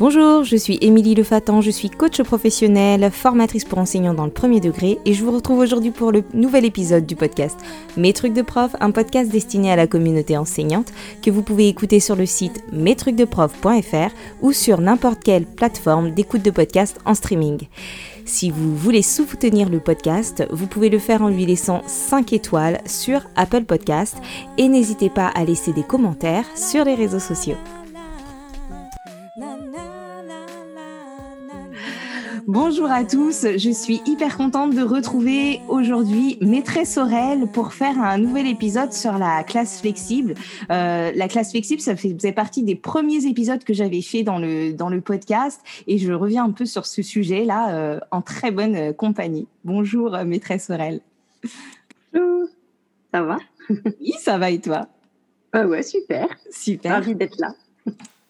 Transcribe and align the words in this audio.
Bonjour, 0.00 0.44
je 0.44 0.56
suis 0.56 0.78
Émilie 0.80 1.14
Lefatan, 1.14 1.60
je 1.60 1.70
suis 1.70 1.90
coach 1.90 2.22
professionnelle, 2.22 3.10
formatrice 3.12 3.66
pour 3.66 3.76
enseignants 3.76 4.14
dans 4.14 4.24
le 4.24 4.30
premier 4.30 4.58
degré 4.58 4.98
et 5.04 5.12
je 5.12 5.22
vous 5.22 5.30
retrouve 5.30 5.58
aujourd'hui 5.58 5.90
pour 5.90 6.10
le 6.10 6.24
nouvel 6.32 6.64
épisode 6.64 7.04
du 7.04 7.16
podcast 7.16 7.58
Mes 7.98 8.14
trucs 8.14 8.32
de 8.32 8.40
prof, 8.40 8.74
un 8.80 8.92
podcast 8.92 9.30
destiné 9.30 9.70
à 9.70 9.76
la 9.76 9.86
communauté 9.86 10.38
enseignante 10.38 10.90
que 11.22 11.30
vous 11.30 11.42
pouvez 11.42 11.68
écouter 11.68 12.00
sur 12.00 12.16
le 12.16 12.24
site 12.24 12.64
mestrucsdeprof.fr 12.72 14.14
ou 14.40 14.52
sur 14.52 14.80
n'importe 14.80 15.22
quelle 15.22 15.44
plateforme 15.44 16.12
d'écoute 16.12 16.42
de 16.42 16.50
podcast 16.50 16.98
en 17.04 17.12
streaming. 17.12 17.58
Si 18.24 18.50
vous 18.50 18.74
voulez 18.74 19.02
soutenir 19.02 19.68
le 19.68 19.80
podcast, 19.80 20.46
vous 20.50 20.66
pouvez 20.66 20.88
le 20.88 20.98
faire 20.98 21.20
en 21.20 21.28
lui 21.28 21.44
laissant 21.44 21.82
5 21.86 22.32
étoiles 22.32 22.80
sur 22.86 23.20
Apple 23.36 23.64
Podcast 23.64 24.16
et 24.56 24.66
n'hésitez 24.66 25.10
pas 25.10 25.26
à 25.26 25.44
laisser 25.44 25.74
des 25.74 25.82
commentaires 25.82 26.46
sur 26.56 26.86
les 26.86 26.94
réseaux 26.94 27.20
sociaux. 27.20 27.58
Bonjour 32.46 32.90
à 32.90 33.04
tous, 33.04 33.46
je 33.56 33.70
suis 33.70 34.00
hyper 34.06 34.36
contente 34.36 34.74
de 34.74 34.82
retrouver 34.82 35.60
aujourd'hui 35.68 36.38
Maîtresse 36.40 36.96
Aurel 36.96 37.46
pour 37.52 37.72
faire 37.72 37.98
un 38.00 38.18
nouvel 38.18 38.46
épisode 38.46 38.92
sur 38.92 39.18
la 39.18 39.42
classe 39.44 39.80
flexible. 39.80 40.34
Euh, 40.70 41.12
la 41.14 41.28
classe 41.28 41.50
flexible, 41.50 41.80
ça 41.80 41.96
faisait 41.96 42.32
partie 42.32 42.62
des 42.62 42.76
premiers 42.76 43.26
épisodes 43.26 43.62
que 43.62 43.74
j'avais 43.74 44.02
fait 44.02 44.22
dans 44.22 44.38
le, 44.38 44.72
dans 44.72 44.88
le 44.88 45.00
podcast 45.00 45.60
et 45.86 45.98
je 45.98 46.12
reviens 46.12 46.44
un 46.44 46.52
peu 46.52 46.66
sur 46.66 46.86
ce 46.86 47.02
sujet-là 47.02 47.74
euh, 47.74 48.00
en 48.10 48.22
très 48.22 48.50
bonne 48.50 48.76
euh, 48.76 48.92
compagnie. 48.92 49.46
Bonjour 49.64 50.10
Maîtresse 50.24 50.70
Aurel. 50.70 51.00
Bonjour, 52.12 52.48
ça 53.12 53.22
va? 53.22 53.38
Oui, 53.68 54.14
ça 54.18 54.38
va 54.38 54.50
et 54.50 54.60
toi? 54.60 54.88
Ah 55.52 55.66
Ouais, 55.66 55.82
super. 55.82 56.28
Super. 56.50 56.92
Ravie 56.92 57.14
d'être 57.14 57.38
là. 57.38 57.54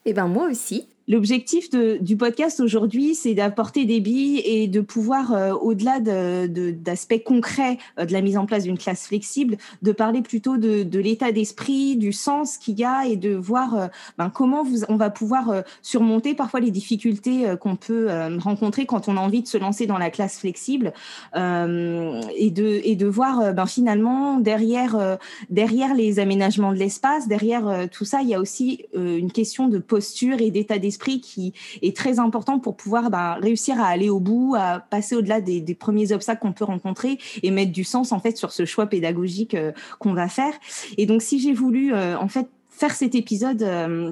Eh 0.05 0.13
ben 0.13 0.27
moi 0.27 0.47
aussi. 0.49 0.87
L'objectif 1.07 1.69
du 1.71 2.15
podcast 2.15 2.59
aujourd'hui, 2.59 3.15
c'est 3.15 3.33
d'apporter 3.33 3.85
des 3.85 3.99
billes 3.99 4.39
et 4.45 4.67
de 4.67 4.81
pouvoir, 4.81 5.33
euh, 5.33 5.51
au-delà 5.51 5.99
d'aspects 5.99 7.13
de, 7.13 7.23
concrets 7.23 7.79
euh, 7.99 8.05
de 8.05 8.13
la 8.13 8.21
mise 8.21 8.37
en 8.37 8.45
place 8.45 8.63
d'une 8.63 8.77
classe 8.77 9.07
flexible, 9.07 9.57
de 9.81 9.91
parler 9.91 10.21
plutôt 10.21 10.57
de, 10.57 10.99
l'état 10.99 11.31
d'esprit, 11.31 11.95
du 11.97 12.13
sens 12.13 12.57
qu'il 12.57 12.79
y 12.79 12.83
a 12.83 13.07
et 13.07 13.15
de 13.15 13.33
voir 13.33 13.75
euh, 13.75 13.87
ben, 14.19 14.29
comment 14.29 14.63
on 14.89 14.95
va 14.95 15.09
pouvoir 15.09 15.63
surmonter 15.81 16.35
parfois 16.35 16.59
les 16.59 16.69
difficultés 16.69 17.55
qu'on 17.59 17.75
peut 17.75 18.07
rencontrer 18.39 18.85
quand 18.85 19.07
on 19.07 19.17
a 19.17 19.19
envie 19.19 19.41
de 19.41 19.47
se 19.47 19.57
lancer 19.57 19.87
dans 19.87 19.97
la 19.97 20.11
classe 20.11 20.39
flexible 20.39 20.93
et, 21.35 22.51
de, 22.51 23.05
voir 23.07 23.53
ben, 23.53 23.65
finalement 23.65 24.39
derrière 24.39 25.15
les 25.49 26.19
aménagements 26.19 26.71
de 26.71 26.77
l'espace, 26.77 27.27
derrière 27.27 27.87
tout 27.91 28.05
ça, 28.05 28.21
il 28.21 28.29
y 28.29 28.35
a 28.35 28.39
aussi 28.39 28.85
une 28.93 29.31
question 29.31 29.67
de 29.67 29.79
posture 29.79 30.39
et 30.41 30.51
d'état 30.51 30.77
d'esprit 30.77 31.00
qui 31.09 31.53
est 31.81 31.95
très 31.95 32.19
important 32.19 32.59
pour 32.59 32.75
pouvoir 32.75 33.09
bah, 33.09 33.37
réussir 33.41 33.79
à 33.79 33.87
aller 33.87 34.09
au 34.09 34.19
bout, 34.19 34.55
à 34.57 34.79
passer 34.79 35.15
au-delà 35.15 35.41
des, 35.41 35.61
premiers 35.75 36.11
obstacles 36.11 36.41
qu'on 36.41 36.53
peut 36.53 36.65
rencontrer 36.65 37.17
et 37.43 37.49
mettre 37.49 37.71
du 37.71 37.83
sens 37.83 38.11
en 38.11 38.19
fait 38.19 38.37
sur 38.37 38.51
ce 38.51 38.65
choix 38.65 38.85
pédagogique 38.85 39.55
euh, 39.55 39.71
qu'on 39.99 40.13
va 40.13 40.27
faire. 40.27 40.53
Et 40.97 41.05
donc 41.05 41.21
si 41.21 41.39
j'ai 41.39 41.53
voulu 41.53 41.93
euh, 41.93 42.17
en 42.17 42.27
fait 42.27 42.47
faire 42.69 42.95
cet 42.95 43.15
épisode 43.15 43.63
euh, 43.63 44.11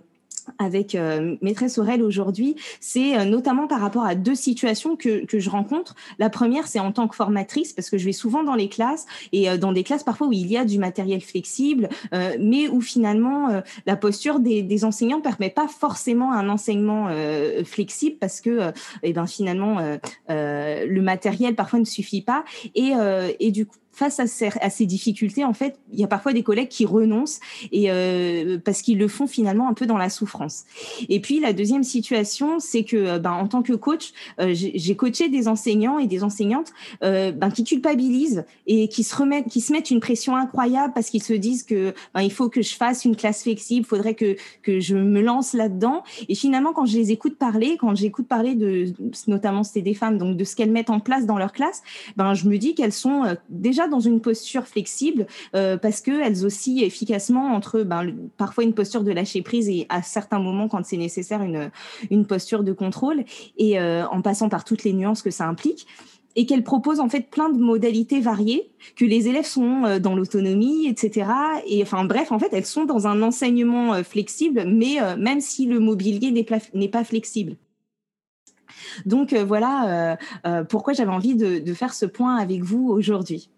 avec 0.57 0.95
euh, 0.95 1.35
maîtresse 1.41 1.77
Aurel 1.77 2.01
aujourd'hui, 2.01 2.55
c'est 2.79 3.17
euh, 3.17 3.25
notamment 3.25 3.67
par 3.67 3.79
rapport 3.79 4.03
à 4.03 4.15
deux 4.15 4.35
situations 4.35 4.95
que, 4.95 5.25
que 5.25 5.39
je 5.39 5.49
rencontre. 5.49 5.95
La 6.17 6.29
première, 6.29 6.67
c'est 6.67 6.79
en 6.79 6.91
tant 6.91 7.07
que 7.07 7.15
formatrice, 7.15 7.73
parce 7.73 7.89
que 7.89 7.97
je 7.97 8.05
vais 8.05 8.11
souvent 8.11 8.43
dans 8.43 8.55
les 8.55 8.69
classes 8.69 9.05
et 9.31 9.49
euh, 9.49 9.57
dans 9.57 9.71
des 9.71 9.83
classes 9.83 10.03
parfois 10.03 10.27
où 10.27 10.33
il 10.33 10.47
y 10.47 10.57
a 10.57 10.65
du 10.65 10.79
matériel 10.79 11.21
flexible, 11.21 11.89
mais 12.11 12.67
où 12.67 12.81
finalement 12.81 13.61
la 13.85 13.95
posture 13.95 14.39
des, 14.39 14.85
enseignants 14.85 15.17
ne 15.17 15.21
permet 15.21 15.49
pas 15.49 15.67
forcément 15.67 16.31
un 16.31 16.49
enseignement 16.49 17.09
flexible 17.65 18.17
parce 18.19 18.41
que 18.41 18.71
eh 19.03 19.13
ben, 19.13 19.27
finalement 19.27 19.77
le 20.29 20.99
matériel 20.99 21.55
parfois 21.55 21.79
ne 21.79 21.85
suffit 21.85 22.21
pas 22.21 22.43
et, 22.75 22.93
et 23.39 23.51
du 23.51 23.65
coup 23.65 23.77
face 23.99 24.19
à 24.21 24.69
ces, 24.69 24.85
difficultés, 24.85 25.43
en 25.43 25.53
fait, 25.53 25.77
il 25.91 25.99
y 25.99 26.05
a 26.05 26.07
parfois 26.07 26.31
des 26.31 26.41
collègues 26.41 26.69
qui 26.69 26.85
renoncent 26.85 27.41
et 27.73 27.91
euh, 27.91 28.57
parce 28.63 28.81
qu'ils 28.81 28.97
le 28.97 29.09
font 29.09 29.27
finalement 29.27 29.67
un 29.67 29.73
peu 29.73 29.85
dans 29.85 29.97
la 29.97 30.09
souffrance. 30.09 30.63
Et 31.09 31.19
puis 31.19 31.41
la 31.41 31.51
deuxième 31.51 31.83
situation, 31.83 32.59
c'est 32.59 32.85
que 32.85 32.95
euh, 32.95 33.19
ben, 33.19 33.31
en 33.31 33.47
tant 33.49 33.61
que 33.61 33.73
coach, 33.73 34.13
euh, 34.39 34.53
j'ai 34.53 34.95
coaché 34.95 35.27
des 35.27 35.49
enseignants 35.49 35.99
et 35.99 36.07
des 36.07 36.23
enseignantes 36.23 36.71
ben, 37.01 37.51
qui 37.53 37.65
culpabilisent 37.65 38.45
et 38.67 38.87
qui 38.87 39.03
se 39.03 39.13
remettent, 39.13 39.47
qui 39.47 39.59
se 39.59 39.73
mettent 39.73 39.91
une 39.91 39.99
pression 39.99 40.37
incroyable 40.37 40.93
parce 40.93 41.09
qu'ils 41.09 41.23
se 41.23 41.33
disent 41.33 41.63
que 41.63 41.93
ben, 42.13 42.21
il 42.21 42.31
faut 42.31 42.47
que 42.47 42.61
je 42.61 42.75
fasse 42.75 43.03
une 43.03 43.17
classe 43.17 43.43
flexible, 43.43 43.85
faudrait 43.85 44.15
que 44.15 44.37
que 44.63 44.79
je 44.79 44.95
me 44.95 45.21
lance 45.21 45.53
là-dedans. 45.53 46.03
Et 46.29 46.35
finalement, 46.35 46.71
quand 46.71 46.85
je 46.85 46.97
les 46.97 47.11
écoute 47.11 47.37
parler, 47.37 47.75
quand 47.77 47.95
j'écoute 47.95 48.27
parler 48.29 48.55
de, 48.55 48.93
notamment 49.27 49.63
c'était 49.63 49.81
des 49.81 49.93
femmes, 49.93 50.17
donc 50.17 50.37
de 50.37 50.43
ce 50.45 50.55
qu'elles 50.55 50.71
mettent 50.71 50.89
en 50.89 51.01
place 51.01 51.25
dans 51.25 51.37
leur 51.37 51.51
classe, 51.51 51.83
ben 52.15 52.33
je 52.33 52.47
me 52.47 52.57
dis 52.57 52.75
qu'elles 52.75 52.93
sont 52.93 53.23
déjà 53.49 53.88
dans 53.89 53.99
une 53.99 54.21
posture 54.21 54.67
flexible 54.67 55.27
euh, 55.55 55.77
parce 55.77 56.01
qu'elles 56.01 56.45
oscillent 56.45 56.83
efficacement 56.83 57.53
entre 57.53 57.83
ben, 57.83 58.13
parfois 58.37 58.63
une 58.63 58.73
posture 58.73 59.03
de 59.03 59.11
lâcher 59.11 59.41
prise 59.41 59.69
et 59.69 59.85
à 59.89 60.01
certains 60.01 60.39
moments, 60.39 60.67
quand 60.67 60.85
c'est 60.85 60.97
nécessaire, 60.97 61.41
une, 61.41 61.71
une 62.09 62.25
posture 62.25 62.63
de 62.63 62.73
contrôle 62.73 63.23
et 63.57 63.79
euh, 63.79 64.05
en 64.07 64.21
passant 64.21 64.49
par 64.49 64.63
toutes 64.63 64.83
les 64.83 64.93
nuances 64.93 65.21
que 65.21 65.31
ça 65.31 65.47
implique 65.47 65.87
et 66.35 66.45
qu'elle 66.45 66.63
propose 66.63 66.99
en 66.99 67.09
fait 67.09 67.29
plein 67.29 67.49
de 67.49 67.57
modalités 67.57 68.21
variées, 68.21 68.69
que 68.95 69.03
les 69.03 69.27
élèves 69.27 69.45
sont 69.45 69.83
euh, 69.85 69.99
dans 69.99 70.15
l'autonomie, 70.15 70.87
etc. 70.87 71.31
Et 71.67 71.81
enfin 71.81 72.05
bref, 72.05 72.31
en 72.31 72.39
fait, 72.39 72.49
elles 72.51 72.65
sont 72.65 72.85
dans 72.85 73.07
un 73.07 73.21
enseignement 73.21 74.03
flexible, 74.03 74.63
mais 74.67 74.97
même 75.17 75.41
si 75.41 75.65
le 75.65 75.79
mobilier 75.79 76.31
n'est 76.31 76.87
pas 76.87 77.03
flexible. 77.03 77.55
Donc 79.05 79.33
voilà 79.33 80.17
pourquoi 80.69 80.93
j'avais 80.93 81.11
envie 81.11 81.35
de, 81.35 81.59
de, 81.59 81.73
faire 81.73 81.93
ce 81.93 82.05
point 82.05 82.37
avec 82.37 82.63
vous 82.63 82.89
aujourd'hui. 82.89 83.49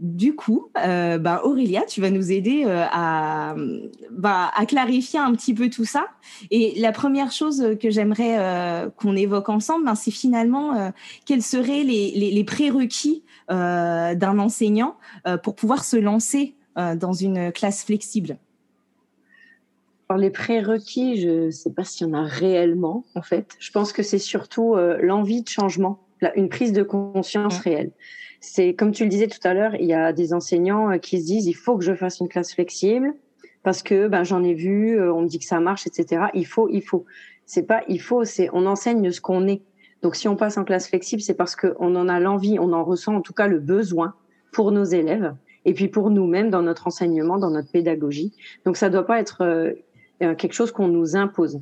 Du 0.00 0.34
coup, 0.34 0.70
euh, 0.84 1.18
bah, 1.18 1.42
Aurélia, 1.44 1.82
tu 1.86 2.00
vas 2.00 2.10
nous 2.10 2.32
aider 2.32 2.64
euh, 2.66 2.84
bah, 4.10 4.50
à, 4.52 4.66
clarifier 4.66 5.20
un 5.20 5.32
petit 5.32 5.54
peu 5.54 5.70
tout 5.70 5.84
ça. 5.84 6.06
Et 6.50 6.74
la 6.80 6.90
première 6.90 7.30
chose 7.30 7.76
que 7.80 7.90
j'aimerais 7.90 8.38
euh, 8.38 8.90
qu'on 8.90 9.14
évoque 9.14 9.48
ensemble, 9.48 9.84
ben, 9.84 9.94
c'est 9.94 10.10
finalement 10.10 10.92
quels 11.26 11.42
seraient 11.42 11.84
les, 11.84 12.44
prérequis 12.44 13.22
d'un 13.48 14.38
enseignant 14.38 14.96
pour 15.42 15.54
pouvoir 15.54 15.84
se 15.84 15.96
lancer 15.96 16.56
dans 16.76 17.12
une 17.12 17.52
classe 17.52 17.84
flexible. 17.84 18.38
Alors, 20.08 20.20
les 20.20 20.30
prérequis, 20.30 21.20
je 21.20 21.46
ne 21.46 21.50
sais 21.50 21.72
pas 21.72 21.84
s'il 21.84 22.08
y 22.08 22.10
en 22.10 22.14
a 22.14 22.24
réellement, 22.24 23.04
en 23.14 23.22
fait. 23.22 23.54
Je 23.60 23.70
pense 23.70 23.92
que 23.92 24.02
c'est 24.02 24.18
surtout 24.18 24.74
l'envie 25.00 25.42
de 25.42 25.48
changement, 25.48 26.00
une 26.34 26.48
prise 26.48 26.72
de 26.72 26.82
conscience 26.82 27.58
réelle 27.60 27.92
c'est 28.44 28.74
comme 28.74 28.92
tu 28.92 29.04
le 29.04 29.08
disais 29.08 29.26
tout 29.26 29.40
à 29.44 29.54
l'heure, 29.54 29.74
il 29.74 29.86
y 29.86 29.94
a 29.94 30.12
des 30.12 30.34
enseignants 30.34 30.92
euh, 30.92 30.98
qui 30.98 31.20
se 31.20 31.26
disent 31.26 31.46
il 31.46 31.54
faut 31.54 31.76
que 31.76 31.84
je 31.84 31.94
fasse 31.94 32.20
une 32.20 32.28
classe 32.28 32.52
flexible 32.52 33.14
parce 33.62 33.82
que 33.82 34.06
ben 34.08 34.22
j'en 34.22 34.42
ai 34.44 34.54
vu, 34.54 34.98
euh, 34.98 35.12
on 35.12 35.22
me 35.22 35.26
dit 35.26 35.38
que 35.38 35.46
ça 35.46 35.60
marche, 35.60 35.86
etc. 35.86 36.26
Il 36.34 36.46
faut, 36.46 36.68
il 36.68 36.82
faut. 36.82 37.06
C'est 37.46 37.62
pas 37.62 37.82
il 37.88 38.00
faut, 38.00 38.24
c'est 38.24 38.50
on 38.52 38.66
enseigne 38.66 39.10
ce 39.10 39.20
qu'on 39.20 39.48
est. 39.48 39.62
Donc 40.02 40.16
si 40.16 40.28
on 40.28 40.36
passe 40.36 40.58
en 40.58 40.64
classe 40.64 40.88
flexible, 40.88 41.22
c'est 41.22 41.34
parce 41.34 41.56
qu'on 41.56 41.96
en 41.96 42.08
a 42.08 42.20
l'envie, 42.20 42.58
on 42.58 42.72
en 42.72 42.84
ressent 42.84 43.14
en 43.14 43.22
tout 43.22 43.32
cas 43.32 43.46
le 43.46 43.58
besoin 43.58 44.14
pour 44.52 44.70
nos 44.70 44.84
élèves 44.84 45.34
et 45.64 45.72
puis 45.72 45.88
pour 45.88 46.10
nous-mêmes 46.10 46.50
dans 46.50 46.62
notre 46.62 46.86
enseignement, 46.86 47.38
dans 47.38 47.50
notre 47.50 47.70
pédagogie. 47.70 48.32
Donc 48.66 48.76
ça 48.76 48.90
doit 48.90 49.06
pas 49.06 49.18
être 49.18 49.42
euh, 49.42 50.34
quelque 50.34 50.52
chose 50.52 50.70
qu'on 50.70 50.88
nous 50.88 51.16
impose 51.16 51.60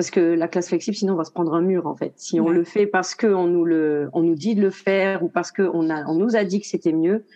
parce 0.00 0.10
que 0.10 0.32
la 0.32 0.48
classe 0.48 0.68
flexible, 0.68 0.96
sinon 0.96 1.12
on 1.12 1.16
va 1.16 1.24
se 1.24 1.30
prendre 1.30 1.52
un 1.52 1.60
mur 1.60 1.86
en 1.86 1.94
fait. 1.94 2.14
Si 2.16 2.40
on 2.40 2.48
le 2.48 2.64
fait 2.64 2.86
parce 2.86 3.14
qu'on 3.14 3.46
nous 3.46 3.66
le, 3.66 4.08
on 4.14 4.22
nous 4.22 4.34
dit 4.34 4.54
de 4.54 4.62
le 4.62 4.70
faire 4.70 5.22
ou 5.22 5.28
parce 5.28 5.52
qu'on 5.52 5.90
a, 5.90 6.06
on 6.06 6.14
nous 6.14 6.36
a 6.36 6.44
dit 6.44 6.58
que 6.58 6.66
c'était 6.66 6.94
mieux, 6.94 7.26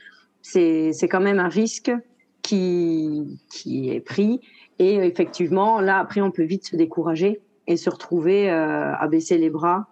c'est, 0.41 0.95
c'est 0.95 1.07
quand 1.07 1.21
même 1.21 1.39
un 1.39 1.51
risque 1.51 1.93
qui, 2.41 3.39
qui 3.51 3.91
est 3.91 4.01
pris. 4.01 4.41
Et 4.79 4.95
effectivement, 4.95 5.83
là 5.83 5.99
après, 5.99 6.23
on 6.23 6.31
peut 6.31 6.45
vite 6.45 6.67
se 6.67 6.75
décourager 6.75 7.43
et 7.67 7.77
se 7.77 7.91
retrouver 7.91 8.51
euh, 8.51 8.95
à 8.95 9.09
baisser 9.09 9.37
les 9.37 9.51
bras 9.51 9.87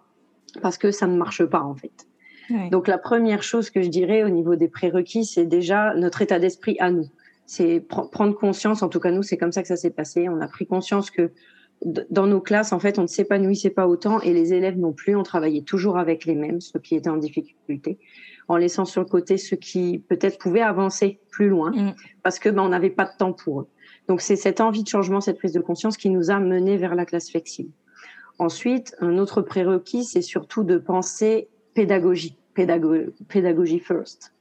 parce 0.63 0.79
que 0.79 0.89
ça 0.89 1.05
ne 1.05 1.15
marche 1.15 1.45
pas 1.45 1.61
en 1.61 1.75
fait. 1.75 2.07
Donc 2.71 2.87
la 2.87 2.97
première 2.97 3.43
chose 3.43 3.69
que 3.69 3.83
je 3.83 3.89
dirais 3.89 4.23
au 4.23 4.29
niveau 4.29 4.55
des 4.55 4.67
prérequis, 4.67 5.25
c'est 5.25 5.45
déjà 5.45 5.93
notre 5.93 6.23
état 6.23 6.39
d'esprit 6.39 6.75
à 6.79 6.89
nous. 6.89 7.07
C'est 7.45 7.81
prendre 7.81 8.33
conscience, 8.33 8.81
en 8.81 8.89
tout 8.89 8.99
cas 8.99 9.11
nous, 9.11 9.21
c'est 9.21 9.37
comme 9.37 9.51
ça 9.51 9.61
que 9.61 9.67
ça 9.67 9.75
s'est 9.75 9.91
passé. 9.91 10.27
On 10.27 10.41
a 10.41 10.47
pris 10.47 10.65
conscience 10.65 11.11
que 11.11 11.29
dans 11.83 12.27
nos 12.27 12.39
classes, 12.39 12.71
en 12.71 12.79
fait, 12.79 12.97
on 12.97 13.03
ne 13.03 13.07
s'épanouissait 13.07 13.69
pas 13.69 13.87
autant 13.87 14.21
et 14.21 14.33
les 14.33 14.53
élèves 14.53 14.77
non 14.77 14.93
plus. 14.93 15.15
On 15.15 15.23
travaillait 15.23 15.63
toujours 15.63 15.97
avec 15.97 16.25
les 16.25 16.35
mêmes, 16.35 16.61
ceux 16.61 16.79
qui 16.79 16.95
étaient 16.95 17.09
en 17.09 17.17
difficulté, 17.17 17.99
en 18.47 18.57
laissant 18.57 18.85
sur 18.85 19.01
le 19.01 19.07
côté 19.07 19.37
ceux 19.37 19.57
qui 19.57 19.99
peut-être 20.07 20.37
pouvaient 20.37 20.61
avancer 20.61 21.19
plus 21.29 21.49
loin 21.49 21.71
mm. 21.71 21.95
parce 22.23 22.39
que 22.39 22.49
ben, 22.49 22.63
on 22.63 22.69
n'avait 22.69 22.89
pas 22.89 23.05
de 23.05 23.17
temps 23.17 23.33
pour 23.33 23.61
eux. 23.61 23.67
Donc 24.07 24.21
c'est 24.21 24.35
cette 24.35 24.61
envie 24.61 24.83
de 24.83 24.87
changement, 24.87 25.21
cette 25.21 25.37
prise 25.37 25.53
de 25.53 25.59
conscience 25.59 25.97
qui 25.97 26.09
nous 26.09 26.31
a 26.31 26.39
menés 26.39 26.77
vers 26.77 26.95
la 26.95 27.05
classe 27.05 27.29
flexible. 27.29 27.71
Ensuite, 28.39 28.95
un 28.99 29.17
autre 29.17 29.41
prérequis, 29.41 30.03
c'est 30.03 30.21
surtout 30.21 30.63
de 30.63 30.77
penser 30.77 31.49
pédagogie. 31.73 32.37
Pédagogie 32.53 33.79
first. 33.79 34.33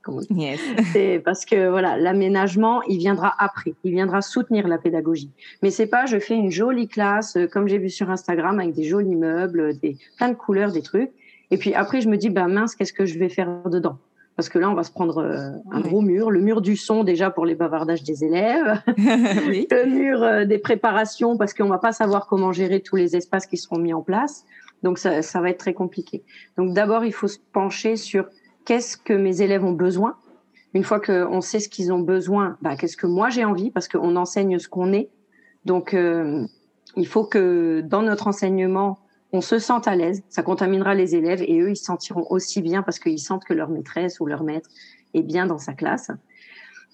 C'est 0.92 1.20
parce 1.24 1.44
que 1.44 1.68
voilà, 1.68 1.96
l'aménagement, 1.96 2.82
il 2.82 2.98
viendra 2.98 3.34
après, 3.38 3.74
il 3.84 3.92
viendra 3.92 4.20
soutenir 4.22 4.68
la 4.68 4.78
pédagogie. 4.78 5.30
Mais 5.62 5.70
c'est 5.70 5.86
pas, 5.86 6.06
je 6.06 6.18
fais 6.18 6.34
une 6.34 6.50
jolie 6.50 6.88
classe, 6.88 7.36
euh, 7.36 7.46
comme 7.46 7.68
j'ai 7.68 7.78
vu 7.78 7.90
sur 7.90 8.10
Instagram, 8.10 8.58
avec 8.58 8.74
des 8.74 8.84
jolis 8.84 9.16
meubles, 9.16 9.78
des 9.78 9.96
plein 10.16 10.28
de 10.28 10.34
couleurs, 10.34 10.72
des 10.72 10.82
trucs. 10.82 11.10
Et 11.50 11.56
puis 11.56 11.74
après, 11.74 12.00
je 12.00 12.08
me 12.08 12.16
dis, 12.16 12.30
bah 12.30 12.48
mince, 12.48 12.74
qu'est-ce 12.74 12.92
que 12.92 13.06
je 13.06 13.18
vais 13.18 13.28
faire 13.28 13.62
dedans? 13.66 13.98
Parce 14.36 14.48
que 14.48 14.58
là, 14.58 14.70
on 14.70 14.74
va 14.74 14.82
se 14.82 14.90
prendre 14.90 15.18
euh, 15.18 15.50
un 15.70 15.80
gros 15.80 16.00
mur, 16.00 16.30
le 16.30 16.40
mur 16.40 16.62
du 16.62 16.76
son 16.76 17.04
déjà 17.04 17.30
pour 17.30 17.44
les 17.44 17.54
bavardages 17.54 18.02
des 18.02 18.24
élèves, 18.24 18.80
le 18.96 19.84
mur 19.86 20.22
euh, 20.22 20.44
des 20.46 20.58
préparations 20.58 21.36
parce 21.36 21.52
qu'on 21.52 21.68
va 21.68 21.78
pas 21.78 21.92
savoir 21.92 22.26
comment 22.26 22.50
gérer 22.50 22.80
tous 22.80 22.96
les 22.96 23.14
espaces 23.14 23.46
qui 23.46 23.58
seront 23.58 23.78
mis 23.78 23.92
en 23.92 24.00
place. 24.00 24.44
Donc 24.82 24.98
ça, 24.98 25.22
ça 25.22 25.40
va 25.40 25.50
être 25.50 25.58
très 25.58 25.74
compliqué. 25.74 26.22
Donc 26.56 26.74
d'abord, 26.74 27.04
il 27.04 27.12
faut 27.12 27.28
se 27.28 27.38
pencher 27.52 27.96
sur 27.96 28.26
qu'est-ce 28.64 28.96
que 28.96 29.12
mes 29.12 29.42
élèves 29.42 29.64
ont 29.64 29.72
besoin. 29.72 30.16
Une 30.74 30.84
fois 30.84 31.00
qu'on 31.00 31.40
sait 31.40 31.60
ce 31.60 31.68
qu'ils 31.68 31.92
ont 31.92 32.00
besoin, 32.00 32.56
bah, 32.62 32.76
qu'est-ce 32.76 32.96
que 32.96 33.06
moi 33.06 33.28
j'ai 33.28 33.44
envie 33.44 33.70
parce 33.70 33.88
qu'on 33.88 34.16
enseigne 34.16 34.58
ce 34.58 34.68
qu'on 34.68 34.92
est. 34.92 35.10
Donc 35.64 35.94
euh, 35.94 36.44
il 36.96 37.06
faut 37.06 37.24
que 37.24 37.82
dans 37.84 38.02
notre 38.02 38.26
enseignement, 38.26 38.98
on 39.32 39.40
se 39.40 39.58
sente 39.58 39.88
à 39.88 39.96
l'aise. 39.96 40.22
Ça 40.28 40.42
contaminera 40.42 40.94
les 40.94 41.14
élèves 41.14 41.42
et 41.42 41.60
eux, 41.60 41.70
ils 41.70 41.76
se 41.76 41.84
sentiront 41.84 42.26
aussi 42.30 42.62
bien 42.62 42.82
parce 42.82 42.98
qu'ils 42.98 43.18
sentent 43.18 43.44
que 43.44 43.54
leur 43.54 43.68
maîtresse 43.68 44.20
ou 44.20 44.26
leur 44.26 44.44
maître 44.44 44.68
est 45.14 45.22
bien 45.22 45.46
dans 45.46 45.58
sa 45.58 45.74
classe 45.74 46.10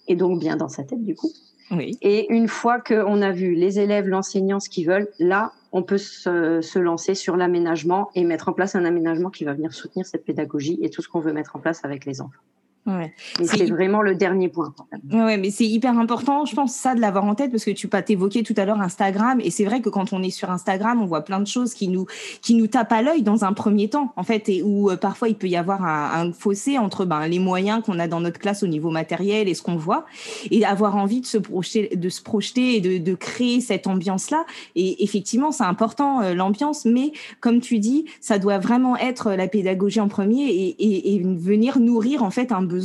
et 0.09 0.17
donc 0.17 0.41
bien 0.41 0.57
dans 0.57 0.69
sa 0.69 0.85
tête 0.85 1.05
du 1.05 1.15
coup. 1.15 1.31
Oui. 1.71 1.99
Et 2.01 2.33
une 2.33 2.49
fois 2.49 2.81
qu'on 2.81 3.21
a 3.21 3.31
vu 3.31 3.55
les 3.55 3.79
élèves, 3.79 4.09
l'enseignant, 4.09 4.59
ce 4.59 4.71
qu'ils 4.71 4.87
veulent, 4.87 5.09
là, 5.19 5.53
on 5.73 5.83
peut 5.83 5.99
se, 5.99 6.79
lancer 6.79 7.15
sur 7.15 7.37
l'aménagement 7.37 8.11
et 8.15 8.25
mettre 8.25 8.49
en 8.49 8.53
place 8.53 8.75
un 8.75 8.85
aménagement 8.85 9.31
qui 9.31 9.45
va 9.45 9.55
venir 9.55 9.73
soutenir 9.73 10.07
cette 10.07 10.25
pédagogie 10.25 10.79
et 10.83 10.91
tout 10.91 11.03
ce 11.03 11.09
qu'on 11.09 11.21
veut 11.21 11.33
mettre 11.33 11.57
en 11.57 11.59
place 11.59 11.85
avec 11.85 12.07
les 12.07 12.21
enfants. 12.21 12.41
Ouais. 12.89 13.13
c'est 13.45 13.67
vraiment 13.67 14.01
le 14.01 14.15
dernier 14.15 14.49
point. 14.49 14.75
Ouais, 15.13 15.37
mais 15.37 15.51
c'est 15.51 15.67
hyper 15.67 15.99
important, 15.99 16.47
je 16.47 16.55
pense, 16.55 16.75
ça 16.75 16.95
de 16.95 17.01
l'avoir 17.01 17.25
en 17.25 17.35
tête 17.35 17.51
parce 17.51 17.65
que 17.65 17.71
tu 17.71 17.87
pas 17.87 18.01
t'évoquer 18.01 18.43
tout 18.43 18.55
à 18.57 18.65
l'heure 18.65 18.81
Instagram 18.81 19.41
et 19.43 19.51
c'est 19.51 19.67
vrai 19.67 19.83
que 19.83 19.91
quand 19.91 20.15
on 20.15 20.23
est 20.23 20.31
sur 20.31 20.51
Instagram, 20.51 21.03
on 21.03 21.07
voit 21.07 21.23
plein 21.23 21.41
de 21.41 21.47
choses 21.47 21.75
qui 21.75 21.89
nous 21.89 22.07
qui 22.41 22.55
nous 22.55 22.67
tapent 22.67 22.93
à 22.93 23.03
l'œil 23.03 23.23
dans 23.23 23.45
un 23.45 23.53
premier 23.53 23.89
temps, 23.89 24.13
en 24.17 24.23
fait, 24.23 24.49
et 24.49 24.63
où 24.63 24.91
euh, 24.91 24.97
parfois 24.97 25.29
il 25.29 25.35
peut 25.35 25.49
y 25.49 25.57
avoir 25.57 25.85
un, 25.85 26.33
fossé 26.33 26.79
entre 26.79 27.05
ben, 27.05 27.27
les 27.27 27.39
moyens 27.39 27.83
qu'on 27.85 27.99
a 27.99 28.09
dans 28.09 28.21
notre 28.21 28.39
classe 28.39 28.63
au 28.63 28.67
niveau 28.67 28.91
matériel 28.91 29.49
et 29.49 29.55
ce 29.55 29.63
qu'on 29.63 29.77
voit, 29.77 30.07
et 30.51 30.65
avoir 30.65 30.97
envie 30.97 31.21
de 31.21 31.27
se 31.27 31.39
projeter, 31.39 31.95
de 31.95 32.09
se 32.09 32.23
projeter 32.23 32.77
et 32.77 32.81
de, 32.81 32.99
de 32.99 33.15
créer 33.15 33.61
cette 33.61 33.87
ambiance-là. 33.87 34.45
Et 34.77 35.03
effectivement, 35.05 35.53
c'est 35.53 35.65
important 35.65 36.23
euh, 36.23 36.35
l'ambiance, 36.35 36.85
mais 36.87 37.13
comme 37.41 37.61
tu 37.61 37.79
dis, 37.79 38.07
ça 38.21 38.39
doit 38.39 38.59
vraiment 38.59 38.97
être 38.97 39.33
la 39.33 39.49
pédagogie 39.49 40.01
en 40.01 40.09
premier 40.09 40.47
et, 40.47 40.69
et, 40.79 41.15
et 41.15 41.23
venir 41.23 41.79
nourrir 41.79 42.23
en 42.23 42.31
fait 42.31 42.53
un 42.53 42.63
besoin 42.63 42.78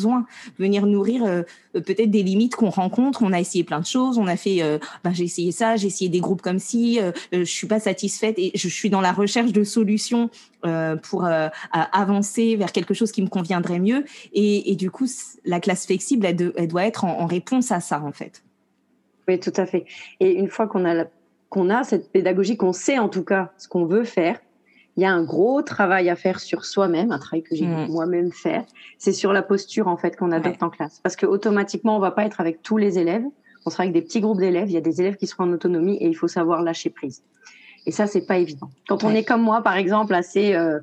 venir 0.57 0.85
nourrir 0.85 1.23
euh, 1.25 1.43
peut-être 1.73 2.11
des 2.11 2.23
limites 2.23 2.55
qu'on 2.55 2.69
rencontre. 2.69 3.23
On 3.23 3.33
a 3.33 3.39
essayé 3.39 3.63
plein 3.63 3.79
de 3.79 3.85
choses, 3.85 4.17
on 4.17 4.27
a 4.27 4.35
fait, 4.35 4.61
euh, 4.61 4.77
ben, 5.03 5.13
j'ai 5.13 5.23
essayé 5.23 5.51
ça, 5.51 5.75
j'ai 5.75 5.87
essayé 5.87 6.09
des 6.09 6.19
groupes 6.19 6.41
comme 6.41 6.59
ci, 6.59 6.99
euh, 6.99 7.11
je 7.31 7.43
suis 7.43 7.67
pas 7.67 7.79
satisfaite 7.79 8.35
et 8.37 8.51
je 8.55 8.67
suis 8.67 8.89
dans 8.89 9.01
la 9.01 9.11
recherche 9.11 9.51
de 9.51 9.63
solutions 9.63 10.29
pour 11.01 11.27
avancer 11.71 12.55
vers 12.55 12.71
quelque 12.71 12.93
chose 12.93 13.11
qui 13.11 13.21
me 13.21 13.27
conviendrait 13.27 13.79
mieux. 13.79 14.05
Et, 14.31 14.75
du 14.77 14.91
coup, 14.91 15.07
la 15.43 15.59
classe 15.59 15.85
flexible, 15.85 16.25
elle, 16.25 16.67
doit 16.67 16.85
être 16.85 17.03
en, 17.03 17.25
réponse 17.25 17.71
à 17.73 17.81
ça, 17.81 18.01
en 18.01 18.13
fait. 18.13 18.43
Oui, 19.27 19.41
tout 19.41 19.51
à 19.57 19.65
fait. 19.65 19.85
Et 20.21 20.31
une 20.31 20.47
fois 20.47 20.67
qu'on 20.67 20.85
a, 20.85 21.05
qu'on 21.49 21.69
a 21.69 21.83
cette 21.83 22.13
pédagogie, 22.13 22.55
qu'on 22.55 22.71
sait 22.71 22.97
en 22.97 23.09
tout 23.09 23.23
cas 23.23 23.51
ce 23.57 23.67
qu'on 23.67 23.85
veut 23.85 24.05
faire, 24.05 24.39
il 24.95 25.03
y 25.03 25.05
a 25.05 25.11
un 25.11 25.23
gros 25.23 25.61
travail 25.61 26.09
à 26.09 26.15
faire 26.15 26.39
sur 26.39 26.65
soi-même, 26.65 27.11
un 27.11 27.19
travail 27.19 27.43
que 27.43 27.55
j'ai 27.55 27.65
mm. 27.65 27.87
moi-même 27.89 28.31
faire. 28.31 28.63
C'est 28.97 29.13
sur 29.13 29.33
la 29.33 29.41
posture 29.41 29.87
en 29.87 29.97
fait 29.97 30.15
qu'on 30.15 30.31
adopte 30.31 30.61
en 30.61 30.69
classe, 30.69 30.99
parce 31.01 31.15
que 31.15 31.25
automatiquement 31.25 31.97
on 31.97 31.99
va 31.99 32.11
pas 32.11 32.25
être 32.25 32.39
avec 32.39 32.61
tous 32.61 32.77
les 32.77 32.99
élèves. 32.99 33.23
On 33.65 33.69
sera 33.69 33.83
avec 33.83 33.93
des 33.93 34.01
petits 34.01 34.19
groupes 34.19 34.39
d'élèves. 34.39 34.69
Il 34.69 34.73
y 34.73 34.77
a 34.77 34.81
des 34.81 34.99
élèves 34.99 35.15
qui 35.15 35.25
seront 35.25 35.45
en 35.45 35.53
autonomie 35.53 35.95
et 35.95 36.07
il 36.07 36.15
faut 36.15 36.27
savoir 36.27 36.61
lâcher 36.61 36.89
prise. 36.89 37.23
Et 37.85 37.91
ça 37.91 38.07
c'est 38.07 38.25
pas 38.25 38.37
évident. 38.37 38.69
Quand 38.87 39.03
on 39.03 39.11
est 39.11 39.23
comme 39.23 39.41
moi 39.41 39.61
par 39.61 39.77
exemple 39.77 40.13
assez 40.13 40.53
euh, 40.53 40.79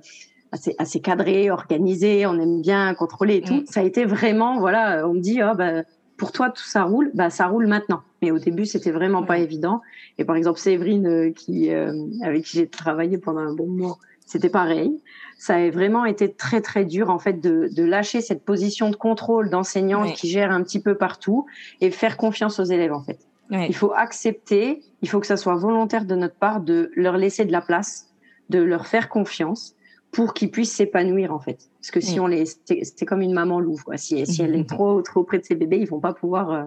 assez, 0.51 0.75
assez 0.79 1.01
cadré, 1.01 1.51
organisé, 1.51 2.27
on 2.27 2.39
aime 2.41 2.63
bien 2.63 2.95
contrôler 2.95 3.37
et 3.37 3.43
tout. 3.43 3.55
Mm. 3.55 3.67
Ça 3.67 3.81
a 3.81 3.83
été 3.85 4.05
vraiment 4.05 4.59
voilà, 4.59 5.07
on 5.07 5.15
me 5.15 5.21
dit 5.21 5.41
oh 5.43 5.55
bah 5.55 5.83
pour 6.21 6.33
toi 6.33 6.51
tout 6.51 6.63
ça 6.63 6.83
roule, 6.85 7.11
bah 7.15 7.31
ça 7.31 7.47
roule 7.47 7.67
maintenant. 7.67 8.03
Mais 8.21 8.31
au 8.31 8.39
début, 8.39 8.67
c'était 8.67 8.91
vraiment 8.91 9.23
pas 9.23 9.39
évident. 9.39 9.81
Et 10.19 10.27
par 10.27 10.37
exemple, 10.37 10.59
Séverine, 10.59 11.07
euh, 11.07 11.31
qui, 11.33 11.73
euh, 11.73 11.95
avec 12.23 12.45
qui 12.45 12.59
j'ai 12.59 12.69
travaillé 12.69 13.17
pendant 13.17 13.41
un 13.41 13.55
bon 13.55 13.67
moment, 13.67 13.97
c'était 14.27 14.51
pareil. 14.51 15.01
Ça 15.39 15.55
a 15.55 15.71
vraiment 15.71 16.05
été 16.05 16.31
très 16.31 16.61
très 16.61 16.85
dur 16.85 17.09
en 17.09 17.19
fait 17.19 17.41
de, 17.41 17.71
de 17.75 17.85
lâcher 17.85 18.21
cette 18.21 18.45
position 18.45 18.91
de 18.91 18.97
contrôle 18.97 19.49
d'enseignant 19.49 20.13
qui 20.13 20.29
gère 20.29 20.53
un 20.53 20.63
petit 20.63 20.83
peu 20.83 20.95
partout 20.95 21.47
et 21.81 21.91
faire 21.91 22.19
confiance 22.19 22.61
aux 22.61 22.65
élèves 22.65 22.93
en 22.93 23.03
fait. 23.03 23.19
Il 23.51 23.75
faut 23.75 23.93
accepter, 23.93 24.83
il 25.01 25.09
faut 25.09 25.21
que 25.21 25.27
ça 25.27 25.39
soit 25.39 25.57
volontaire 25.57 26.05
de 26.05 26.15
notre 26.15 26.37
part 26.37 26.61
de 26.61 26.93
leur 26.95 27.17
laisser 27.17 27.47
de 27.47 27.51
la 27.51 27.63
place, 27.63 28.11
de 28.51 28.59
leur 28.61 28.87
faire 28.87 29.09
confiance 29.09 29.75
pour 30.13 30.35
qu'ils 30.35 30.51
puissent 30.51 30.75
s'épanouir 30.75 31.33
en 31.33 31.39
fait. 31.39 31.59
Parce 31.81 31.91
que 31.91 32.01
si 32.01 32.19
on 32.21 32.27
les, 32.27 32.45
c'est 32.47 33.07
comme 33.07 33.23
une 33.23 33.33
maman 33.33 33.61
louve 33.61 33.85
quoi. 33.85 33.97
Si, 33.97 34.27
si 34.27 34.43
elle 34.43 34.57
est 34.57 34.69
trop 34.69 35.03
trop 35.03 35.23
près 35.23 35.39
de 35.39 35.45
ses 35.45 35.55
bébés, 35.55 35.79
ils 35.79 35.89
vont 35.89 36.01
pas 36.01 36.13
pouvoir. 36.13 36.51
Euh, 36.51 36.65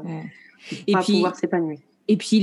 et 0.87 0.93
puis, 0.93 1.15
pouvoir 1.15 1.35
s'épanouir 1.35 1.79
et 2.07 2.17
puis 2.17 2.41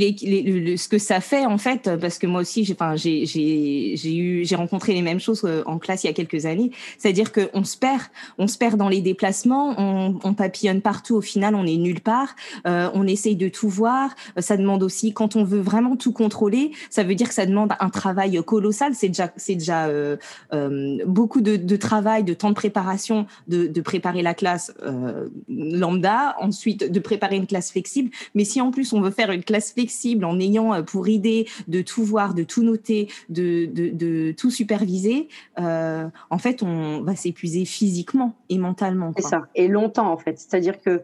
ce 0.78 0.88
que 0.88 0.98
ça 0.98 1.20
fait 1.20 1.44
en 1.46 1.58
fait 1.58 1.90
parce 2.00 2.18
que 2.18 2.26
moi 2.26 2.40
aussi 2.40 2.64
j'ai 2.64 4.56
rencontré 4.56 4.94
les 4.94 5.02
mêmes 5.02 5.20
choses 5.20 5.42
euh, 5.44 5.62
en 5.66 5.78
classe 5.78 6.04
il 6.04 6.06
y 6.06 6.10
a 6.10 6.14
quelques 6.14 6.46
années. 6.46 6.70
C'est-à-dire 6.98 7.32
que 7.32 7.50
on 7.54 7.64
se 7.64 7.76
perd. 7.76 8.02
On 8.38 8.46
se 8.46 8.58
perd 8.58 8.76
dans 8.76 8.88
les 8.88 9.00
déplacements. 9.00 9.74
On, 9.78 10.18
on 10.22 10.34
papillonne 10.34 10.80
partout. 10.80 11.16
Au 11.16 11.20
final 11.20 11.54
on 11.54 11.66
est 11.66 11.76
nulle 11.76 12.00
part. 12.00 12.34
Euh, 12.66 12.90
on 12.94 13.06
essaye 13.06 13.36
de 13.36 13.48
tout 13.48 13.68
voir. 13.68 14.14
Ça 14.38 14.56
demande 14.56 14.82
aussi 14.82 15.12
quand 15.12 15.36
on 15.36 15.44
veut 15.44 15.60
vraiment 15.60 15.96
tout 15.96 16.12
contrôler 16.12 16.72
ça 16.88 17.02
veut 17.02 17.14
dire 17.14 17.28
que 17.28 17.34
ça 17.34 17.46
demande 17.46 17.72
un 17.78 17.90
travail 17.90 18.40
colossal. 18.44 18.92
C'est 18.94 19.54
déjà 19.54 19.86
euh, 19.86 20.16
euh, 20.52 20.98
beaucoup 21.06 21.40
de, 21.40 21.76
travail 21.76 22.24
de 22.24 22.34
temps 22.34 22.50
de 22.50 22.54
préparation 22.54 23.26
de, 23.48 23.66
de 23.66 23.80
préparer 23.80 24.22
la 24.22 24.34
classe 24.34 24.72
euh, 24.82 25.28
lambda. 25.48 26.36
Ensuite 26.40 26.90
de 26.90 27.00
préparer 27.00 27.36
une 27.36 27.46
classe 27.46 27.70
flexible. 27.70 28.10
Mais 28.34 28.44
si 28.44 28.60
en 28.60 28.70
plus 28.70 28.92
on 28.92 29.00
veut 29.00 29.10
faire 29.10 29.30
une 29.30 29.44
classe 29.50 29.72
flexible 29.72 30.24
en 30.24 30.38
ayant 30.38 30.72
euh, 30.72 30.82
pour 30.82 31.08
idée 31.08 31.48
de 31.66 31.82
tout 31.82 32.04
voir, 32.04 32.34
de 32.34 32.44
tout 32.44 32.62
noter, 32.62 33.08
de, 33.28 33.66
de, 33.66 34.30
tout 34.30 34.50
superviser, 34.50 35.28
euh, 35.58 36.06
en 36.30 36.38
fait, 36.38 36.62
on 36.62 37.02
va 37.02 37.16
s'épuiser 37.16 37.64
physiquement 37.64 38.36
et 38.48 38.58
mentalement. 38.58 39.12
C'est 39.16 39.22
ça, 39.22 39.48
et 39.56 39.66
longtemps 39.66 40.12
en 40.12 40.16
fait. 40.16 40.38
C'est-à-dire 40.38 40.80
que 40.80 41.02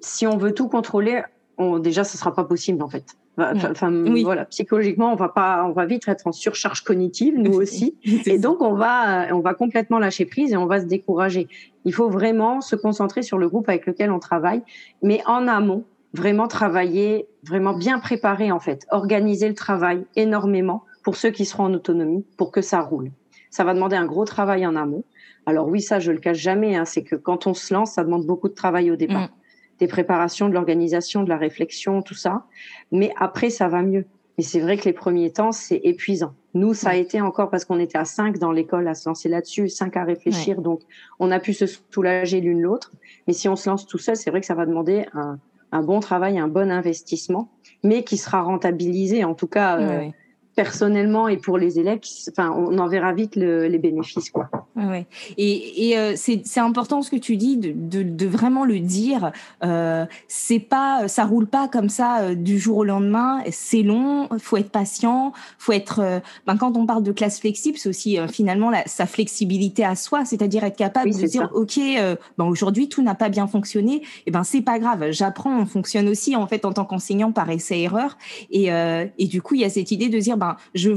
si 0.00 0.26
on 0.26 0.36
veut 0.36 0.52
tout 0.52 0.68
contrôler, 0.68 1.22
on, 1.58 1.78
déjà, 1.78 2.02
ce 2.02 2.18
sera 2.18 2.34
pas 2.34 2.42
possible 2.42 2.82
en 2.82 2.88
fait. 2.88 3.16
Enfin, 3.38 3.92
voilà, 4.22 4.46
psychologiquement, 4.46 5.12
on 5.12 5.16
va 5.16 5.28
pas, 5.28 5.64
on 5.66 5.72
va 5.72 5.84
vite 5.84 6.08
être 6.08 6.26
en 6.26 6.32
surcharge 6.32 6.82
cognitive, 6.82 7.34
nous 7.36 7.52
aussi, 7.60 7.94
et 8.02 8.38
donc 8.38 8.62
on 8.62 8.72
va, 8.72 9.28
on 9.32 9.40
va 9.40 9.52
complètement 9.52 9.98
lâcher 9.98 10.24
prise 10.24 10.52
et 10.52 10.56
on 10.56 10.66
va 10.66 10.80
se 10.80 10.86
décourager. 10.86 11.46
Il 11.84 11.92
faut 11.92 12.08
vraiment 12.08 12.62
se 12.62 12.74
concentrer 12.74 13.22
sur 13.22 13.38
le 13.38 13.48
groupe 13.48 13.68
avec 13.68 13.86
lequel 13.86 14.10
on 14.10 14.18
travaille, 14.18 14.62
mais 15.02 15.20
en 15.26 15.46
amont, 15.46 15.84
vraiment 16.16 16.48
travailler, 16.48 17.28
vraiment 17.44 17.74
bien 17.74 17.98
préparer 17.98 18.50
en 18.50 18.58
fait, 18.58 18.86
organiser 18.90 19.48
le 19.48 19.54
travail 19.54 20.04
énormément 20.16 20.84
pour 21.04 21.16
ceux 21.16 21.30
qui 21.30 21.44
seront 21.44 21.64
en 21.64 21.74
autonomie, 21.74 22.24
pour 22.36 22.50
que 22.50 22.62
ça 22.62 22.80
roule. 22.80 23.10
Ça 23.50 23.64
va 23.64 23.74
demander 23.74 23.96
un 23.96 24.06
gros 24.06 24.24
travail 24.24 24.66
en 24.66 24.74
amont. 24.74 25.04
Alors 25.44 25.68
oui, 25.68 25.80
ça 25.80 26.00
je 26.00 26.10
le 26.10 26.18
cache 26.18 26.38
jamais, 26.38 26.74
hein, 26.74 26.84
c'est 26.84 27.04
que 27.04 27.14
quand 27.14 27.46
on 27.46 27.54
se 27.54 27.72
lance, 27.72 27.92
ça 27.92 28.02
demande 28.02 28.26
beaucoup 28.26 28.48
de 28.48 28.54
travail 28.54 28.90
au 28.90 28.96
départ, 28.96 29.28
mm. 29.28 29.78
des 29.78 29.86
préparations, 29.86 30.48
de 30.48 30.54
l'organisation, 30.54 31.22
de 31.22 31.28
la 31.28 31.36
réflexion, 31.36 32.02
tout 32.02 32.14
ça. 32.14 32.44
Mais 32.90 33.12
après, 33.18 33.50
ça 33.50 33.68
va 33.68 33.82
mieux. 33.82 34.06
Mais 34.36 34.44
c'est 34.44 34.60
vrai 34.60 34.76
que 34.76 34.84
les 34.84 34.92
premiers 34.92 35.30
temps, 35.30 35.52
c'est 35.52 35.80
épuisant. 35.84 36.34
Nous, 36.54 36.74
ça 36.74 36.90
a 36.90 36.94
mm. 36.94 37.00
été 37.00 37.20
encore 37.20 37.50
parce 37.50 37.64
qu'on 37.64 37.78
était 37.78 37.98
à 37.98 38.04
cinq 38.04 38.38
dans 38.38 38.50
l'école 38.50 38.88
à 38.88 38.94
se 38.94 39.08
lancer 39.08 39.28
là-dessus, 39.28 39.68
cinq 39.68 39.96
à 39.96 40.04
réfléchir, 40.04 40.60
donc 40.60 40.80
on 41.20 41.30
a 41.30 41.38
pu 41.38 41.52
se 41.52 41.66
soulager 41.90 42.40
l'une 42.40 42.62
l'autre. 42.62 42.92
Mais 43.26 43.32
si 43.32 43.48
on 43.48 43.56
se 43.56 43.70
lance 43.70 43.86
tout 43.86 43.98
seul, 43.98 44.16
c'est 44.16 44.30
vrai 44.30 44.40
que 44.40 44.46
ça 44.46 44.54
va 44.54 44.66
demander 44.66 45.06
un, 45.12 45.38
un 45.76 45.82
bon 45.82 46.00
travail, 46.00 46.38
un 46.38 46.48
bon 46.48 46.70
investissement, 46.70 47.50
mais 47.82 48.02
qui 48.02 48.16
sera 48.16 48.42
rentabilisé, 48.42 49.24
en 49.24 49.34
tout 49.34 49.46
cas 49.46 49.78
euh, 49.78 50.08
personnellement 50.56 51.28
et 51.28 51.36
pour 51.36 51.58
les 51.58 51.78
élèves. 51.78 52.00
Enfin, 52.30 52.50
on 52.50 52.78
en 52.78 52.88
verra 52.88 53.12
vite 53.12 53.36
les 53.36 53.78
bénéfices, 53.78 54.30
quoi. 54.30 54.48
Ouais, 54.74 55.06
Et, 55.38 55.88
et 55.88 55.98
euh, 55.98 56.14
c'est 56.16 56.58
important 56.58 57.00
ce 57.02 57.10
que 57.10 57.16
tu 57.16 57.36
dis 57.36 57.56
de, 57.56 57.72
de, 57.74 58.02
de 58.02 58.26
vraiment 58.26 58.64
le 58.64 58.80
dire. 58.80 59.32
Euh, 59.64 60.04
c'est 60.28 60.58
pas, 60.58 61.08
ça 61.08 61.24
roule 61.24 61.46
pas 61.46 61.68
comme 61.68 61.88
ça 61.88 62.20
euh, 62.20 62.34
du 62.34 62.58
jour 62.58 62.78
au 62.78 62.84
lendemain. 62.84 63.42
C'est 63.50 63.82
long. 63.82 64.28
Faut 64.38 64.56
être 64.56 64.70
patient. 64.70 65.32
Faut 65.58 65.72
être. 65.72 66.00
Euh, 66.00 66.20
ben, 66.46 66.56
quand 66.56 66.76
on 66.76 66.86
parle 66.86 67.02
de 67.02 67.12
classe 67.12 67.40
flexible, 67.40 67.78
c'est 67.78 67.88
aussi 67.88 68.18
finalement 68.30 68.70
la, 68.70 68.82
sa 68.86 69.06
flexibilité 69.06 69.84
à 69.84 69.94
soi, 69.94 70.24
c'est-à-dire 70.24 70.64
être 70.64 70.76
capable 70.76 71.10
de 71.10 71.26
dire 71.26 71.50
ok, 71.54 71.78
ben 72.38 72.44
aujourd'hui 72.44 72.88
tout 72.88 73.02
n'a 73.02 73.14
pas 73.14 73.28
bien 73.28 73.46
fonctionné. 73.46 73.96
Et 73.96 74.02
eh 74.26 74.30
ben 74.30 74.44
c'est 74.44 74.62
pas 74.62 74.78
grave. 74.78 75.10
J'apprends. 75.10 75.58
On 75.58 75.66
fonctionne 75.66 76.08
aussi 76.08 76.36
en 76.36 76.46
fait 76.46 76.64
en 76.64 76.72
tant 76.72 76.84
qu'enseignant 76.84 77.32
par 77.32 77.50
essai 77.50 77.80
erreur. 77.80 78.16
Et, 78.50 78.68
et 78.68 79.26
du 79.26 79.42
coup 79.42 79.54
il 79.54 79.60
y 79.60 79.64
a 79.64 79.70
cette 79.70 79.90
idée 79.90 80.08
de 80.08 80.18
dire 80.18 80.36
ben 80.36 80.45
je 80.74 80.90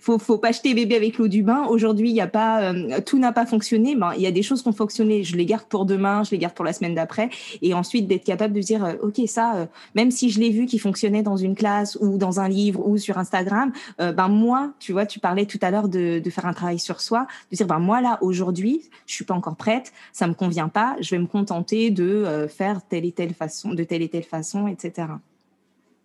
faut 0.00 0.18
faut 0.18 0.38
pas 0.38 0.52
jeter 0.52 0.74
bébé 0.74 0.96
avec 0.96 1.18
l'eau 1.18 1.28
du 1.28 1.42
bain. 1.42 1.66
Aujourd'hui 1.68 2.10
il 2.10 2.14
n'y 2.14 2.20
a 2.20 2.26
pas 2.26 2.72
tout 2.72 3.18
tout 3.18 3.22
n'a 3.22 3.32
pas 3.32 3.46
fonctionné, 3.46 3.96
ben, 3.96 4.12
il 4.14 4.22
y 4.22 4.26
a 4.26 4.30
des 4.30 4.42
choses 4.42 4.62
qui 4.62 4.68
ont 4.68 4.72
fonctionné, 4.72 5.24
je 5.24 5.36
les 5.36 5.44
garde 5.44 5.64
pour 5.64 5.86
demain, 5.86 6.22
je 6.22 6.30
les 6.30 6.38
garde 6.38 6.54
pour 6.54 6.64
la 6.64 6.72
semaine 6.72 6.94
d'après. 6.94 7.30
Et 7.62 7.74
ensuite, 7.74 8.06
d'être 8.06 8.24
capable 8.24 8.54
de 8.54 8.60
dire, 8.60 8.84
euh, 8.84 8.94
OK, 9.02 9.20
ça, 9.26 9.56
euh, 9.56 9.66
même 9.94 10.10
si 10.10 10.30
je 10.30 10.38
l'ai 10.38 10.50
vu 10.50 10.66
qui 10.66 10.78
fonctionnait 10.78 11.22
dans 11.22 11.36
une 11.36 11.54
classe 11.56 11.98
ou 12.00 12.16
dans 12.16 12.38
un 12.38 12.48
livre 12.48 12.86
ou 12.86 12.96
sur 12.96 13.18
Instagram, 13.18 13.72
ben 13.98 14.28
moi, 14.28 14.72
tu 14.78 14.92
vois, 14.92 15.06
tu 15.06 15.18
parlais 15.18 15.46
tout 15.46 15.58
à 15.62 15.70
l'heure 15.70 15.88
de, 15.88 16.22
faire 16.30 16.46
un 16.46 16.52
travail 16.52 16.78
sur 16.78 17.00
soi, 17.00 17.26
de 17.50 17.56
dire, 17.56 17.66
ben 17.66 17.78
moi, 17.78 18.00
là, 18.00 18.18
aujourd'hui, 18.20 18.82
je 19.06 19.14
suis 19.14 19.24
pas 19.24 19.34
encore 19.34 19.56
prête, 19.56 19.92
ça 20.12 20.26
me 20.26 20.34
convient 20.34 20.68
pas, 20.68 20.96
je 21.00 21.14
vais 21.14 21.18
me 21.18 21.26
contenter 21.26 21.90
de 21.90 22.46
faire 22.48 22.82
telle 22.88 23.04
et 23.04 23.12
telle 23.12 23.34
façon, 23.34 23.74
de 23.74 23.82
telle 23.82 24.02
et 24.02 24.08
telle 24.08 24.24
façon, 24.24 24.68
etc. 24.68 25.08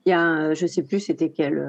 Il 0.05 0.09
y 0.09 0.13
a, 0.13 0.53
je 0.53 0.65
sais 0.65 0.83
plus, 0.83 1.01
c'était 1.01 1.29
quel 1.29 1.61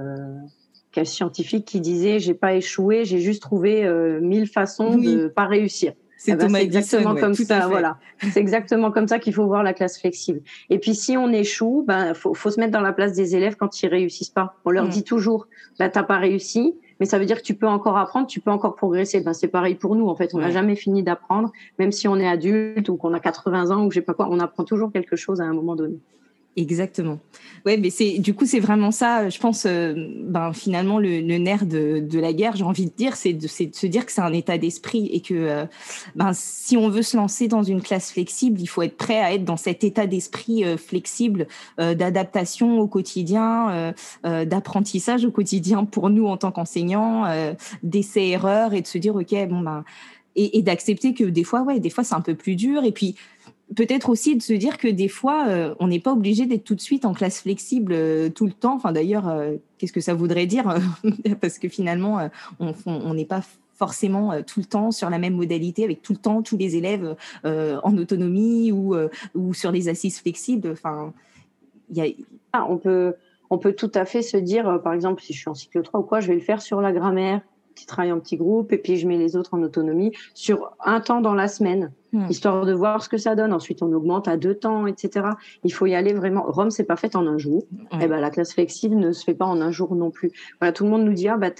scientifique 1.02 1.64
qui 1.64 1.80
disait 1.80 2.20
j'ai 2.20 2.34
pas 2.34 2.54
échoué, 2.54 3.04
j'ai 3.04 3.18
juste 3.18 3.42
trouvé 3.42 3.84
euh, 3.84 4.20
mille 4.20 4.46
façons 4.46 4.96
de 4.96 5.26
pas 5.26 5.46
réussir. 5.46 5.92
C'est 6.16 6.32
eh 6.32 6.36
ben, 6.36 6.54
exactement 6.54 7.14
comme 7.14 7.34
ça, 7.34 7.68
voilà. 7.68 7.98
C'est 8.22 8.40
exactement 8.40 8.90
comme 8.90 9.08
ça 9.08 9.18
qu'il 9.18 9.34
faut 9.34 9.46
voir 9.46 9.62
la 9.62 9.74
classe 9.74 9.98
flexible. 10.00 10.40
Et 10.70 10.78
puis 10.78 10.94
si 10.94 11.18
on 11.18 11.30
échoue, 11.30 11.84
ben 11.86 12.14
faut, 12.14 12.32
faut 12.32 12.50
se 12.50 12.58
mettre 12.58 12.72
dans 12.72 12.80
la 12.80 12.92
place 12.94 13.12
des 13.12 13.36
élèves 13.36 13.56
quand 13.56 13.82
ils 13.82 13.88
réussissent 13.88 14.30
pas. 14.30 14.54
On 14.64 14.70
leur 14.70 14.86
mm. 14.86 14.90
dit 14.90 15.04
toujours, 15.04 15.48
bah 15.78 15.90
t'as 15.90 16.02
pas 16.02 16.16
réussi, 16.16 16.76
mais 16.98 17.04
ça 17.04 17.18
veut 17.18 17.26
dire 17.26 17.36
que 17.36 17.46
tu 17.46 17.54
peux 17.54 17.66
encore 17.66 17.98
apprendre, 17.98 18.26
tu 18.26 18.40
peux 18.40 18.50
encore 18.50 18.74
progresser. 18.74 19.20
Ben 19.20 19.34
c'est 19.34 19.48
pareil 19.48 19.74
pour 19.74 19.96
nous 19.96 20.08
en 20.08 20.14
fait. 20.14 20.34
On 20.34 20.38
n'a 20.38 20.50
jamais 20.50 20.76
fini 20.76 21.02
d'apprendre, 21.02 21.52
même 21.78 21.92
si 21.92 22.08
on 22.08 22.16
est 22.16 22.28
adulte 22.28 22.88
ou 22.88 22.96
qu'on 22.96 23.12
a 23.12 23.20
80 23.20 23.70
ans 23.70 23.84
ou 23.84 23.90
je 23.90 23.96
sais 23.96 24.00
pas 24.00 24.14
quoi, 24.14 24.28
on 24.30 24.38
apprend 24.40 24.64
toujours 24.64 24.92
quelque 24.92 25.16
chose 25.16 25.40
à 25.40 25.44
un 25.44 25.52
moment 25.52 25.76
donné. 25.76 25.98
Exactement. 26.56 27.18
Ouais, 27.66 27.76
mais 27.76 27.90
c'est 27.90 28.18
du 28.18 28.32
coup 28.32 28.46
c'est 28.46 28.60
vraiment 28.60 28.92
ça. 28.92 29.28
Je 29.28 29.40
pense, 29.40 29.66
euh, 29.66 29.92
ben 30.20 30.52
finalement 30.52 31.00
le, 31.00 31.20
nerf 31.20 31.66
de, 31.66 31.98
de, 31.98 32.20
la 32.20 32.32
guerre, 32.32 32.54
j'ai 32.54 32.62
envie 32.62 32.86
de 32.86 32.92
dire, 32.96 33.16
c'est 33.16 33.32
de, 33.32 33.42
de, 33.42 33.74
se 33.74 33.86
dire 33.86 34.06
que 34.06 34.12
c'est 34.12 34.20
un 34.20 34.32
état 34.32 34.56
d'esprit 34.56 35.10
et 35.12 35.20
que 35.20 35.34
euh, 35.34 35.66
ben 36.14 36.30
si 36.32 36.76
on 36.76 36.88
veut 36.90 37.02
se 37.02 37.16
lancer 37.16 37.48
dans 37.48 37.64
une 37.64 37.82
classe 37.82 38.12
flexible, 38.12 38.60
il 38.60 38.66
faut 38.66 38.82
être 38.82 38.96
prêt 38.96 39.18
à 39.18 39.34
être 39.34 39.44
dans 39.44 39.56
cet 39.56 39.82
état 39.82 40.06
d'esprit 40.06 40.64
euh, 40.64 40.76
flexible, 40.76 41.48
d'adaptation 41.78 42.78
au 42.78 42.86
quotidien, 42.86 43.94
d'apprentissage 44.22 45.24
au 45.24 45.30
quotidien 45.30 45.84
pour 45.84 46.10
nous 46.10 46.26
en 46.26 46.36
tant 46.36 46.52
qu'enseignants, 46.52 47.24
d'essais 47.82 48.28
erreurs 48.28 48.74
et 48.74 48.82
de 48.82 48.86
se 48.86 48.98
dire 48.98 49.16
ok 49.16 49.34
bon 49.48 49.60
ben 49.60 49.84
et, 50.36 50.58
et 50.58 50.62
d'accepter 50.62 51.14
que 51.14 51.24
des 51.24 51.44
fois 51.44 51.62
ouais 51.62 51.80
des 51.80 51.90
fois 51.90 52.04
c'est 52.04 52.14
un 52.14 52.20
peu 52.20 52.34
plus 52.34 52.56
dur 52.56 52.84
et 52.84 52.92
puis 52.92 53.16
peut-être 53.74 54.10
aussi 54.10 54.36
de 54.36 54.42
se 54.42 54.52
dire 54.52 54.78
que 54.78 54.88
des 54.88 55.08
fois, 55.08 55.48
euh, 55.48 55.74
on 55.78 55.88
n'est 55.88 56.00
pas 56.00 56.12
obligé 56.12 56.46
d'être 56.46 56.64
tout 56.64 56.74
de 56.74 56.80
suite 56.80 57.04
en 57.04 57.14
classe 57.14 57.40
flexible 57.40 57.92
euh, 57.92 58.28
tout 58.28 58.46
le 58.46 58.52
temps. 58.52 58.74
Enfin, 58.74 58.92
d'ailleurs, 58.92 59.28
euh, 59.28 59.56
qu'est-ce 59.78 59.92
que 59.92 60.00
ça 60.00 60.14
voudrait 60.14 60.46
dire 60.46 60.76
Parce 61.40 61.58
que 61.58 61.68
finalement, 61.68 62.28
on 62.60 63.14
n'est 63.14 63.24
pas 63.24 63.42
forcément 63.74 64.40
tout 64.42 64.60
le 64.60 64.66
temps 64.66 64.92
sur 64.92 65.10
la 65.10 65.18
même 65.18 65.34
modalité 65.34 65.82
avec 65.82 66.00
tout 66.00 66.12
le 66.12 66.18
temps 66.18 66.42
tous 66.42 66.56
les 66.56 66.76
élèves 66.76 67.16
en 67.44 67.98
autonomie 67.98 68.70
ou, 68.70 68.94
sur 69.52 69.72
les 69.72 69.88
assises 69.88 70.20
flexibles. 70.20 70.70
Enfin. 70.70 71.12
Ah, 72.52 72.66
on 72.68 72.78
peut 72.78 73.14
on 73.50 73.58
peut 73.58 73.74
tout 73.74 73.90
à 73.94 74.04
fait 74.04 74.22
se 74.22 74.36
dire, 74.36 74.80
par 74.82 74.94
exemple, 74.94 75.22
si 75.22 75.32
je 75.32 75.38
suis 75.40 75.50
en 75.50 75.54
cycle 75.54 75.82
3 75.82 76.00
ou 76.00 76.02
quoi, 76.02 76.20
je 76.20 76.28
vais 76.28 76.34
le 76.34 76.40
faire 76.40 76.62
sur 76.62 76.80
la 76.80 76.92
grammaire, 76.92 77.42
petit 77.74 77.86
travail 77.86 78.12
en 78.12 78.20
petit 78.20 78.36
groupe, 78.36 78.72
et 78.72 78.78
puis 78.78 78.96
je 78.96 79.06
mets 79.06 79.18
les 79.18 79.36
autres 79.36 79.54
en 79.54 79.62
autonomie 79.62 80.12
sur 80.34 80.72
un 80.84 81.00
temps 81.00 81.20
dans 81.20 81.34
la 81.34 81.48
semaine, 81.48 81.92
hmm. 82.12 82.26
histoire 82.30 82.64
de 82.64 82.72
voir 82.72 83.02
ce 83.02 83.08
que 83.08 83.18
ça 83.18 83.34
donne. 83.34 83.52
Ensuite, 83.52 83.82
on 83.82 83.92
augmente 83.92 84.28
à 84.28 84.36
deux 84.36 84.54
temps, 84.54 84.86
etc. 84.86 85.26
Il 85.64 85.72
faut 85.72 85.86
y 85.86 85.94
aller 85.94 86.12
vraiment. 86.12 86.44
Rome, 86.46 86.70
c'est 86.70 86.84
pas 86.84 86.96
fait 86.96 87.16
en 87.16 87.26
un 87.26 87.38
jour. 87.38 87.64
Et 87.92 87.96
eh 88.02 88.06
ben, 88.06 88.20
la 88.20 88.30
classe 88.30 88.54
flexible 88.54 88.96
ne 88.96 89.12
se 89.12 89.24
fait 89.24 89.34
pas 89.34 89.46
en 89.46 89.60
un 89.60 89.70
jour 89.70 89.94
non 89.94 90.10
plus. 90.10 90.30
Voilà, 90.60 90.72
tout 90.72 90.84
le 90.84 90.90
monde 90.90 91.04
nous 91.04 91.14
dit, 91.14 91.28
ah, 91.28 91.36
bah, 91.36 91.50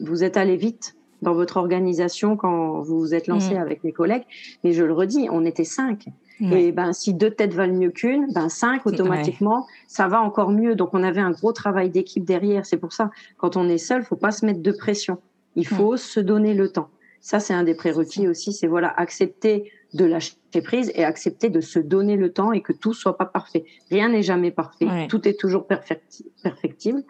vous 0.00 0.24
êtes 0.24 0.36
allé 0.36 0.56
vite 0.56 0.96
dans 1.22 1.34
votre 1.34 1.56
organisation 1.56 2.36
quand 2.36 2.80
vous 2.80 3.00
vous 3.00 3.14
êtes 3.14 3.26
lancé 3.26 3.54
hmm. 3.54 3.62
avec 3.62 3.82
mes 3.84 3.92
collègues. 3.92 4.24
Mais 4.64 4.72
je 4.72 4.84
le 4.84 4.92
redis, 4.92 5.28
on 5.30 5.44
était 5.44 5.64
cinq. 5.64 6.08
Et 6.40 6.70
ben, 6.72 6.92
si 6.92 7.14
deux 7.14 7.30
têtes 7.30 7.52
valent 7.52 7.74
mieux 7.74 7.90
qu'une, 7.90 8.32
ben 8.32 8.48
cinq 8.48 8.86
automatiquement, 8.86 9.66
ça 9.88 10.06
va 10.06 10.22
encore 10.22 10.50
mieux. 10.50 10.76
Donc 10.76 10.90
on 10.92 11.02
avait 11.02 11.20
un 11.20 11.32
gros 11.32 11.52
travail 11.52 11.90
d'équipe 11.90 12.24
derrière. 12.24 12.64
C'est 12.64 12.76
pour 12.76 12.92
ça, 12.92 13.10
quand 13.38 13.56
on 13.56 13.68
est 13.68 13.78
seul, 13.78 14.04
faut 14.04 14.16
pas 14.16 14.30
se 14.30 14.46
mettre 14.46 14.62
de 14.62 14.72
pression. 14.72 15.18
Il 15.58 15.66
faut 15.66 15.96
se 15.96 16.20
donner 16.20 16.54
le 16.54 16.70
temps. 16.70 16.88
Ça, 17.20 17.40
c'est 17.40 17.52
un 17.52 17.64
des 17.64 17.74
prérequis 17.74 18.28
aussi, 18.28 18.52
c'est 18.52 18.68
voilà, 18.68 18.88
accepter 18.96 19.72
de 19.92 20.04
lâcher 20.04 20.34
prise 20.64 20.92
et 20.94 21.04
accepter 21.04 21.50
de 21.50 21.60
se 21.60 21.78
donner 21.78 22.16
le 22.16 22.32
temps 22.32 22.52
et 22.52 22.62
que 22.62 22.72
tout 22.72 22.94
soit 22.94 23.16
pas 23.16 23.26
parfait. 23.26 23.64
Rien 23.90 24.08
n'est 24.08 24.22
jamais 24.22 24.50
parfait. 24.50 24.86
Tout 25.08 25.26
est 25.26 25.38
toujours 25.38 25.66
perfectible. 25.66 27.02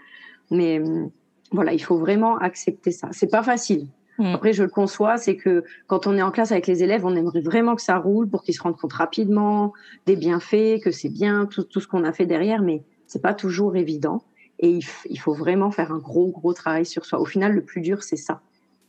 Mais 0.51 0.81
hum, 0.81 1.11
voilà, 1.53 1.73
il 1.73 1.79
faut 1.79 1.99
vraiment 1.99 2.39
accepter 2.39 2.91
ça. 2.91 3.09
C'est 3.13 3.31
pas 3.31 3.43
facile. 3.43 3.87
Après, 4.21 4.53
je 4.53 4.65
le 4.65 4.69
conçois, 4.69 5.17
c'est 5.17 5.37
que 5.37 5.63
quand 5.87 6.09
on 6.09 6.17
est 6.17 6.23
en 6.23 6.33
classe 6.33 6.51
avec 6.51 6.67
les 6.67 6.83
élèves, 6.83 7.07
on 7.07 7.15
aimerait 7.15 7.41
vraiment 7.41 7.77
que 7.77 7.83
ça 7.83 7.99
roule 7.99 8.29
pour 8.29 8.43
qu'ils 8.43 8.55
se 8.55 8.61
rendent 8.61 8.77
compte 8.77 8.95
rapidement 8.95 9.73
des 10.07 10.17
bienfaits, 10.17 10.81
que 10.83 10.91
c'est 10.91 11.09
bien 11.09 11.47
tout, 11.47 11.63
tout 11.63 11.79
ce 11.79 11.87
qu'on 11.87 12.03
a 12.03 12.13
fait 12.13 12.27
derrière, 12.27 12.61
mais 12.61 12.83
c'est 13.07 13.23
pas 13.23 13.33
toujours 13.33 13.77
évident. 13.77 14.25
Et 14.61 14.81
il, 15.09 15.19
faut 15.19 15.35
vraiment 15.35 15.71
faire 15.71 15.93
un 15.93 15.99
gros, 15.99 16.31
gros 16.31 16.53
travail 16.53 16.85
sur 16.85 17.05
soi. 17.05 17.21
Au 17.21 17.25
final, 17.25 17.53
le 17.53 17.65
plus 17.65 17.81
dur, 17.81 18.03
c'est 18.03 18.17
ça. 18.17 18.41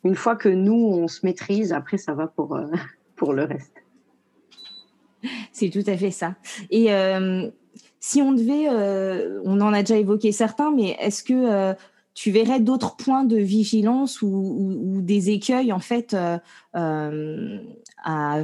Une 0.04 0.16
fois 0.16 0.36
que 0.36 0.50
nous, 0.50 0.74
on 0.74 1.08
se 1.08 1.26
maîtrise, 1.26 1.74
après, 1.74 1.98
ça 1.98 2.14
va 2.14 2.28
pour, 2.28 2.56
euh, 2.56 2.66
pour 3.16 3.34
le 3.34 3.44
reste. 3.44 3.76
C'est 5.52 5.70
tout 5.70 5.84
à 5.86 5.98
fait 5.98 6.12
ça. 6.12 6.36
Et 6.72 6.92
euh, 6.94 7.50
si 8.00 8.22
on 8.22 8.32
devait, 8.32 8.68
euh, 8.70 9.42
on 9.44 9.62
en 9.62 9.74
a 9.74 9.82
déjà 9.82 9.98
évoqué 9.98 10.32
certains, 10.32 10.72
mais 10.72 10.96
est-ce 11.00 11.24
que 11.24 11.76
tu 12.16 12.32
verrais 12.32 12.62
d'autres 12.62 12.96
points 12.96 13.26
de 13.26 13.38
vigilance 13.38 14.22
ou, 14.22 15.02
des 15.02 15.30
écueils, 15.30 15.74
en 15.74 15.80
fait, 15.80 16.16
à, 16.74 18.42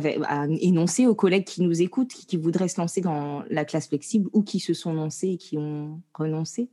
énoncer 0.59 1.07
aux 1.07 1.15
collègues 1.15 1.45
qui 1.45 1.63
nous 1.63 1.81
écoutent, 1.81 2.09
qui, 2.09 2.25
qui, 2.25 2.37
voudraient 2.37 2.67
se 2.67 2.79
lancer 2.79 2.99
dans 2.99 3.43
la 3.49 3.63
classe 3.63 3.87
flexible 3.87 4.29
ou 4.33 4.43
qui 4.43 4.59
se 4.59 4.73
sont 4.73 4.93
lancés 4.93 5.29
et 5.29 5.37
qui 5.37 5.57
ont 5.57 6.01
renoncé? 6.13 6.69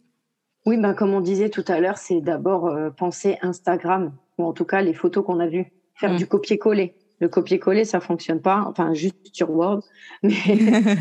Oui, 0.64 0.76
ben, 0.76 0.94
comme 0.94 1.12
on 1.12 1.20
disait 1.20 1.50
tout 1.50 1.64
à 1.66 1.80
l'heure, 1.80 1.98
c'est 1.98 2.20
d'abord 2.20 2.66
euh, 2.66 2.90
penser 2.90 3.36
Instagram, 3.42 4.12
ou 4.38 4.44
en 4.44 4.52
tout 4.52 4.64
cas 4.64 4.80
les 4.82 4.94
photos 4.94 5.24
qu'on 5.24 5.40
a 5.40 5.46
vues. 5.46 5.72
Faire 5.94 6.12
mm. 6.12 6.16
du 6.16 6.26
copier-coller. 6.26 6.94
Le 7.20 7.28
copier-coller, 7.28 7.84
ça 7.84 8.00
fonctionne 8.00 8.40
pas, 8.40 8.64
enfin 8.66 8.94
juste 8.94 9.16
sur 9.32 9.50
Word, 9.50 9.82
mais 10.22 10.32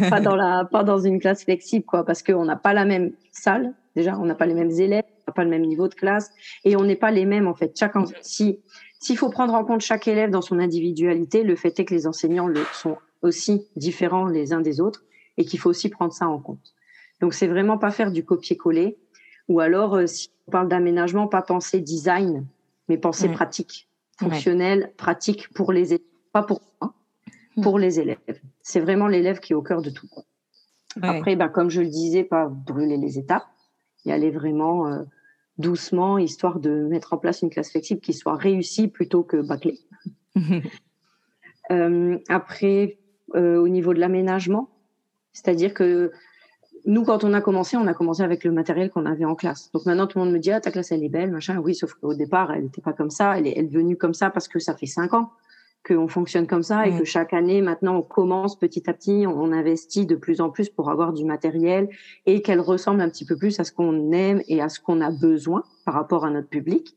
pas 0.09 0.19
dans 0.19 0.35
la, 0.35 0.65
pas 0.65 0.83
dans 0.83 0.99
une 0.99 1.19
classe 1.19 1.43
flexible, 1.43 1.85
quoi, 1.85 2.05
parce 2.05 2.23
qu'on 2.23 2.45
n'a 2.45 2.55
pas 2.55 2.73
la 2.73 2.85
même 2.85 3.13
salle. 3.31 3.73
Déjà, 3.95 4.17
on 4.17 4.25
n'a 4.25 4.35
pas 4.35 4.45
les 4.45 4.53
mêmes 4.53 4.71
élèves, 4.71 5.03
on 5.07 5.31
n'a 5.31 5.33
pas 5.33 5.43
le 5.43 5.49
même 5.49 5.65
niveau 5.65 5.87
de 5.87 5.95
classe, 5.95 6.31
et 6.63 6.75
on 6.75 6.83
n'est 6.83 6.95
pas 6.95 7.11
les 7.11 7.25
mêmes 7.25 7.47
en 7.47 7.55
fait. 7.55 7.77
Chacun, 7.77 8.05
si 8.21 8.59
s'il 8.99 9.17
faut 9.17 9.29
prendre 9.29 9.55
en 9.55 9.65
compte 9.65 9.81
chaque 9.81 10.07
élève 10.07 10.29
dans 10.29 10.43
son 10.43 10.59
individualité, 10.59 11.41
le 11.41 11.55
fait 11.55 11.79
est 11.79 11.85
que 11.85 11.93
les 11.93 12.05
enseignants 12.05 12.47
le, 12.47 12.61
sont 12.71 12.97
aussi 13.23 13.67
différents 13.75 14.27
les 14.27 14.53
uns 14.53 14.61
des 14.61 14.79
autres, 14.79 15.03
et 15.37 15.45
qu'il 15.45 15.59
faut 15.59 15.69
aussi 15.69 15.89
prendre 15.89 16.13
ça 16.13 16.27
en 16.27 16.39
compte. 16.39 16.73
Donc 17.19 17.33
c'est 17.33 17.47
vraiment 17.47 17.79
pas 17.79 17.89
faire 17.89 18.11
du 18.11 18.23
copier-coller, 18.23 18.97
ou 19.47 19.59
alors, 19.59 19.95
euh, 19.95 20.07
si 20.07 20.29
on 20.47 20.51
parle 20.51 20.67
d'aménagement, 20.67 21.27
pas 21.27 21.41
penser 21.41 21.81
design, 21.81 22.45
mais 22.87 22.97
penser 22.97 23.29
pratique, 23.29 23.87
fonctionnel, 24.17 24.91
pratique 24.97 25.49
pour 25.53 25.71
les 25.71 25.93
élèves, 25.93 26.05
pas 26.31 26.43
pour 26.43 26.61
moi, 26.81 26.93
pour 27.61 27.79
les 27.79 27.99
élèves. 27.99 28.17
C'est 28.61 28.79
vraiment 28.79 29.07
l'élève 29.07 29.39
qui 29.39 29.53
est 29.53 29.55
au 29.55 29.61
cœur 29.61 29.81
de 29.81 29.89
tout. 29.89 30.07
Après, 31.01 31.35
ben, 31.35 31.47
comme 31.47 31.69
je 31.69 31.81
le 31.81 31.87
disais, 31.87 32.23
pas 32.23 32.47
brûler 32.47 32.97
les 32.97 33.17
étapes, 33.17 33.47
y 34.05 34.11
aller 34.11 34.31
vraiment 34.31 34.87
euh, 34.87 35.03
doucement, 35.57 36.17
histoire 36.17 36.59
de 36.59 36.87
mettre 36.87 37.13
en 37.13 37.17
place 37.17 37.41
une 37.41 37.49
classe 37.49 37.71
flexible 37.71 38.01
qui 38.01 38.13
soit 38.13 38.35
réussie 38.35 38.87
plutôt 38.87 39.23
que 39.23 39.37
bâclée. 39.37 39.79
euh, 41.71 42.17
après, 42.27 42.97
euh, 43.35 43.57
au 43.57 43.69
niveau 43.69 43.93
de 43.93 43.99
l'aménagement, 43.99 44.69
c'est-à-dire 45.33 45.73
que 45.73 46.11
nous, 46.85 47.03
quand 47.03 47.23
on 47.23 47.33
a 47.33 47.41
commencé, 47.41 47.77
on 47.77 47.87
a 47.87 47.93
commencé 47.93 48.21
avec 48.21 48.43
le 48.43 48.51
matériel 48.51 48.89
qu'on 48.89 49.05
avait 49.05 49.25
en 49.25 49.35
classe. 49.35 49.71
Donc 49.71 49.85
maintenant, 49.85 50.07
tout 50.07 50.17
le 50.17 50.25
monde 50.25 50.33
me 50.33 50.39
dit, 50.39 50.51
ah, 50.51 50.59
ta 50.59 50.71
classe, 50.71 50.91
elle 50.91 51.03
est 51.03 51.09
belle, 51.09 51.31
machin. 51.31 51.57
Oui, 51.59 51.75
sauf 51.75 51.93
qu'au 51.93 52.13
départ, 52.13 52.51
elle 52.51 52.63
n'était 52.63 52.81
pas 52.81 52.93
comme 52.93 53.09
ça. 53.09 53.37
Elle 53.37 53.47
est, 53.47 53.53
elle 53.57 53.69
venue 53.69 53.97
comme 53.97 54.13
ça 54.13 54.29
parce 54.29 54.47
que 54.47 54.59
ça 54.59 54.75
fait 54.75 54.85
cinq 54.85 55.13
ans 55.13 55.31
qu'on 55.87 56.07
fonctionne 56.07 56.45
comme 56.45 56.61
ça 56.61 56.85
et 56.85 56.95
que 56.95 57.05
chaque 57.05 57.33
année, 57.33 57.61
maintenant, 57.61 57.95
on 57.95 58.01
commence 58.03 58.57
petit 58.57 58.87
à 58.87 58.93
petit, 58.93 59.25
on 59.27 59.51
investit 59.51 60.05
de 60.05 60.15
plus 60.15 60.39
en 60.39 60.51
plus 60.51 60.69
pour 60.69 60.91
avoir 60.91 61.11
du 61.11 61.25
matériel 61.25 61.89
et 62.27 62.43
qu'elle 62.43 62.59
ressemble 62.59 63.01
un 63.01 63.09
petit 63.09 63.25
peu 63.25 63.35
plus 63.35 63.59
à 63.59 63.63
ce 63.63 63.71
qu'on 63.71 64.11
aime 64.11 64.43
et 64.47 64.61
à 64.61 64.69
ce 64.69 64.79
qu'on 64.79 65.01
a 65.01 65.09
besoin 65.09 65.63
par 65.85 65.95
rapport 65.95 66.23
à 66.23 66.29
notre 66.29 66.49
public. 66.49 66.95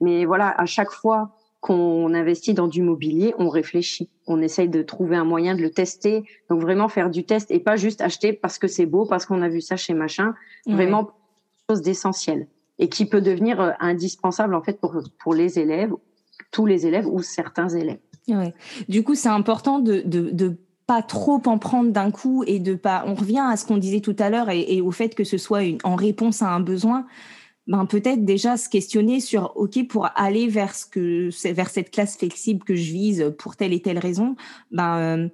Mais 0.00 0.26
voilà, 0.26 0.50
à 0.60 0.66
chaque 0.66 0.90
fois 0.90 1.36
qu'on 1.64 2.12
investit 2.12 2.52
dans 2.52 2.68
du 2.68 2.82
mobilier, 2.82 3.34
on 3.38 3.48
réfléchit, 3.48 4.10
on 4.26 4.42
essaye 4.42 4.68
de 4.68 4.82
trouver 4.82 5.16
un 5.16 5.24
moyen 5.24 5.54
de 5.54 5.62
le 5.62 5.70
tester, 5.70 6.22
donc 6.50 6.60
vraiment 6.60 6.90
faire 6.90 7.08
du 7.08 7.24
test 7.24 7.50
et 7.50 7.58
pas 7.58 7.76
juste 7.76 8.02
acheter 8.02 8.34
parce 8.34 8.58
que 8.58 8.68
c'est 8.68 8.84
beau, 8.84 9.06
parce 9.06 9.24
qu'on 9.24 9.40
a 9.40 9.48
vu 9.48 9.62
ça 9.62 9.78
chez 9.78 9.94
machin, 9.94 10.34
vraiment 10.66 11.12
chose 11.70 11.80
d'essentiel 11.80 12.48
et 12.78 12.90
qui 12.90 13.06
peut 13.06 13.22
devenir 13.22 13.62
euh, 13.62 13.70
indispensable 13.80 14.54
en 14.54 14.62
fait 14.62 14.78
pour 14.78 14.94
pour 15.18 15.32
les 15.32 15.58
élèves, 15.58 15.94
tous 16.50 16.66
les 16.66 16.86
élèves 16.86 17.06
ou 17.06 17.22
certains 17.22 17.70
élèves. 17.70 18.00
Du 18.90 19.02
coup, 19.02 19.14
c'est 19.14 19.30
important 19.30 19.78
de, 19.78 20.02
de, 20.04 20.28
de 20.32 20.58
pas 20.86 21.00
trop 21.00 21.40
en 21.46 21.56
prendre 21.56 21.92
d'un 21.92 22.10
coup 22.10 22.44
et 22.46 22.58
de 22.58 22.74
pas. 22.74 23.04
On 23.06 23.14
revient 23.14 23.42
à 23.42 23.56
ce 23.56 23.64
qu'on 23.64 23.78
disait 23.78 24.00
tout 24.00 24.16
à 24.18 24.28
l'heure 24.28 24.50
et, 24.50 24.66
et, 24.68 24.82
au 24.82 24.90
fait 24.90 25.14
que 25.14 25.24
ce 25.24 25.38
soit 25.38 25.62
une, 25.62 25.78
en 25.82 25.94
réponse 25.94 26.42
à 26.42 26.50
un 26.50 26.60
besoin 26.60 27.06
ben 27.66 27.86
peut-être 27.86 28.24
déjà 28.24 28.56
se 28.56 28.68
questionner 28.68 29.20
sur 29.20 29.56
ok 29.56 29.86
pour 29.88 30.08
aller 30.16 30.48
vers 30.48 30.74
ce 30.74 30.84
que 30.86 31.30
vers 31.52 31.70
cette 31.70 31.90
classe 31.90 32.16
flexible 32.16 32.64
que 32.64 32.74
je 32.74 32.92
vise 32.92 33.34
pour 33.38 33.56
telle 33.56 33.72
et 33.72 33.80
telle 33.80 33.98
raison 33.98 34.36
ben 34.70 35.30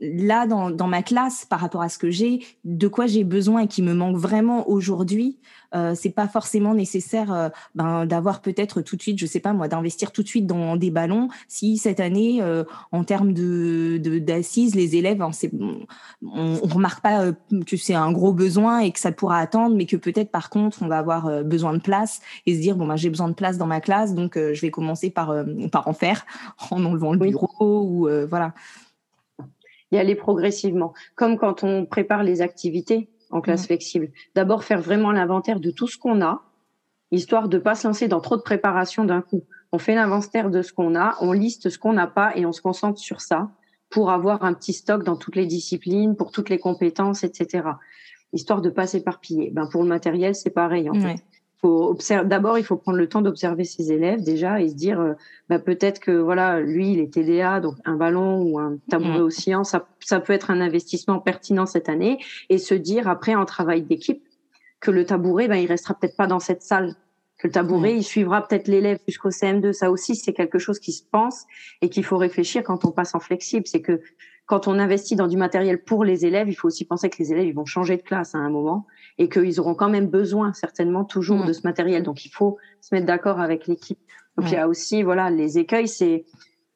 là 0.00 0.46
dans, 0.46 0.70
dans 0.70 0.86
ma 0.86 1.02
classe 1.02 1.44
par 1.44 1.60
rapport 1.60 1.82
à 1.82 1.88
ce 1.88 1.98
que 1.98 2.10
j'ai 2.10 2.44
de 2.64 2.88
quoi 2.88 3.06
j'ai 3.06 3.24
besoin 3.24 3.62
et 3.62 3.68
qui 3.68 3.82
me 3.82 3.94
manque 3.94 4.16
vraiment 4.16 4.68
aujourd'hui 4.68 5.38
euh, 5.74 5.94
c'est 5.94 6.10
pas 6.10 6.28
forcément 6.28 6.74
nécessaire 6.74 7.32
euh, 7.32 7.48
ben, 7.74 8.06
d'avoir 8.06 8.40
peut-être 8.40 8.80
tout 8.80 8.96
de 8.96 9.02
suite, 9.02 9.18
je 9.18 9.26
sais 9.26 9.40
pas 9.40 9.52
moi, 9.52 9.68
d'investir 9.68 10.12
tout 10.12 10.22
de 10.22 10.28
suite 10.28 10.46
dans 10.46 10.76
des 10.76 10.90
ballons. 10.90 11.28
Si 11.46 11.76
cette 11.76 12.00
année, 12.00 12.38
euh, 12.40 12.64
en 12.92 13.04
termes 13.04 13.32
de 13.32 13.98
d'assises, 14.18 14.74
les 14.74 14.96
élèves, 14.96 15.20
hein, 15.20 15.30
on, 15.52 16.58
on 16.62 16.66
remarque 16.66 17.02
pas 17.02 17.22
euh, 17.22 17.32
que 17.66 17.76
c'est 17.76 17.94
un 17.94 18.12
gros 18.12 18.32
besoin 18.32 18.80
et 18.80 18.92
que 18.92 19.00
ça 19.00 19.12
pourra 19.12 19.38
attendre, 19.38 19.76
mais 19.76 19.84
que 19.84 19.96
peut-être 19.96 20.30
par 20.30 20.48
contre, 20.48 20.78
on 20.82 20.88
va 20.88 20.98
avoir 20.98 21.44
besoin 21.44 21.74
de 21.74 21.80
place 21.80 22.20
et 22.46 22.54
se 22.54 22.60
dire 22.60 22.76
bon 22.76 22.86
ben 22.86 22.96
j'ai 22.96 23.10
besoin 23.10 23.28
de 23.28 23.34
place 23.34 23.58
dans 23.58 23.66
ma 23.66 23.80
classe, 23.80 24.14
donc 24.14 24.36
je 24.36 24.60
vais 24.60 24.70
commencer 24.70 25.10
par 25.10 25.34
par 25.70 25.88
en 25.88 25.92
faire 25.92 26.24
en 26.70 26.84
enlevant 26.84 27.12
le 27.12 27.18
bureau 27.18 27.82
ou 27.82 28.08
voilà. 28.28 28.54
Y 29.90 29.98
aller 29.98 30.14
progressivement, 30.14 30.92
comme 31.14 31.38
quand 31.38 31.64
on 31.64 31.86
prépare 31.86 32.22
les 32.22 32.42
activités 32.42 33.08
en 33.30 33.40
classe 33.40 33.66
flexible. 33.66 34.10
D'abord, 34.34 34.64
faire 34.64 34.80
vraiment 34.80 35.12
l'inventaire 35.12 35.60
de 35.60 35.70
tout 35.70 35.86
ce 35.86 35.98
qu'on 35.98 36.22
a, 36.22 36.42
histoire 37.10 37.48
de 37.48 37.58
pas 37.58 37.74
se 37.74 37.86
lancer 37.86 38.08
dans 38.08 38.20
trop 38.20 38.36
de 38.36 38.42
préparation 38.42 39.04
d'un 39.04 39.22
coup. 39.22 39.44
On 39.72 39.78
fait 39.78 39.94
l'inventaire 39.94 40.50
de 40.50 40.62
ce 40.62 40.72
qu'on 40.72 40.94
a, 40.94 41.16
on 41.20 41.32
liste 41.32 41.68
ce 41.68 41.78
qu'on 41.78 41.92
n'a 41.92 42.06
pas 42.06 42.36
et 42.36 42.46
on 42.46 42.52
se 42.52 42.62
concentre 42.62 42.98
sur 42.98 43.20
ça 43.20 43.50
pour 43.90 44.10
avoir 44.10 44.44
un 44.44 44.54
petit 44.54 44.72
stock 44.72 45.04
dans 45.04 45.16
toutes 45.16 45.36
les 45.36 45.46
disciplines, 45.46 46.16
pour 46.16 46.30
toutes 46.30 46.50
les 46.50 46.58
compétences, 46.58 47.24
etc. 47.24 47.68
Histoire 48.32 48.60
de 48.60 48.68
pas 48.68 48.86
s'éparpiller. 48.86 49.50
Ben 49.50 49.66
pour 49.70 49.82
le 49.82 49.88
matériel, 49.88 50.34
c'est 50.34 50.50
pareil. 50.50 50.90
En 50.90 50.94
fait 50.94 51.22
faut 51.60 51.96
D'abord, 52.24 52.58
il 52.58 52.64
faut 52.64 52.76
prendre 52.76 52.98
le 52.98 53.08
temps 53.08 53.22
d'observer 53.22 53.64
ses 53.64 53.92
élèves 53.92 54.22
déjà 54.22 54.60
et 54.60 54.68
se 54.68 54.74
dire, 54.74 55.00
euh, 55.00 55.14
bah, 55.48 55.58
peut-être 55.58 56.00
que 56.00 56.12
voilà, 56.12 56.60
lui, 56.60 56.92
il 56.92 57.00
est 57.00 57.12
TDA, 57.12 57.60
donc 57.60 57.74
un 57.84 57.96
ballon 57.96 58.42
ou 58.42 58.58
un 58.58 58.78
tabouret 58.88 59.20
mmh. 59.20 59.64
ça, 59.64 59.88
ça 60.00 60.20
peut 60.20 60.32
être 60.32 60.50
un 60.50 60.60
investissement 60.60 61.18
pertinent 61.18 61.66
cette 61.66 61.88
année. 61.88 62.18
Et 62.48 62.58
se 62.58 62.74
dire 62.74 63.08
après 63.08 63.34
en 63.34 63.44
travail 63.44 63.82
d'équipe 63.82 64.22
que 64.80 64.90
le 64.90 65.04
tabouret, 65.04 65.48
ben, 65.48 65.56
il 65.56 65.66
restera 65.66 65.94
peut-être 65.94 66.16
pas 66.16 66.26
dans 66.26 66.38
cette 66.38 66.62
salle, 66.62 66.94
que 67.38 67.46
le 67.46 67.52
tabouret, 67.52 67.96
il 67.96 68.02
suivra 68.02 68.46
peut-être 68.46 68.66
l'élève 68.66 68.98
jusqu'au 69.06 69.30
CM2. 69.30 69.72
Ça 69.72 69.90
aussi, 69.92 70.16
c'est 70.16 70.32
quelque 70.32 70.58
chose 70.58 70.80
qui 70.80 70.92
se 70.92 71.04
pense 71.08 71.44
et 71.80 71.88
qu'il 71.88 72.04
faut 72.04 72.16
réfléchir 72.16 72.64
quand 72.64 72.84
on 72.84 72.90
passe 72.90 73.14
en 73.14 73.20
flexible. 73.20 73.64
C'est 73.66 73.80
que 73.80 74.00
quand 74.48 74.66
on 74.66 74.78
investit 74.78 75.14
dans 75.14 75.28
du 75.28 75.36
matériel 75.36 75.84
pour 75.84 76.04
les 76.04 76.24
élèves, 76.24 76.48
il 76.48 76.54
faut 76.54 76.68
aussi 76.68 76.86
penser 76.86 77.10
que 77.10 77.18
les 77.18 77.32
élèves 77.32 77.46
ils 77.46 77.54
vont 77.54 77.66
changer 77.66 77.98
de 77.98 78.02
classe 78.02 78.34
à 78.34 78.38
un 78.38 78.48
moment 78.48 78.86
et 79.18 79.28
qu'ils 79.28 79.60
auront 79.60 79.74
quand 79.74 79.90
même 79.90 80.06
besoin 80.06 80.54
certainement 80.54 81.04
toujours 81.04 81.44
de 81.44 81.52
ce 81.52 81.60
matériel. 81.64 82.02
Donc 82.02 82.24
il 82.24 82.30
faut 82.30 82.56
se 82.80 82.94
mettre 82.94 83.06
d'accord 83.06 83.40
avec 83.40 83.66
l'équipe. 83.66 83.98
Donc 84.36 84.50
il 84.50 84.54
y 84.54 84.56
a 84.56 84.66
aussi 84.66 85.02
voilà 85.02 85.28
les 85.28 85.58
écueils, 85.58 85.86
c'est 85.86 86.24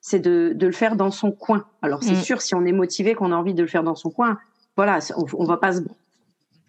c'est 0.02 0.18
de, 0.18 0.52
de 0.54 0.66
le 0.66 0.72
faire 0.72 0.96
dans 0.96 1.10
son 1.10 1.32
coin. 1.32 1.64
Alors 1.80 2.02
c'est 2.02 2.12
mm. 2.12 2.22
sûr 2.22 2.42
si 2.42 2.54
on 2.54 2.64
est 2.66 2.72
motivé 2.72 3.14
qu'on 3.14 3.32
a 3.32 3.36
envie 3.36 3.54
de 3.54 3.62
le 3.62 3.68
faire 3.68 3.84
dans 3.84 3.94
son 3.94 4.10
coin, 4.10 4.36
voilà, 4.76 4.98
on, 5.16 5.24
on 5.32 5.44
va 5.44 5.56
pas 5.56 5.72
se 5.72 5.80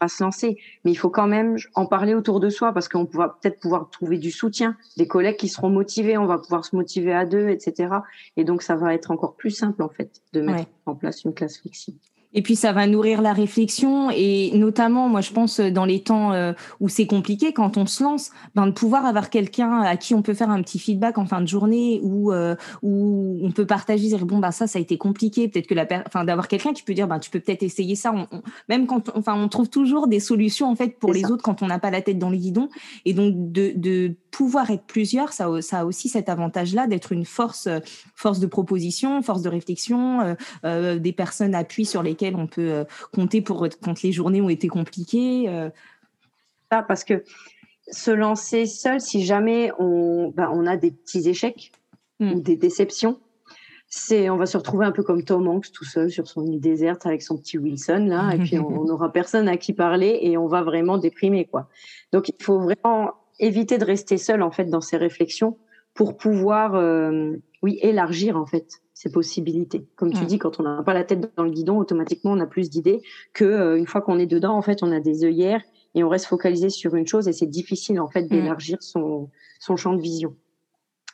se 0.07 0.24
lancer. 0.24 0.57
Mais 0.83 0.91
il 0.91 0.95
faut 0.95 1.10
quand 1.10 1.27
même 1.27 1.57
en 1.75 1.86
parler 1.86 2.13
autour 2.13 2.39
de 2.39 2.50
soi 2.50 2.74
parce 2.74 2.88
qu'on 2.88 3.05
va 3.05 3.38
peut-être 3.41 3.60
pouvoir 3.60 3.89
trouver 3.89 4.17
du 4.17 4.31
soutien, 4.31 4.77
des 4.98 5.07
collègues 5.07 5.38
qui 5.38 5.50
seront 5.50 5.69
motivés, 5.69 6.17
on 6.17 6.25
va 6.25 6.38
pouvoir 6.38 6.65
se 6.65 6.75
motiver 6.75 7.13
à 7.13 7.25
deux, 7.25 7.50
etc. 7.50 7.95
Et 8.38 8.43
donc, 8.43 8.62
ça 8.62 8.75
va 8.75 8.93
être 8.93 9.12
encore 9.12 9.36
plus 9.36 9.51
simple, 9.51 9.81
en 9.83 9.89
fait, 9.89 10.22
de 10.33 10.41
mettre 10.41 10.69
en 10.86 10.95
place 10.95 11.24
une 11.24 11.33
classe 11.33 11.60
flexible. 11.60 12.00
Et 12.33 12.41
puis 12.41 12.55
ça 12.55 12.71
va 12.71 12.87
nourrir 12.87 13.21
la 13.21 13.33
réflexion. 13.33 14.09
Et 14.11 14.51
notamment, 14.57 15.09
moi 15.09 15.21
je 15.21 15.31
pense 15.31 15.59
dans 15.59 15.85
les 15.85 16.01
temps 16.01 16.33
euh, 16.33 16.53
où 16.79 16.89
c'est 16.89 17.07
compliqué, 17.07 17.53
quand 17.53 17.77
on 17.77 17.85
se 17.85 18.03
lance, 18.03 18.31
ben, 18.55 18.67
de 18.67 18.71
pouvoir 18.71 19.05
avoir 19.05 19.29
quelqu'un 19.29 19.81
à 19.81 19.97
qui 19.97 20.13
on 20.15 20.21
peut 20.21 20.33
faire 20.33 20.49
un 20.49 20.61
petit 20.61 20.79
feedback 20.79 21.17
en 21.17 21.25
fin 21.25 21.41
de 21.41 21.47
journée 21.47 21.99
ou 22.03 22.31
euh, 22.31 22.55
où 22.81 23.39
on 23.41 23.51
peut 23.51 23.65
partager, 23.65 24.07
dire 24.07 24.25
bon 24.25 24.39
ben 24.39 24.51
ça 24.51 24.67
ça 24.67 24.79
a 24.79 24.81
été 24.81 24.97
compliqué, 24.97 25.47
peut-être 25.47 25.67
que 25.67 25.75
la, 25.75 25.87
enfin 26.07 26.23
d'avoir 26.23 26.47
quelqu'un 26.47 26.73
qui 26.73 26.83
peut 26.83 26.93
dire 26.93 27.07
ben 27.07 27.19
tu 27.19 27.29
peux 27.29 27.39
peut-être 27.39 27.63
essayer 27.63 27.95
ça. 27.95 28.13
même 28.69 28.87
quand, 28.87 29.11
enfin 29.15 29.35
on 29.35 29.47
trouve 29.47 29.69
toujours 29.69 30.07
des 30.07 30.19
solutions 30.19 30.69
en 30.69 30.75
fait 30.75 30.97
pour 30.99 31.13
les 31.13 31.25
autres 31.25 31.43
quand 31.43 31.61
on 31.61 31.67
n'a 31.67 31.79
pas 31.79 31.91
la 31.91 32.01
tête 32.01 32.17
dans 32.17 32.29
le 32.29 32.37
guidon 32.37 32.69
et 33.05 33.13
donc 33.13 33.33
de, 33.51 33.73
de 33.75 34.15
pouvoir 34.33 34.71
être 34.71 34.83
plusieurs, 34.83 35.31
ça, 35.31 35.47
ça 35.61 35.81
a 35.81 35.85
aussi 35.85 36.09
cet 36.09 36.27
avantage-là 36.27 36.88
d'être 36.88 37.12
une 37.12 37.23
force, 37.23 37.69
force 38.15 38.39
de 38.39 38.47
proposition, 38.47 39.21
force 39.21 39.43
de 39.43 39.49
réflexion, 39.49 40.21
euh, 40.21 40.34
euh, 40.65 40.97
des 40.97 41.13
personnes 41.13 41.53
appui 41.53 41.86
sur 41.86 42.01
lesquelles 42.01 42.36
on 42.36 42.47
peut 42.47 42.71
euh, 42.71 42.84
compter 43.13 43.41
pour 43.41 43.67
quand 43.84 44.01
les 44.01 44.12
journées 44.12 44.41
ont 44.41 44.49
été 44.49 44.67
compliquées. 44.67 45.69
Parce 46.69 47.03
que 47.03 47.23
se 47.91 48.10
lancer 48.10 48.65
seul, 48.65 48.99
si 48.99 49.23
jamais 49.23 49.71
on, 49.77 50.34
ben, 50.36 50.49
on 50.51 50.65
a 50.65 50.77
des 50.77 50.89
petits 50.89 51.29
échecs 51.29 51.71
hmm. 52.19 52.31
ou 52.31 52.41
des 52.41 52.55
déceptions, 52.55 53.19
c'est 53.88 54.31
on 54.31 54.38
va 54.38 54.47
se 54.47 54.58
retrouver 54.58 54.88
un 54.88 54.91
peu 54.91 55.03
comme 55.03 55.23
Tom 55.23 55.47
Hanks 55.47 55.71
tout 55.71 55.86
seul 55.86 56.10
sur 56.10 56.27
son 56.27 56.47
île 56.47 56.60
déserte 56.60 57.05
avec 57.05 57.21
son 57.21 57.38
petit 57.38 57.60
Wilson 57.60 58.08
là 58.10 58.34
et 58.34 58.39
puis 58.39 58.58
on 58.58 58.86
n'aura 58.86 59.12
personne 59.12 59.47
à 59.47 59.58
qui 59.58 59.71
parler 59.71 60.17
et 60.23 60.36
on 60.36 60.47
va 60.47 60.63
vraiment 60.63 60.97
déprimer 60.97 61.45
quoi. 61.45 61.69
Donc 62.12 62.29
il 62.29 62.43
faut 62.43 62.60
vraiment 62.60 63.13
éviter 63.39 63.78
de 63.78 63.86
rester 63.86 64.17
seul 64.17 64.41
en 64.41 64.52
fait 64.52 64.65
dans 64.65 64.82
ses 64.82 64.98
réflexions 64.98 65.58
pour 65.93 66.17
pouvoir 66.17 66.76
euh, 66.76 67.34
oui 67.62 67.80
élargir 67.82 68.38
en 68.38 68.46
fait 68.46 68.82
ses 68.93 69.12
possibilités. 69.12 69.86
Comme 69.96 70.13
tu 70.13 70.26
dis, 70.26 70.38
quand 70.38 70.60
on 70.60 70.63
n'a 70.63 70.82
pas 70.84 70.93
la 70.93 71.04
tête 71.04 71.32
dans 71.36 71.43
le 71.43 71.52
guidon, 71.52 71.78
automatiquement 71.78 72.32
on 72.32 72.39
a 72.39 72.46
plus 72.46 72.69
d'idées 72.69 73.02
que 73.34 73.43
euh, 73.43 73.78
une 73.78 73.88
fois 73.88 74.02
qu'on 74.02 74.19
est 74.19 74.26
dedans 74.26 74.56
en 74.56 74.62
fait 74.62 74.84
on 74.84 74.91
a 74.91 75.00
des 75.00 75.26
œillères 75.26 75.62
et 75.96 76.04
on 76.04 76.10
reste 76.10 76.26
focalisé 76.26 76.69
sur 76.69 76.96
une 76.96 77.08
chose 77.08 77.28
et 77.28 77.34
c'est 77.34 77.48
difficile 77.48 78.00
en 78.00 78.08
fait 78.08 78.24
d'élargir 78.24 78.82
son 78.82 79.30
son 79.60 79.78
champ 79.78 79.93
de 79.93 80.02
vision. 80.02 80.36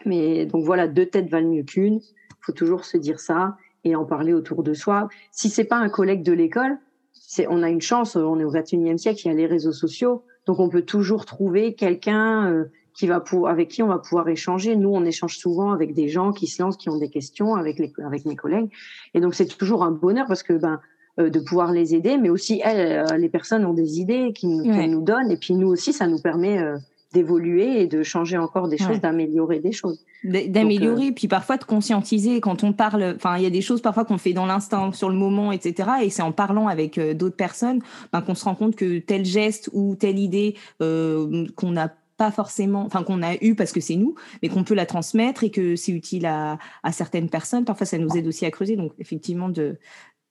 Mais 0.06 0.46
donc 0.46 0.64
voilà, 0.64 0.88
deux 0.88 1.06
têtes 1.06 1.30
valent 1.30 1.50
mieux 1.50 1.64
qu'une. 1.64 2.00
Faut 2.42 2.54
toujours 2.54 2.86
se 2.86 2.98
dire 2.98 3.20
ça 3.20 3.58
et 3.84 3.96
en 3.96 4.06
parler 4.06 4.34
autour 4.34 4.64
de 4.64 4.74
soi. 4.74 5.10
Si 5.32 5.50
c'est 5.50 5.66
pas 5.66 5.78
un 5.78 5.90
collègue 5.90 6.24
de 6.24 6.34
l'école, 6.34 6.78
c'est 7.12 7.48
on 7.48 7.64
a 7.64 7.70
une 7.70 7.82
chance. 7.82 8.16
On 8.16 8.40
est 8.40 8.46
au 8.46 8.52
21e 8.52 8.98
siècle, 8.98 9.22
il 9.26 9.28
y 9.28 9.32
a 9.32 9.34
les 9.34 9.46
réseaux 9.46 9.72
sociaux. 9.72 10.24
Donc 10.50 10.60
on 10.60 10.68
peut 10.68 10.82
toujours 10.82 11.28
trouver 11.28 11.76
quelqu'un 11.76 12.52
euh, 12.52 12.72
qui 12.96 13.06
va 13.06 13.20
pour, 13.20 13.50
avec 13.50 13.70
qui 13.70 13.84
on 13.84 13.88
va 13.88 14.00
pouvoir 14.00 14.28
échanger. 14.30 14.76
Nous, 14.76 14.90
on 14.90 15.06
échange 15.06 15.38
souvent 15.38 15.72
avec 15.74 15.94
des 15.94 16.10
gens 16.10 16.32
qui 16.32 16.48
se 16.48 16.60
lancent, 16.60 16.76
qui 16.76 16.90
ont 16.90 16.98
des 16.98 17.10
questions 17.10 17.54
avec 17.54 17.78
les, 17.78 17.94
avec 18.04 18.26
mes 18.26 18.36
collègues. 18.36 18.72
Et 19.14 19.22
donc 19.22 19.36
c'est 19.36 19.46
toujours 19.46 19.84
un 19.84 19.92
bonheur 19.92 20.26
parce 20.28 20.42
que 20.42 20.54
ben 20.54 20.80
euh, 21.20 21.30
de 21.30 21.40
pouvoir 21.40 21.72
les 21.72 21.94
aider, 21.94 22.18
mais 22.18 22.32
aussi 22.32 22.62
elles, 22.66 23.06
euh, 23.12 23.18
les 23.18 23.30
personnes 23.30 23.64
ont 23.64 23.76
des 23.76 24.00
idées 24.00 24.34
qui 24.34 24.48
nous, 24.48 24.64
nous 24.64 25.02
donnent, 25.04 25.30
et 25.30 25.38
puis 25.38 25.54
nous 25.54 25.68
aussi, 25.68 25.94
ça 25.94 26.08
nous 26.08 26.20
permet 26.20 26.60
d'évoluer 27.13 27.82
et 27.82 27.88
de 27.88 28.04
changer 28.04 28.38
encore 28.38 28.67
des 28.67 28.78
choses, 28.78 29.02
d'améliorer 29.02 29.60
des 29.60 29.72
choses. 29.72 30.06
D'améliorer, 30.24 31.12
puis 31.12 31.28
parfois 31.28 31.58
de 31.58 31.63
conscientiser 31.63 32.39
quand 32.39 32.63
on 32.63 32.72
parle. 32.72 33.15
Enfin, 33.15 33.38
il 33.38 33.43
y 33.43 33.48
a 33.48 33.50
des 33.50 33.62
choses 33.62 33.82
parfois 33.82 34.06
qu'on 34.06 34.17
fait 34.17 34.34
dans 34.34 34.45
l'instant, 34.45 34.91
sur 34.91 35.10
le 35.10 35.15
moment, 35.15 35.52
etc. 35.52 35.89
Et 36.04 36.10
c'est 36.10 36.22
en 36.22 36.32
parlant 36.32 36.67
avec 36.67 36.98
euh, 36.98 37.13
d'autres 37.13 37.36
personnes 37.36 37.82
ben, 38.13 38.22
qu'on 38.22 38.36
se 38.36 38.45
rend 38.45 38.56
compte 38.56 38.76
que 38.76 39.00
tel 39.00 39.26
geste 39.26 39.69
ou 39.74 39.95
telle 39.95 40.19
idée 40.19 40.56
euh, 40.82 41.48
qu'on 41.56 41.72
n'a 41.72 41.93
pas 42.17 42.32
forcément, 42.32 42.84
enfin 42.86 43.04
qu'on 43.04 43.24
a 43.24 43.36
eu 43.41 43.56
parce 43.56 43.72
que 43.72 43.80
c'est 43.80 43.95
nous, 43.95 44.13
mais 44.43 44.50
qu'on 44.50 44.63
peut 44.63 44.76
la 44.76 44.86
transmettre 44.86 45.43
et 45.43 45.52
que 45.52 45.76
c'est 45.76 45.93
utile 45.93 46.26
à, 46.26 46.60
à, 46.84 46.91
certaines 46.91 47.30
personnes. 47.30 47.65
Parfois, 47.65 47.88
ça 47.88 47.98
nous 47.98 48.15
aide 48.17 48.28
aussi 48.28 48.45
à 48.45 48.52
creuser. 48.52 48.76
Donc, 48.76 48.91
effectivement, 49.00 49.50
de, 49.50 49.80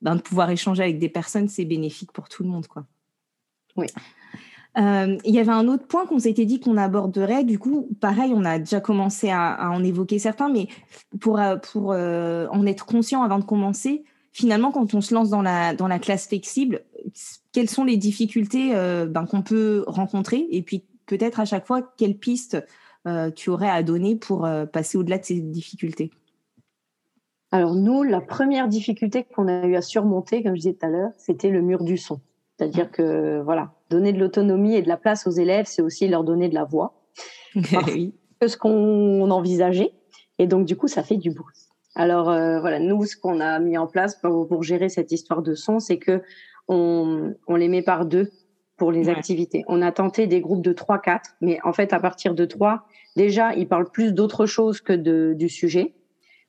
ben, 0.03 0.15
de 0.15 0.21
pouvoir 0.21 0.51
échanger 0.51 0.83
avec 0.83 0.99
des 0.99 1.09
personnes, 1.09 1.49
c'est 1.49 1.65
bénéfique 1.65 2.13
pour 2.13 2.29
tout 2.29 2.45
le 2.45 2.51
monde, 2.51 2.67
quoi. 2.67 2.85
Oui. 3.77 3.87
Euh, 4.77 5.17
il 5.25 5.35
y 5.35 5.41
avait 5.41 5.53
un 5.53 5.67
autre 5.67 5.87
point 5.87 6.07
qu'on 6.07 6.19
s'était 6.19 6.45
dit 6.45 6.61
qu'on 6.61 6.77
aborderait. 6.77 7.45
Du 7.45 7.59
coup, 7.59 7.89
pareil, 8.01 8.33
on 8.35 8.45
a 8.45 8.59
déjà 8.59 8.81
commencé 8.81 9.31
à, 9.31 9.71
en 9.73 9.83
évoquer 9.83 10.19
certains, 10.19 10.49
mais 10.49 10.69
pour, 11.21 11.39
euh, 11.39 11.57
euh, 11.77 12.47
en 12.51 12.67
être 12.67 12.87
conscient 12.87 13.23
avant 13.23 13.39
de 13.39 13.45
commencer, 13.45 14.05
finalement, 14.33 14.71
quand 14.71 14.95
on 14.95 15.01
se 15.01 15.15
lance 15.15 15.31
dans 15.31 15.43
la, 15.43 15.75
dans 15.75 15.89
la 15.89 15.99
classe 15.99 16.29
flexible, 16.29 16.83
quelles 17.53 17.71
sont 17.71 17.85
les 17.85 17.97
difficultés 17.97 18.73
ben, 19.09 19.27
qu'on 19.27 19.43
peut 19.43 19.85
rencontrer? 19.87 20.47
Et 20.51 20.63
puis, 20.63 20.85
peut-être 21.07 21.41
à 21.41 21.45
chaque 21.45 21.67
fois, 21.67 21.83
quelles 21.97 22.19
pistes 22.19 22.59
tu 23.35 23.51
aurais 23.51 23.71
à 23.71 23.83
donner 23.83 24.17
pour 24.17 24.47
passer 24.71 24.99
au-delà 24.99 25.19
de 25.19 25.25
ces 25.25 25.41
difficultés? 25.41 26.11
Alors 27.51 27.75
nous, 27.75 28.03
la 28.03 28.21
première 28.21 28.69
difficulté 28.69 29.25
qu'on 29.25 29.49
a 29.49 29.67
eu 29.67 29.75
à 29.75 29.83
surmonter, 29.83 30.43
comme 30.43 30.55
je 30.55 30.61
disais 30.61 30.75
tout 30.75 30.85
à 30.85 30.91
l'heure, 30.91 31.11
c'était 31.17 31.49
le 31.49 31.63
mur 31.63 31.83
du 31.83 31.97
son. 31.97 32.21
C'est-à-dire 32.59 32.91
que 32.91 33.41
voilà, 33.43 33.73
donner 33.89 34.13
de 34.13 34.19
l'autonomie 34.19 34.75
et 34.75 34.83
de 34.83 34.89
la 34.89 34.97
place 34.97 35.27
aux 35.27 35.31
élèves, 35.31 35.67
c'est 35.67 35.83
aussi 35.83 36.09
leur 36.09 36.25
donner 36.25 36.49
de 36.49 36.55
la 36.55 36.65
voix. 36.65 37.01
oui. 37.87 38.15
Que 38.41 38.49
ce 38.49 38.57
qu'on 38.57 39.31
envisageait. 39.31 39.93
Et 40.39 40.47
donc, 40.47 40.67
du 40.67 40.77
coup, 40.77 40.89
ça 40.89 41.03
fait 41.03 41.17
du 41.17 41.31
bruit. 41.31 41.57
Alors, 41.95 42.31
euh, 42.31 42.61
voilà, 42.61 42.79
nous, 42.79 43.05
ce 43.05 43.17
qu'on 43.17 43.41
a 43.41 43.59
mis 43.59 43.79
en 43.79 43.87
place 43.87 44.17
pour, 44.17 44.63
gérer 44.63 44.89
cette 44.89 45.13
histoire 45.13 45.43
de 45.43 45.55
son, 45.55 45.79
c'est 45.79 45.99
que 45.99 46.23
on, 46.69 47.35
on, 47.47 47.57
les 47.57 47.69
met 47.69 47.83
par 47.83 48.07
deux 48.07 48.31
pour 48.77 48.93
les 48.93 49.09
activités. 49.09 49.65
On 49.67 49.83
a 49.83 49.91
tenté 49.91 50.27
des 50.27 50.41
groupes 50.41 50.63
de 50.63 50.73
3-4, 50.73 51.21
mais 51.41 51.59
en 51.65 51.73
fait, 51.73 51.93
à 51.93 51.99
partir 51.99 52.35
de 52.35 52.45
3, 52.45 52.87
déjà, 53.17 53.55
ils 53.55 53.67
parlent 53.67 53.91
plus 53.91 54.13
d'autre 54.13 54.47
chose 54.47 54.81
que 54.81 54.93
de, 54.93 55.35
du 55.37 55.49
sujet. 55.49 55.95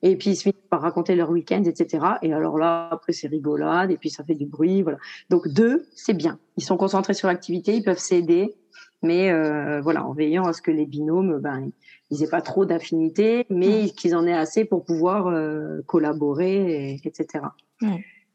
Et 0.01 0.15
puis 0.15 0.31
ils 0.31 0.35
se 0.35 0.43
finissent 0.43 0.69
par 0.69 0.81
raconter 0.81 1.15
leur 1.15 1.29
week-end, 1.29 1.63
etc. 1.63 2.05
Et 2.21 2.33
alors 2.33 2.57
là, 2.57 2.87
après 2.91 3.13
c'est 3.13 3.27
rigolade, 3.27 3.91
et 3.91 3.97
puis 3.97 4.09
ça 4.09 4.23
fait 4.23 4.35
du 4.35 4.45
bruit, 4.45 4.81
voilà. 4.81 4.97
Donc 5.29 5.47
deux, 5.47 5.85
c'est 5.95 6.13
bien. 6.13 6.39
Ils 6.57 6.63
sont 6.63 6.77
concentrés 6.77 7.13
sur 7.13 7.27
l'activité, 7.27 7.75
ils 7.75 7.83
peuvent 7.83 7.99
s'aider, 7.99 8.55
mais 9.01 9.31
euh, 9.31 9.81
voilà, 9.81 10.05
en 10.05 10.13
veillant 10.13 10.45
à 10.45 10.53
ce 10.53 10.61
que 10.61 10.71
les 10.71 10.85
binômes, 10.85 11.39
ben, 11.39 11.69
ils 12.11 12.23
aient 12.23 12.29
pas 12.29 12.41
trop 12.41 12.65
d'affinités, 12.65 13.45
mais 13.49 13.83
mmh. 13.83 13.89
qu'ils 13.91 14.15
en 14.15 14.25
aient 14.25 14.33
assez 14.33 14.65
pour 14.65 14.83
pouvoir 14.83 15.27
euh, 15.27 15.81
collaborer, 15.85 16.99
etc. 17.03 17.43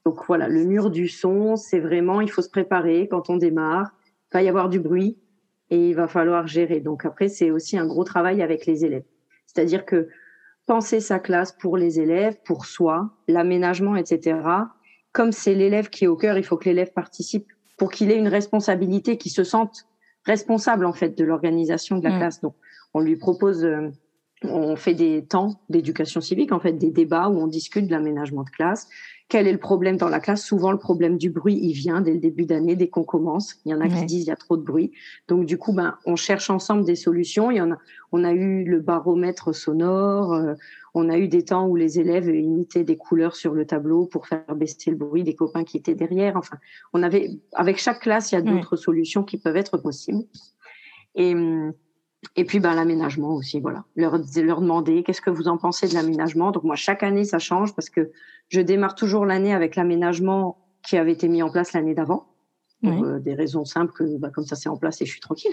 Donc 0.04 0.26
voilà, 0.26 0.48
le 0.48 0.64
mur 0.64 0.90
du 0.90 1.08
son, 1.08 1.56
c'est 1.56 1.80
vraiment, 1.80 2.20
il 2.20 2.30
faut 2.30 2.42
se 2.42 2.50
préparer 2.50 3.08
quand 3.08 3.30
on 3.30 3.36
démarre. 3.36 3.90
Il 4.32 4.38
va 4.38 4.42
y 4.42 4.48
avoir 4.48 4.68
du 4.68 4.80
bruit 4.80 5.18
et 5.70 5.88
il 5.88 5.94
va 5.94 6.08
falloir 6.08 6.46
gérer. 6.46 6.80
Donc 6.80 7.06
après, 7.06 7.28
c'est 7.28 7.50
aussi 7.50 7.78
un 7.78 7.86
gros 7.86 8.04
travail 8.04 8.42
avec 8.42 8.66
les 8.66 8.84
élèves. 8.84 9.04
C'est-à-dire 9.46 9.86
que 9.86 10.08
penser 10.66 11.00
sa 11.00 11.18
classe 11.18 11.52
pour 11.52 11.76
les 11.76 12.00
élèves, 12.00 12.38
pour 12.44 12.66
soi, 12.66 13.10
l'aménagement, 13.28 13.96
etc. 13.96 14.38
Comme 15.12 15.32
c'est 15.32 15.54
l'élève 15.54 15.90
qui 15.90 16.04
est 16.04 16.08
au 16.08 16.16
cœur, 16.16 16.38
il 16.38 16.44
faut 16.44 16.56
que 16.56 16.64
l'élève 16.64 16.92
participe 16.92 17.46
pour 17.76 17.90
qu'il 17.90 18.10
ait 18.10 18.18
une 18.18 18.28
responsabilité, 18.28 19.16
qu'il 19.16 19.32
se 19.32 19.44
sente 19.44 19.86
responsable 20.24 20.86
en 20.86 20.92
fait 20.92 21.16
de 21.18 21.24
l'organisation 21.24 21.98
de 21.98 22.04
la 22.04 22.14
mm. 22.14 22.18
classe. 22.18 22.40
Donc, 22.40 22.54
on 22.94 23.00
lui 23.00 23.16
propose, 23.16 23.64
euh, 23.64 23.90
on 24.44 24.76
fait 24.76 24.94
des 24.94 25.24
temps 25.24 25.60
d'éducation 25.68 26.20
civique, 26.20 26.52
en 26.52 26.60
fait, 26.60 26.72
des 26.72 26.90
débats 26.90 27.28
où 27.28 27.38
on 27.38 27.46
discute 27.46 27.86
de 27.86 27.92
l'aménagement 27.92 28.42
de 28.42 28.50
classe. 28.50 28.88
Quel 29.28 29.46
est 29.46 29.52
le 29.52 29.58
problème 29.58 29.96
dans 29.96 30.08
la 30.08 30.20
classe? 30.20 30.44
Souvent, 30.44 30.70
le 30.70 30.78
problème 30.78 31.16
du 31.16 31.30
bruit, 31.30 31.58
il 31.60 31.72
vient 31.72 32.02
dès 32.02 32.12
le 32.12 32.18
début 32.18 32.44
d'année, 32.44 32.76
dès 32.76 32.88
qu'on 32.88 33.04
commence. 33.04 33.56
Il 33.64 33.72
y 33.72 33.74
en 33.74 33.80
a 33.80 33.88
qui 33.88 34.04
disent 34.04 34.24
il 34.24 34.28
y 34.28 34.30
a 34.30 34.36
trop 34.36 34.56
de 34.56 34.62
bruit. 34.62 34.92
Donc, 35.28 35.46
du 35.46 35.56
coup, 35.56 35.72
ben, 35.72 35.96
on 36.04 36.14
cherche 36.14 36.50
ensemble 36.50 36.84
des 36.84 36.94
solutions. 36.94 37.50
Il 37.50 37.56
y 37.56 37.60
en 37.60 37.72
a, 37.72 37.78
on 38.12 38.22
a 38.22 38.32
eu 38.32 38.64
le 38.64 38.80
baromètre 38.80 39.54
sonore. 39.54 40.34
Euh, 40.34 40.54
on 40.92 41.08
a 41.08 41.16
eu 41.16 41.28
des 41.28 41.42
temps 41.42 41.66
où 41.66 41.74
les 41.74 41.98
élèves 41.98 42.28
imitaient 42.28 42.84
des 42.84 42.96
couleurs 42.96 43.34
sur 43.34 43.54
le 43.54 43.66
tableau 43.66 44.06
pour 44.06 44.26
faire 44.26 44.54
baisser 44.54 44.90
le 44.90 44.96
bruit 44.96 45.24
des 45.24 45.34
copains 45.34 45.64
qui 45.64 45.78
étaient 45.78 45.94
derrière. 45.94 46.36
Enfin, 46.36 46.58
on 46.92 47.02
avait, 47.02 47.30
avec 47.54 47.78
chaque 47.78 48.00
classe, 48.00 48.30
il 48.30 48.34
y 48.34 48.38
a 48.38 48.42
d'autres 48.42 48.76
solutions 48.76 49.24
qui 49.24 49.38
peuvent 49.38 49.56
être 49.56 49.78
possibles. 49.78 50.24
Et, 51.14 51.34
et 52.36 52.44
puis, 52.44 52.60
ben, 52.60 52.74
l'aménagement 52.74 53.34
aussi, 53.34 53.60
voilà. 53.60 53.84
Leur, 53.96 54.18
leur 54.36 54.60
demander 54.60 55.02
qu'est-ce 55.02 55.20
que 55.20 55.30
vous 55.30 55.48
en 55.48 55.56
pensez 55.56 55.88
de 55.88 55.94
l'aménagement? 55.94 56.50
Donc, 56.50 56.64
moi, 56.64 56.76
chaque 56.76 57.02
année, 57.02 57.24
ça 57.24 57.38
change 57.38 57.74
parce 57.74 57.90
que 57.90 58.10
je 58.48 58.60
démarre 58.60 58.94
toujours 58.94 59.26
l'année 59.26 59.54
avec 59.54 59.76
l'aménagement 59.76 60.58
qui 60.82 60.96
avait 60.96 61.12
été 61.12 61.28
mis 61.28 61.42
en 61.42 61.50
place 61.50 61.72
l'année 61.72 61.94
d'avant 61.94 62.26
pour 62.82 63.04
euh, 63.04 63.18
des 63.18 63.34
raisons 63.34 63.64
simples 63.64 63.92
que 63.92 64.18
bah, 64.18 64.30
comme 64.30 64.44
ça 64.44 64.56
c'est 64.56 64.68
en 64.68 64.76
place 64.76 65.00
et 65.00 65.06
je 65.06 65.10
suis 65.10 65.20
tranquille. 65.20 65.52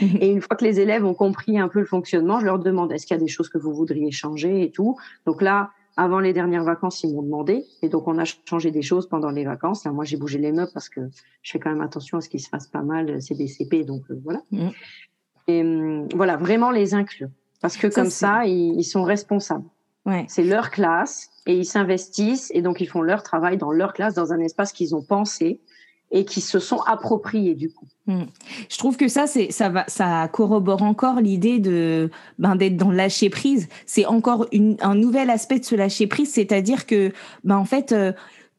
et 0.00 0.30
une 0.30 0.40
fois 0.40 0.56
que 0.56 0.64
les 0.64 0.80
élèves 0.80 1.04
ont 1.04 1.14
compris 1.14 1.58
un 1.58 1.68
peu 1.68 1.80
le 1.80 1.86
fonctionnement, 1.86 2.40
je 2.40 2.44
leur 2.44 2.58
demande 2.58 2.92
est-ce 2.92 3.06
qu'il 3.06 3.16
y 3.16 3.20
a 3.20 3.22
des 3.22 3.28
choses 3.28 3.48
que 3.48 3.58
vous 3.58 3.74
voudriez 3.74 4.10
changer 4.10 4.62
et 4.62 4.70
tout? 4.70 4.96
Donc 5.26 5.42
là, 5.42 5.70
avant 5.96 6.20
les 6.20 6.32
dernières 6.32 6.62
vacances, 6.62 7.02
ils 7.02 7.12
m'ont 7.12 7.22
demandé 7.22 7.64
et 7.82 7.88
donc 7.88 8.06
on 8.06 8.18
a 8.18 8.24
changé 8.24 8.70
des 8.70 8.82
choses 8.82 9.08
pendant 9.08 9.30
les 9.30 9.44
vacances. 9.44 9.84
Là, 9.84 9.90
moi 9.90 10.04
j'ai 10.04 10.16
bougé 10.16 10.38
les 10.38 10.52
meubles 10.52 10.70
parce 10.72 10.88
que 10.88 11.00
je 11.42 11.50
fais 11.50 11.58
quand 11.58 11.70
même 11.70 11.80
attention 11.80 12.18
à 12.18 12.20
ce 12.20 12.28
qui 12.28 12.38
se 12.38 12.48
passe 12.48 12.68
pas 12.68 12.82
mal. 12.82 13.20
C'est 13.20 13.34
des 13.34 13.48
CP 13.48 13.84
donc 13.84 14.02
euh, 14.10 14.20
voilà. 14.22 14.42
Mm. 14.52 14.68
Et 15.48 15.62
hum, 15.62 16.06
voilà, 16.14 16.36
vraiment 16.36 16.70
les 16.70 16.94
inclure 16.94 17.28
parce 17.60 17.76
que 17.76 17.88
comme 17.88 18.10
ça, 18.10 18.46
ils, 18.46 18.84
sont 18.84 19.02
responsables. 19.02 19.64
Ouais. 20.06 20.24
C'est 20.28 20.44
leur 20.44 20.70
classe 20.70 21.30
et 21.46 21.56
ils 21.56 21.64
s'investissent 21.64 22.50
et 22.54 22.62
donc 22.62 22.80
ils 22.80 22.86
font 22.86 23.02
leur 23.02 23.22
travail 23.22 23.58
dans 23.58 23.72
leur 23.72 23.92
classe, 23.92 24.14
dans 24.14 24.32
un 24.32 24.38
espace 24.38 24.72
qu'ils 24.72 24.94
ont 24.94 25.02
pensé 25.02 25.60
et 26.10 26.24
qui 26.24 26.40
se 26.40 26.58
sont 26.58 26.80
appropriés 26.86 27.54
du 27.54 27.70
coup. 27.70 27.86
Hmm. 28.06 28.24
Je 28.70 28.78
trouve 28.78 28.96
que 28.96 29.08
ça, 29.08 29.26
c'est 29.26 29.50
ça 29.50 29.68
va, 29.68 29.84
ça 29.88 30.28
corrobore 30.32 30.82
encore 30.82 31.20
l'idée 31.20 31.58
de 31.58 32.10
ben 32.38 32.56
d'être 32.56 32.76
dans 32.76 32.90
le 32.90 32.96
lâcher 32.96 33.28
prise. 33.28 33.68
C'est 33.84 34.06
encore 34.06 34.46
une, 34.52 34.76
un 34.80 34.94
nouvel 34.94 35.28
aspect 35.28 35.58
de 35.58 35.64
ce 35.64 35.74
lâcher 35.74 36.06
prise, 36.06 36.32
c'est-à-dire 36.32 36.86
que 36.86 37.12
ben 37.44 37.56
en 37.56 37.64
fait. 37.64 37.92
Euh, 37.92 38.12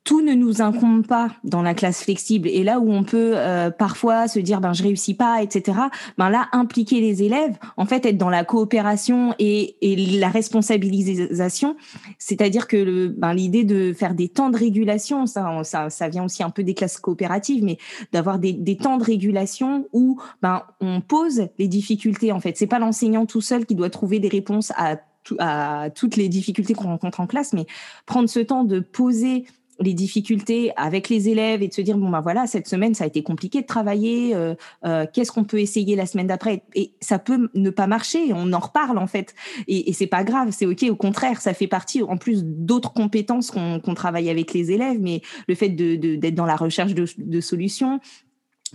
tout 0.10 0.22
ne 0.22 0.34
nous 0.34 0.64
incombe 0.64 1.06
pas 1.06 1.30
dans 1.44 1.62
la 1.62 1.76
classe 1.76 2.04
flexible. 2.04 2.48
Et 2.48 2.64
là 2.64 2.80
où 2.80 2.92
on 2.92 3.04
peut 3.04 3.34
euh, 3.36 3.70
parfois 3.70 4.28
se 4.28 4.40
dire 4.40 4.60
ben 4.60 4.74
je 4.74 4.82
réussis 4.82 5.14
pas, 5.14 5.44
etc. 5.44 5.78
Ben 6.18 6.32
là 6.32 6.48
impliquer 6.52 7.00
les 7.00 7.22
élèves, 7.22 7.60
en 7.78 7.86
fait 7.86 8.08
être 8.08 8.18
dans 8.18 8.32
la 8.32 8.44
coopération 8.44 9.36
et, 9.38 9.76
et 9.84 10.18
la 10.18 10.30
responsabilisation, 10.30 11.76
c'est-à-dire 12.18 12.68
que 12.68 12.78
le, 12.78 13.10
ben 13.10 13.36
l'idée 13.36 13.64
de 13.64 13.94
faire 13.94 14.16
des 14.16 14.30
temps 14.30 14.50
de 14.50 14.58
régulation, 14.58 15.28
ça, 15.28 15.64
ça 15.64 15.92
ça 15.92 16.10
vient 16.10 16.24
aussi 16.24 16.42
un 16.42 16.50
peu 16.50 16.64
des 16.64 16.74
classes 16.74 16.98
coopératives, 16.98 17.64
mais 17.64 17.78
d'avoir 18.12 18.40
des, 18.40 18.54
des 18.54 18.78
temps 18.78 18.98
de 18.98 19.04
régulation 19.04 19.86
où 19.94 20.20
ben 20.42 20.64
on 20.82 21.02
pose 21.02 21.50
les 21.60 21.68
difficultés. 21.68 22.32
En 22.32 22.40
fait, 22.40 22.58
c'est 22.58 22.66
pas 22.66 22.80
l'enseignant 22.80 23.28
tout 23.28 23.42
seul 23.42 23.68
qui 23.68 23.76
doit 23.76 23.92
trouver 23.92 24.18
des 24.18 24.30
réponses 24.30 24.74
à 24.76 24.98
à 25.38 25.90
toutes 25.94 26.16
les 26.16 26.30
difficultés 26.30 26.74
qu'on 26.74 26.86
rencontre 26.88 27.20
en 27.20 27.28
classe, 27.28 27.54
mais 27.54 27.68
prendre 28.06 28.30
ce 28.30 28.40
temps 28.40 28.64
de 28.64 28.80
poser 28.80 29.46
les 29.80 29.94
difficultés 29.94 30.72
avec 30.76 31.10
les 31.10 31.30
élèves 31.30 31.62
et 31.64 31.68
de 31.68 31.74
se 31.74 31.82
dire 31.82 31.98
bon 31.98 32.10
ben 32.10 32.22
voilà 32.22 32.48
cette 32.48 32.68
semaine 32.68 32.94
ça 32.94 33.06
a 33.06 33.08
été 33.08 33.24
compliqué 33.24 33.62
de 33.62 33.66
travailler 33.66 34.36
euh, 34.36 34.56
euh, 34.86 35.06
qu'est-ce 35.12 35.32
qu'on 35.32 35.44
peut 35.44 35.60
essayer 35.60 35.96
la 35.96 36.06
semaine 36.06 36.28
d'après? 36.28 36.64
Et 36.76 36.94
ça 37.02 37.20
peut 37.20 37.50
ne 37.54 37.70
pas 37.70 37.88
marcher 37.88 38.32
on 38.34 38.52
en 38.54 38.60
reparle 38.60 38.98
en 38.98 39.08
fait. 39.08 39.34
Et, 39.68 39.94
c'est 39.94 40.08
pas 40.08 40.24
grave 40.24 40.50
c'est 40.52 40.66
ok 40.66 40.86
au 40.90 40.96
contraire 40.96 41.42
ça 41.42 41.54
fait 41.54 41.68
partie 41.68 42.04
en 42.04 42.18
plus 42.18 42.44
d'autres 42.44 42.94
compétences 42.94 43.52
qu'on 43.52 43.94
travaille 43.94 44.30
avec 44.30 44.54
les 44.54 44.72
élèves 44.72 44.98
mais 45.00 45.22
le 45.48 45.56
fait 45.56 45.70
de 45.70 45.96
d'être 46.16 46.36
dans 46.36 46.46
la 46.46 46.56
recherche 46.56 46.94
de, 46.94 47.06
de 47.18 47.42
solutions 47.42 48.00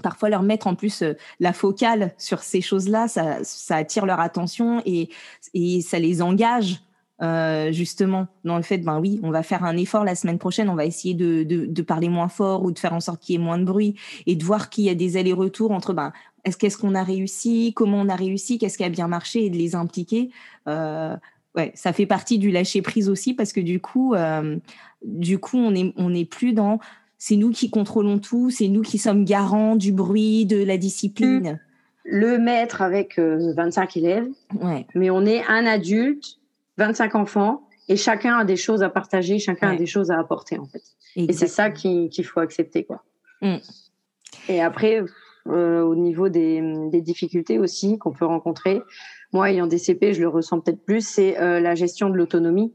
parfois 0.03 0.29
leur 0.29 0.43
mettre 0.43 0.67
en 0.67 0.75
plus 0.75 1.03
euh, 1.03 1.15
la 1.41 1.53
focale 1.53 2.15
sur 2.19 2.43
ces 2.43 2.61
choses-là, 2.61 3.09
ça, 3.09 3.43
ça 3.45 3.77
attire 3.77 4.07
leur 4.07 4.21
attention 4.21 4.83
et, 4.85 5.09
et 5.55 5.81
ça 5.81 5.99
les 5.99 6.23
engage 6.23 6.84
euh, 7.23 7.71
justement 7.71 8.27
dans 8.43 8.57
le 8.57 8.65
fait 8.65 8.79
ben 8.79 8.99
oui 8.99 9.21
on 9.23 9.31
va 9.31 9.45
faire 9.45 9.63
un 9.63 9.77
effort 9.77 10.03
la 10.05 10.17
semaine 10.17 10.39
prochaine. 10.39 10.69
On 10.69 10.75
va 10.75 10.85
essayer 10.85 11.15
de, 11.15 11.45
de, 11.45 11.65
de 11.67 11.83
parler 11.83 12.09
moins 12.09 12.29
fort 12.29 12.65
ou 12.65 12.73
de 12.73 12.79
faire 12.79 12.93
en 12.93 12.99
sorte 13.01 13.23
qu'il 13.23 13.35
y 13.35 13.37
ait 13.37 13.45
moins 13.45 13.59
de 13.59 13.65
bruit 13.65 13.95
et 14.27 14.35
de 14.35 14.45
voir 14.45 14.69
qu'il 14.69 14.85
y 14.85 14.89
a 14.89 14.97
des 14.97 15.17
allers-retours 15.17 15.71
entre 15.71 15.93
ben 15.93 16.13
est-ce 16.45 16.57
qu'est-ce 16.57 16.77
qu'on 16.77 16.97
a 16.97 17.05
réussi 17.05 17.73
comment 17.75 18.01
on 18.01 18.09
a 18.09 18.17
réussi 18.17 18.59
qu'est-ce 18.59 18.77
qui 18.77 18.85
a 18.85 18.89
bien 18.89 19.07
marché 19.07 19.45
et 19.45 19.51
de 19.51 19.57
les 19.57 19.77
impliquer. 19.77 20.31
Euh, 20.67 21.17
ouais 21.55 21.71
ça 21.77 21.93
fait 21.93 22.07
partie 22.07 22.39
du 22.39 22.51
lâcher 22.51 22.83
prise 22.83 23.09
aussi 23.09 23.33
parce 23.33 23.53
que 23.53 23.61
du 23.61 23.81
coup 23.81 24.15
euh, 24.15 24.57
du 25.05 25.39
coup 25.39 25.59
on 25.59 25.73
est 25.73 25.93
on 25.97 26.11
n'est 26.11 26.25
plus 26.25 26.53
dans 26.53 26.81
c'est 27.17 27.37
nous 27.37 27.51
qui 27.51 27.71
contrôlons 27.71 28.19
tout 28.19 28.51
c'est 28.51 28.67
nous 28.67 28.83
qui 28.83 28.99
sommes 28.99 29.25
garants 29.25 29.77
du 29.77 29.93
bruit 29.93 30.47
de 30.47 30.61
la 30.65 30.79
discipline. 30.79 31.61
Le 32.07 32.39
maître 32.39 32.83
avec 32.83 33.19
25 33.19 33.97
élèves. 33.99 34.27
Ouais. 34.61 34.85
mais 34.97 35.11
on 35.11 35.25
est 35.25 35.45
un 35.47 35.65
adulte 35.65 36.41
25 36.79 37.15
enfants 37.15 37.69
et 37.89 37.97
chacun 37.97 38.39
a 38.39 38.45
des 38.45 38.57
choses 38.57 38.83
à 38.83 38.89
partager, 38.89 39.39
chacun 39.39 39.71
a 39.71 39.77
des 39.77 39.87
choses 39.87 40.11
à 40.11 40.19
apporter 40.19 40.59
en 40.59 40.67
fait. 40.67 40.83
Et 41.17 41.33
c'est 41.33 41.47
ça 41.47 41.71
qu'il 41.71 42.25
faut 42.25 42.41
accepter 42.41 42.85
quoi. 42.85 43.05
Mm. 43.43 43.57
Et 44.49 44.63
après, 44.63 45.03
euh, 45.49 45.83
au 45.83 45.95
niveau 45.95 46.29
des, 46.29 46.61
des 46.91 47.01
difficultés 47.01 47.59
aussi 47.59 47.99
qu'on 47.99 48.13
peut 48.13 48.25
rencontrer, 48.25 48.83
moi 49.33 49.51
ayant 49.51 49.67
des 49.67 49.79
CP, 49.79 50.15
je 50.15 50.21
le 50.21 50.29
ressens 50.29 50.61
peut-être 50.61 50.85
plus, 50.85 51.07
c'est 51.07 51.39
euh, 51.39 51.61
la 51.61 51.75
gestion 51.75 52.11
de 52.11 52.17
l'autonomie, 52.17 52.73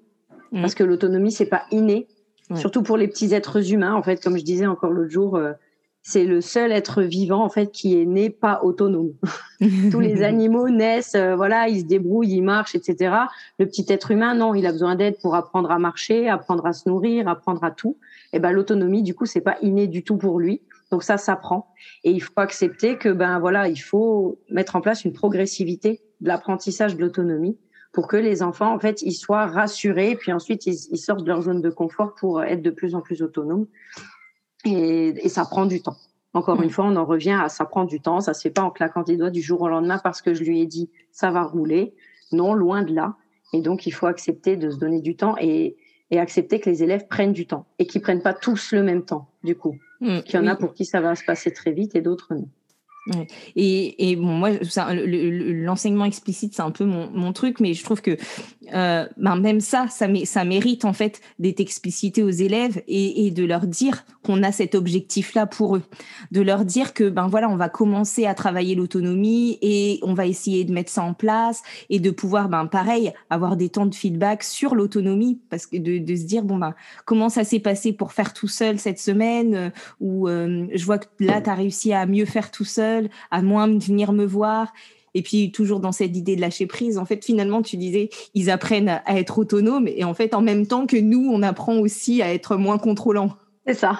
mm. 0.51 0.61
parce 0.61 0.75
que 0.75 0.83
l'autonomie 0.83 1.31
c'est 1.31 1.47
pas 1.47 1.63
inné, 1.71 2.07
surtout 2.55 2.81
pour 2.81 2.97
les 2.97 3.07
petits 3.07 3.33
êtres 3.33 3.71
humains 3.73 3.93
en 3.93 4.03
fait, 4.03 4.23
comme 4.23 4.37
je 4.37 4.43
disais 4.43 4.67
encore 4.67 4.91
l'autre 4.91 5.11
jour. 5.11 5.35
Euh, 5.35 5.53
c'est 6.01 6.25
le 6.25 6.41
seul 6.41 6.71
être 6.71 7.01
vivant 7.01 7.43
en 7.43 7.49
fait 7.49 7.71
qui 7.71 7.99
est 7.99 8.05
né 8.05 8.29
pas 8.29 8.61
autonome. 8.63 9.13
Tous 9.91 9.99
les 9.99 10.23
animaux 10.23 10.69
naissent, 10.69 11.15
euh, 11.15 11.35
voilà, 11.35 11.67
ils 11.67 11.81
se 11.81 11.85
débrouillent, 11.85 12.37
ils 12.37 12.41
marchent, 12.41 12.75
etc. 12.75 13.15
Le 13.59 13.65
petit 13.65 13.85
être 13.89 14.11
humain, 14.11 14.33
non, 14.33 14.55
il 14.55 14.65
a 14.65 14.71
besoin 14.71 14.95
d'aide 14.95 15.17
pour 15.21 15.35
apprendre 15.35 15.71
à 15.71 15.79
marcher, 15.79 16.29
apprendre 16.29 16.65
à 16.65 16.73
se 16.73 16.87
nourrir, 16.87 17.27
apprendre 17.27 17.63
à 17.63 17.71
tout. 17.71 17.97
Et 18.31 18.37
eh 18.37 18.39
ben 18.39 18.51
l'autonomie, 18.51 19.03
du 19.03 19.13
coup, 19.13 19.25
c'est 19.25 19.41
pas 19.41 19.57
inné 19.61 19.87
du 19.87 20.03
tout 20.03 20.17
pour 20.17 20.39
lui. 20.39 20.61
Donc 20.91 21.03
ça 21.03 21.17
s'apprend. 21.17 21.73
Et 22.03 22.11
il 22.11 22.21
faut 22.21 22.31
accepter 22.37 22.97
que 22.97 23.09
ben 23.09 23.39
voilà, 23.39 23.67
il 23.67 23.77
faut 23.77 24.39
mettre 24.49 24.75
en 24.75 24.81
place 24.81 25.05
une 25.05 25.13
progressivité 25.13 26.01
de 26.21 26.27
l'apprentissage 26.27 26.95
de 26.95 27.01
l'autonomie 27.01 27.57
pour 27.91 28.07
que 28.07 28.17
les 28.17 28.43
enfants, 28.43 28.73
en 28.73 28.79
fait, 28.79 29.01
ils 29.01 29.13
soient 29.13 29.47
rassurés, 29.47 30.15
puis 30.15 30.31
ensuite 30.31 30.67
ils, 30.67 30.77
ils 30.91 30.97
sortent 30.97 31.23
de 31.23 31.27
leur 31.27 31.41
zone 31.41 31.61
de 31.61 31.69
confort 31.69 32.13
pour 32.15 32.43
être 32.43 32.61
de 32.61 32.69
plus 32.69 32.95
en 32.95 33.01
plus 33.01 33.21
autonomes. 33.21 33.65
Et, 34.65 35.13
et 35.25 35.29
ça 35.29 35.45
prend 35.45 35.65
du 35.65 35.81
temps. 35.81 35.97
Encore 36.33 36.61
une 36.61 36.67
mm. 36.67 36.71
fois, 36.71 36.85
on 36.85 36.95
en 36.95 37.05
revient 37.05 37.39
à 37.41 37.49
ça 37.49 37.65
prend 37.65 37.85
du 37.85 38.01
temps. 38.01 38.21
Ça 38.21 38.33
se 38.33 38.41
fait 38.41 38.49
pas 38.49 38.61
en 38.61 38.71
claquant 38.71 39.03
des 39.03 39.17
doigts 39.17 39.29
du 39.29 39.41
jour 39.41 39.61
au 39.61 39.69
lendemain 39.69 39.99
parce 40.03 40.21
que 40.21 40.33
je 40.33 40.43
lui 40.43 40.61
ai 40.61 40.65
dit 40.65 40.89
ça 41.11 41.31
va 41.31 41.43
rouler. 41.43 41.95
Non, 42.31 42.53
loin 42.53 42.83
de 42.83 42.93
là. 42.93 43.15
Et 43.53 43.61
donc, 43.61 43.87
il 43.87 43.91
faut 43.91 44.05
accepter 44.05 44.55
de 44.55 44.69
se 44.69 44.77
donner 44.77 45.01
du 45.01 45.15
temps 45.15 45.35
et, 45.39 45.75
et 46.11 46.19
accepter 46.19 46.59
que 46.59 46.69
les 46.69 46.83
élèves 46.83 47.07
prennent 47.07 47.33
du 47.33 47.47
temps 47.47 47.65
et 47.79 47.87
qu'ils 47.87 48.01
prennent 48.01 48.21
pas 48.21 48.33
tous 48.33 48.71
le 48.73 48.83
même 48.83 49.03
temps, 49.03 49.27
du 49.43 49.55
coup. 49.55 49.75
Mm, 50.01 50.19
Qu'il 50.21 50.35
y 50.35 50.43
en 50.43 50.47
a 50.47 50.55
pour 50.55 50.73
qui 50.73 50.85
ça 50.85 51.01
va 51.01 51.15
se 51.15 51.23
passer 51.23 51.51
très 51.51 51.71
vite 51.71 51.95
et 51.95 52.01
d'autres 52.01 52.33
non. 52.35 52.47
Et, 53.55 54.11
et, 54.11 54.15
bon, 54.15 54.33
moi, 54.33 54.51
l'enseignement 54.75 56.05
explicite, 56.05 56.53
c'est 56.55 56.61
un 56.61 56.71
peu 56.71 56.85
mon, 56.85 57.09
mon, 57.11 57.33
truc, 57.33 57.59
mais 57.59 57.73
je 57.73 57.83
trouve 57.83 58.01
que 58.01 58.17
euh, 58.73 59.07
ben 59.17 59.35
même 59.35 59.61
ça, 59.61 59.87
ça, 59.89 60.07
ça 60.25 60.43
mérite 60.43 60.85
en 60.85 60.93
fait 60.93 61.21
d'être 61.39 61.59
explicité 61.59 62.23
aux 62.23 62.29
élèves 62.29 62.81
et, 62.87 63.25
et 63.25 63.31
de 63.31 63.43
leur 63.43 63.65
dire 63.67 64.05
qu'on 64.23 64.43
a 64.43 64.51
cet 64.51 64.75
objectif-là 64.75 65.45
pour 65.45 65.77
eux, 65.77 65.83
de 66.31 66.41
leur 66.41 66.65
dire 66.65 66.93
que 66.93 67.09
ben 67.09 67.27
voilà, 67.27 67.49
on 67.49 67.55
va 67.55 67.69
commencer 67.69 68.25
à 68.25 68.33
travailler 68.33 68.75
l'autonomie 68.75 69.57
et 69.61 69.99
on 70.03 70.13
va 70.13 70.27
essayer 70.27 70.65
de 70.65 70.73
mettre 70.73 70.91
ça 70.91 71.03
en 71.03 71.13
place 71.13 71.63
et 71.89 71.99
de 71.99 72.11
pouvoir 72.11 72.49
ben 72.49 72.67
pareil 72.67 73.13
avoir 73.29 73.55
des 73.55 73.69
temps 73.69 73.85
de 73.85 73.95
feedback 73.95 74.43
sur 74.43 74.75
l'autonomie. 74.75 75.39
Parce 75.49 75.65
que 75.65 75.77
de, 75.77 75.97
de, 75.97 76.15
se 76.15 76.23
dire 76.23 76.43
bon 76.43 76.57
ben 76.57 76.75
comment 77.05 77.29
ça 77.29 77.43
s'est 77.43 77.59
passé 77.59 77.93
pour 77.93 78.13
faire 78.13 78.33
tout 78.33 78.47
seul 78.47 78.77
cette 78.79 78.99
semaine 78.99 79.55
euh, 79.55 79.69
ou 79.99 80.27
euh, 80.27 80.67
je 80.73 80.85
vois 80.85 80.97
que 80.97 81.07
là 81.19 81.41
tu 81.41 81.49
as 81.49 81.55
réussi 81.55 81.93
à 81.93 82.05
mieux 82.05 82.25
faire 82.25 82.51
tout 82.51 82.65
seul 82.65 82.98
à 83.31 83.41
moins 83.41 83.67
de 83.67 83.83
venir 83.83 84.11
me 84.11 84.25
voir. 84.25 84.73
Et 85.13 85.21
puis 85.21 85.51
toujours 85.51 85.79
dans 85.79 85.91
cette 85.91 86.15
idée 86.15 86.35
de 86.35 86.41
lâcher 86.41 86.67
prise, 86.67 86.97
en 86.97 87.05
fait, 87.05 87.23
finalement, 87.25 87.61
tu 87.61 87.77
disais, 87.77 88.09
ils 88.35 88.49
apprennent 88.49 89.01
à 89.05 89.17
être 89.19 89.39
autonomes 89.39 89.87
et 89.87 90.03
en 90.03 90.13
fait, 90.13 90.33
en 90.33 90.41
même 90.41 90.67
temps 90.67 90.85
que 90.85 90.97
nous, 90.97 91.29
on 91.31 91.41
apprend 91.41 91.77
aussi 91.77 92.21
à 92.21 92.33
être 92.33 92.57
moins 92.57 92.77
contrôlant. 92.77 93.35
C'est 93.65 93.73
ça. 93.73 93.99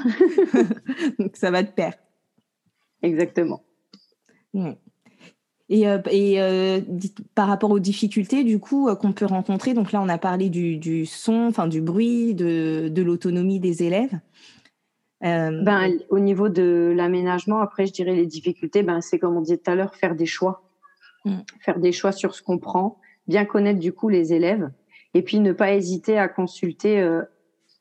Donc 1.20 1.36
ça 1.36 1.52
va 1.52 1.64
de 1.64 1.72
pair. 1.72 1.94
Exactement. 3.02 3.64
Et, 5.70 5.88
euh, 5.88 6.00
et 6.10 6.42
euh, 6.42 6.82
par 7.36 7.48
rapport 7.48 7.72
aux 7.72 7.80
difficultés, 7.80 8.44
du 8.44 8.60
coup, 8.60 8.90
euh, 8.90 8.96
qu'on 8.96 9.12
peut 9.12 9.26
rencontrer, 9.26 9.74
donc 9.74 9.92
là, 9.92 10.02
on 10.02 10.10
a 10.10 10.18
parlé 10.18 10.50
du, 10.50 10.78
du 10.78 11.06
son, 11.06 11.46
enfin 11.48 11.68
du 11.68 11.82
bruit, 11.82 12.34
de, 12.34 12.90
de 12.90 13.02
l'autonomie 13.02 13.60
des 13.60 13.84
élèves. 13.84 14.20
Ben, 15.22 15.98
au 16.10 16.20
niveau 16.20 16.50
de 16.50 16.94
l'aménagement, 16.96 17.60
après, 17.60 17.86
je 17.86 17.94
dirais 17.94 18.16
les 18.16 18.26
difficultés, 18.26 18.84
ben, 18.84 19.02
c'est 19.02 19.20
comme 19.20 19.36
on 19.36 19.42
disait 19.42 19.58
tout 19.58 19.72
à 19.72 19.76
l'heure, 19.76 19.96
faire 19.96 20.16
des 20.16 20.26
choix. 20.26 20.64
Mm. 21.26 21.40
Faire 21.60 21.80
des 21.80 21.92
choix 21.92 22.12
sur 22.12 22.36
ce 22.36 22.42
qu'on 22.42 22.58
prend, 22.58 23.00
bien 23.28 23.46
connaître 23.46 23.80
du 23.80 23.92
coup 23.92 24.10
les 24.10 24.34
élèves, 24.34 24.70
et 25.14 25.22
puis 25.22 25.40
ne 25.40 25.52
pas 25.52 25.74
hésiter 25.74 26.18
à 26.18 26.30
consulter, 26.30 27.06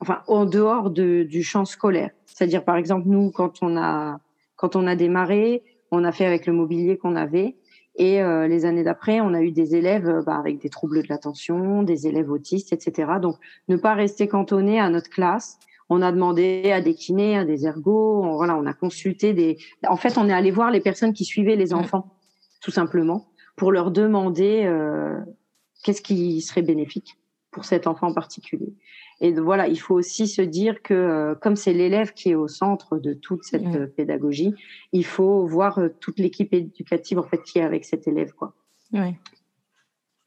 enfin, 0.01 0.21
en 0.27 0.45
dehors 0.45 0.89
de, 0.89 1.23
du 1.23 1.43
champ 1.43 1.63
scolaire. 1.63 2.11
C'est-à-dire, 2.25 2.63
par 2.63 2.75
exemple, 2.75 3.07
nous, 3.07 3.31
quand 3.31 3.61
on 3.61 3.77
a, 3.77 4.19
quand 4.55 4.75
on 4.75 4.87
a 4.87 4.95
démarré, 4.95 5.63
on 5.91 6.03
a 6.03 6.11
fait 6.11 6.25
avec 6.25 6.45
le 6.45 6.53
mobilier 6.53 6.97
qu'on 6.97 7.15
avait. 7.15 7.55
Et 7.95 8.21
euh, 8.21 8.47
les 8.47 8.65
années 8.65 8.83
d'après, 8.83 9.19
on 9.19 9.33
a 9.33 9.41
eu 9.41 9.51
des 9.51 9.75
élèves 9.75 10.07
euh, 10.07 10.21
bah, 10.21 10.35
avec 10.35 10.59
des 10.59 10.69
troubles 10.69 11.03
de 11.03 11.07
l'attention, 11.09 11.83
des 11.83 12.07
élèves 12.07 12.31
autistes, 12.31 12.71
etc. 12.71 13.13
Donc, 13.21 13.35
ne 13.67 13.75
pas 13.75 13.93
rester 13.93 14.27
cantonné 14.27 14.79
à 14.79 14.89
notre 14.89 15.09
classe. 15.09 15.59
On 15.89 16.01
a 16.01 16.11
demandé 16.11 16.71
à 16.71 16.81
des 16.81 16.93
kinés, 16.93 17.37
à 17.37 17.45
des 17.45 17.65
ergots. 17.65 18.23
On, 18.23 18.35
voilà, 18.35 18.55
on 18.55 18.65
a 18.65 18.73
consulté 18.73 19.33
des. 19.33 19.57
En 19.87 19.97
fait, 19.97 20.17
on 20.17 20.29
est 20.29 20.33
allé 20.33 20.51
voir 20.51 20.71
les 20.71 20.81
personnes 20.81 21.13
qui 21.13 21.25
suivaient 21.25 21.55
les 21.55 21.73
enfants, 21.73 22.15
tout 22.61 22.71
simplement, 22.71 23.29
pour 23.55 23.71
leur 23.71 23.91
demander 23.91 24.63
euh, 24.65 25.19
qu'est-ce 25.83 26.01
qui 26.01 26.41
serait 26.41 26.61
bénéfique 26.61 27.17
pour 27.51 27.65
cet 27.65 27.87
enfant 27.87 28.07
en 28.09 28.13
particulier. 28.13 28.73
Et 29.21 29.33
voilà, 29.33 29.67
il 29.67 29.79
faut 29.79 29.95
aussi 29.95 30.27
se 30.27 30.41
dire 30.41 30.81
que 30.83 30.93
euh, 30.93 31.35
comme 31.35 31.55
c'est 31.55 31.73
l'élève 31.73 32.13
qui 32.13 32.29
est 32.29 32.35
au 32.35 32.47
centre 32.47 32.97
de 32.99 33.13
toute 33.13 33.43
cette 33.43 33.75
euh, 33.75 33.87
pédagogie, 33.87 34.53
il 34.93 35.05
faut 35.05 35.47
voir 35.47 35.79
toute 35.99 36.19
l'équipe 36.19 36.53
éducative 36.53 37.17
en 37.17 37.23
fait 37.23 37.41
qui 37.41 37.57
est 37.57 37.63
avec 37.63 37.83
cet 37.83 38.07
élève 38.07 38.33
quoi. 38.33 38.53
Oui. 38.93 39.15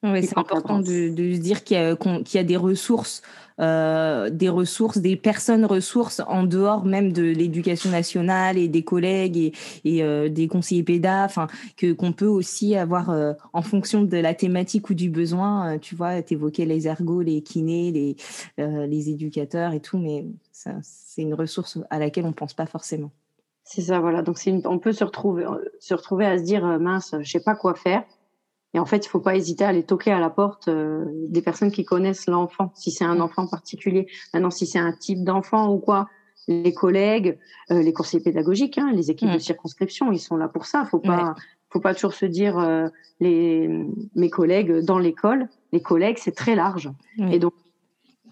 Oui, 0.05 0.25
c'est 0.25 0.37
important 0.37 0.81
de, 0.81 1.11
de, 1.11 1.35
se 1.35 1.39
dire 1.39 1.63
qu'il 1.63 1.77
y, 1.77 2.35
y, 2.35 2.39
a 2.39 2.43
des 2.43 2.57
ressources, 2.57 3.23
euh, 3.61 4.31
des 4.31 4.49
ressources, 4.49 4.99
des 4.99 5.15
personnes 5.15 5.65
ressources 5.65 6.21
en 6.27 6.43
dehors 6.43 6.85
même 6.85 7.13
de 7.13 7.23
l'éducation 7.23 7.89
nationale 7.91 8.59
et 8.59 8.67
des 8.67 8.83
collègues 8.83 9.37
et, 9.37 9.53
et 9.85 10.03
euh, 10.03 10.29
des 10.29 10.49
conseillers 10.49 10.85
enfin 11.05 11.47
que 11.77 11.93
qu'on 11.93 12.13
peut 12.13 12.27
aussi 12.27 12.75
avoir 12.75 13.11
euh, 13.11 13.35
en 13.53 13.63
fonction 13.63 14.03
de 14.03 14.17
la 14.17 14.35
thématique 14.35 14.91
ou 14.91 14.95
du 14.95 15.09
besoin. 15.09 15.79
Tu 15.79 15.95
vois, 15.95 16.21
t'évoquais 16.21 16.65
les 16.65 16.89
ergots, 16.89 17.21
les 17.21 17.43
kinés, 17.43 17.93
les 17.93 18.17
les 18.59 19.11
éducateurs 19.11 19.73
et 19.73 19.81
tout, 19.81 19.99
mais 19.99 20.27
c'est 20.51 21.23
une 21.23 21.35
ressource 21.35 21.79
à 21.91 22.01
laquelle 22.01 22.25
on 22.25 22.33
pense 22.33 22.55
pas 22.55 22.67
forcément. 22.67 23.13
C'est 23.63 23.83
ça, 23.83 24.01
voilà. 24.01 24.23
Donc 24.23 24.39
on 24.65 24.79
peut 24.81 24.93
se 24.93 25.05
retrouver 25.05 25.45
se 25.79 25.95
retrouver 25.95 26.27
à 26.27 26.39
se 26.39 26.43
dire 26.43 26.65
mince, 26.81 27.15
je 27.21 27.31
sais 27.31 27.43
pas 27.43 27.55
quoi 27.55 27.75
faire 27.75 28.03
et 28.75 28.79
en 28.79 28.87
fait, 28.87 29.05
il 29.05 29.09
faut 29.09 29.21
pas 29.21 29.37
hésiter 29.37 29.65
à 29.65 29.69
aller 29.69 29.83
toquer 29.83 30.13
à 30.13 30.19
la 30.19 30.31
porte 30.31 30.69
euh, 30.69 31.05
des 31.29 31.43
personnes 31.43 31.71
qui 31.71 31.85
connaissent 31.85 32.27
l'enfant, 32.27 32.73
si 32.75 32.91
c'est 32.91 33.05
un 33.05 33.17
mm. 33.17 33.23
enfant 33.23 33.47
particulier. 33.47 34.07
Maintenant, 34.33 34.51
si 34.51 34.67
c'est 34.67 34.79
un 34.79 34.93
type 34.93 35.25
d'enfant 35.25 35.71
ou 35.71 35.79
quoi, 35.79 36.09
les 36.49 36.73
collègues, 36.73 37.39
euh, 37.71 37.83
les 37.83 37.93
conseillers 37.93 38.23
pédagogiques, 38.23 38.79
hein, 38.79 38.91
les 38.95 39.11
équipes 39.11 39.31
de 39.31 39.37
mm. 39.37 39.41
circonscription, 39.41 40.11
ils 40.11 40.19
sont 40.19 40.37
là 40.37 40.49
pour 40.49 40.65
ça. 40.65 40.87
Faut 40.87 41.01
pas, 41.01 41.35
faut 41.71 41.81
pas 41.81 41.95
toujours 41.95 42.15
se 42.15 42.25
dire 42.25 42.59
euh, 42.59 42.89
les 43.21 43.69
mes 44.15 44.31
collègues 44.31 44.79
dans 44.79 44.99
l'école. 44.99 45.49
Les 45.73 45.83
collègues, 45.83 46.17
c'est 46.19 46.35
très 46.35 46.55
large. 46.55 46.91
Et 47.31 47.39
donc, 47.39 47.53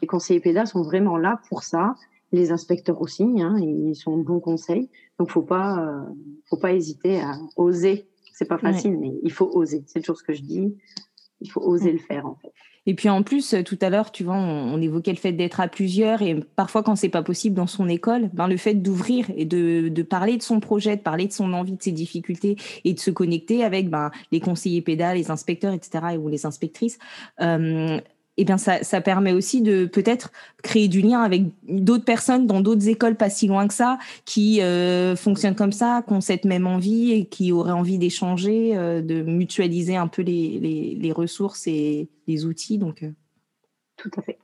les 0.01 0.07
conseillers 0.07 0.41
pédagogiques 0.41 0.73
sont 0.73 0.83
vraiment 0.83 1.19
là 1.19 1.41
pour 1.51 1.65
ça. 1.65 1.95
Les 2.33 2.53
inspecteurs 2.53 3.01
aussi, 3.03 3.25
hein, 3.43 3.57
ils 3.59 3.95
sont 3.95 4.17
bons 4.17 4.41
conseils. 4.41 4.89
Donc, 5.19 5.31
faut 5.31 5.43
pas, 5.43 6.07
faut 6.49 6.57
pas 6.57 6.73
hésiter 6.73 7.21
à 7.21 7.35
oser 7.57 8.07
c'est 8.41 8.49
pas 8.49 8.57
facile, 8.57 8.97
mais 8.99 9.13
il 9.23 9.31
faut 9.31 9.51
oser. 9.53 9.85
C'est 9.87 10.01
toujours 10.01 10.17
ce 10.17 10.23
que 10.23 10.33
je 10.33 10.41
dis. 10.41 10.75
Il 11.43 11.51
faut 11.51 11.61
oser 11.61 11.93
le 11.93 11.99
faire, 11.99 12.25
en 12.25 12.37
fait. 12.37 12.51
Et 12.87 12.95
puis 12.95 13.11
en 13.11 13.23
plus, 13.23 13.55
tout 13.67 13.79
à 13.83 13.91
l'heure, 13.91 14.11
tu 14.13 14.25
vois, 14.25 14.37
on, 14.37 14.81
évoquait 14.81 15.11
le 15.11 15.19
fait 15.19 15.33
d'être 15.33 15.61
à 15.61 15.69
plusieurs 15.69 16.23
et 16.23 16.41
parfois 16.57 16.83
quand 16.83 16.97
c'est 16.97 17.11
pas 17.11 17.23
possible 17.23 17.55
dans 17.55 17.67
son 17.67 17.87
école, 17.87 18.31
ben 18.33 18.49
le 18.49 18.57
fait 18.57 18.73
d'ouvrir 18.73 19.27
et 19.37 19.45
de, 19.45 19.91
de, 19.91 20.03
parler 20.03 20.39
de 20.39 20.43
son 20.43 20.59
projet, 20.59 20.97
de 20.97 21.03
parler 21.03 21.27
de 21.27 21.33
son 21.33 21.53
envie, 21.53 21.77
de 21.77 21.83
ses 21.83 21.93
difficultés 21.93 22.57
et 22.85 22.95
de 22.95 22.99
se 22.99 23.11
connecter 23.11 23.63
avec 23.63 23.91
ben, 23.91 24.11
les 24.33 24.41
conseillers 24.41 24.81
pédales, 24.81 25.19
les 25.19 25.31
inspecteurs, 25.31 25.75
etc. 25.75 26.17
ou 26.19 26.29
les 26.29 26.47
inspectrices. 26.47 26.99
Euh, 27.43 28.01
eh 28.41 28.45
bien, 28.45 28.57
ça, 28.57 28.83
ça, 28.83 29.03
permet 29.03 29.33
aussi 29.33 29.61
de 29.61 29.85
peut-être 29.85 30.33
créer 30.63 30.89
du 30.89 31.03
lien 31.03 31.21
avec 31.21 31.43
d'autres 31.69 32.07
personnes 32.07 32.47
dans 32.47 32.63
d'autres 32.63 32.89
écoles 32.89 33.17
pas 33.17 33.29
si 33.29 33.47
loin 33.47 33.69
que 33.69 33.75
ça, 33.75 33.99
qui 34.25 34.63
euh, 34.63 35.15
fonctionnent 35.15 35.55
comme 35.55 35.73
ça, 35.73 36.03
qui 36.07 36.15
ont 36.15 36.23
cette 36.23 36.47
même 36.47 36.67
envie 36.67 37.13
et 37.13 37.27
qui 37.27 37.53
auraient 37.53 37.73
envie 37.73 37.99
d'échanger, 37.99 38.77
euh, 38.77 39.03
de 39.03 39.23
mutualiser 39.23 39.97
un 39.97 40.09
peu 40.09 40.23
les, 40.23 40.59
les, 40.59 40.95
les, 40.95 41.13
ressources 41.13 41.67
et 41.67 42.09
les 42.27 42.47
outils. 42.47 42.79
Donc, 42.79 43.03
euh. 43.03 43.11
Tout 43.97 44.11
à 44.17 44.23
fait. 44.23 44.39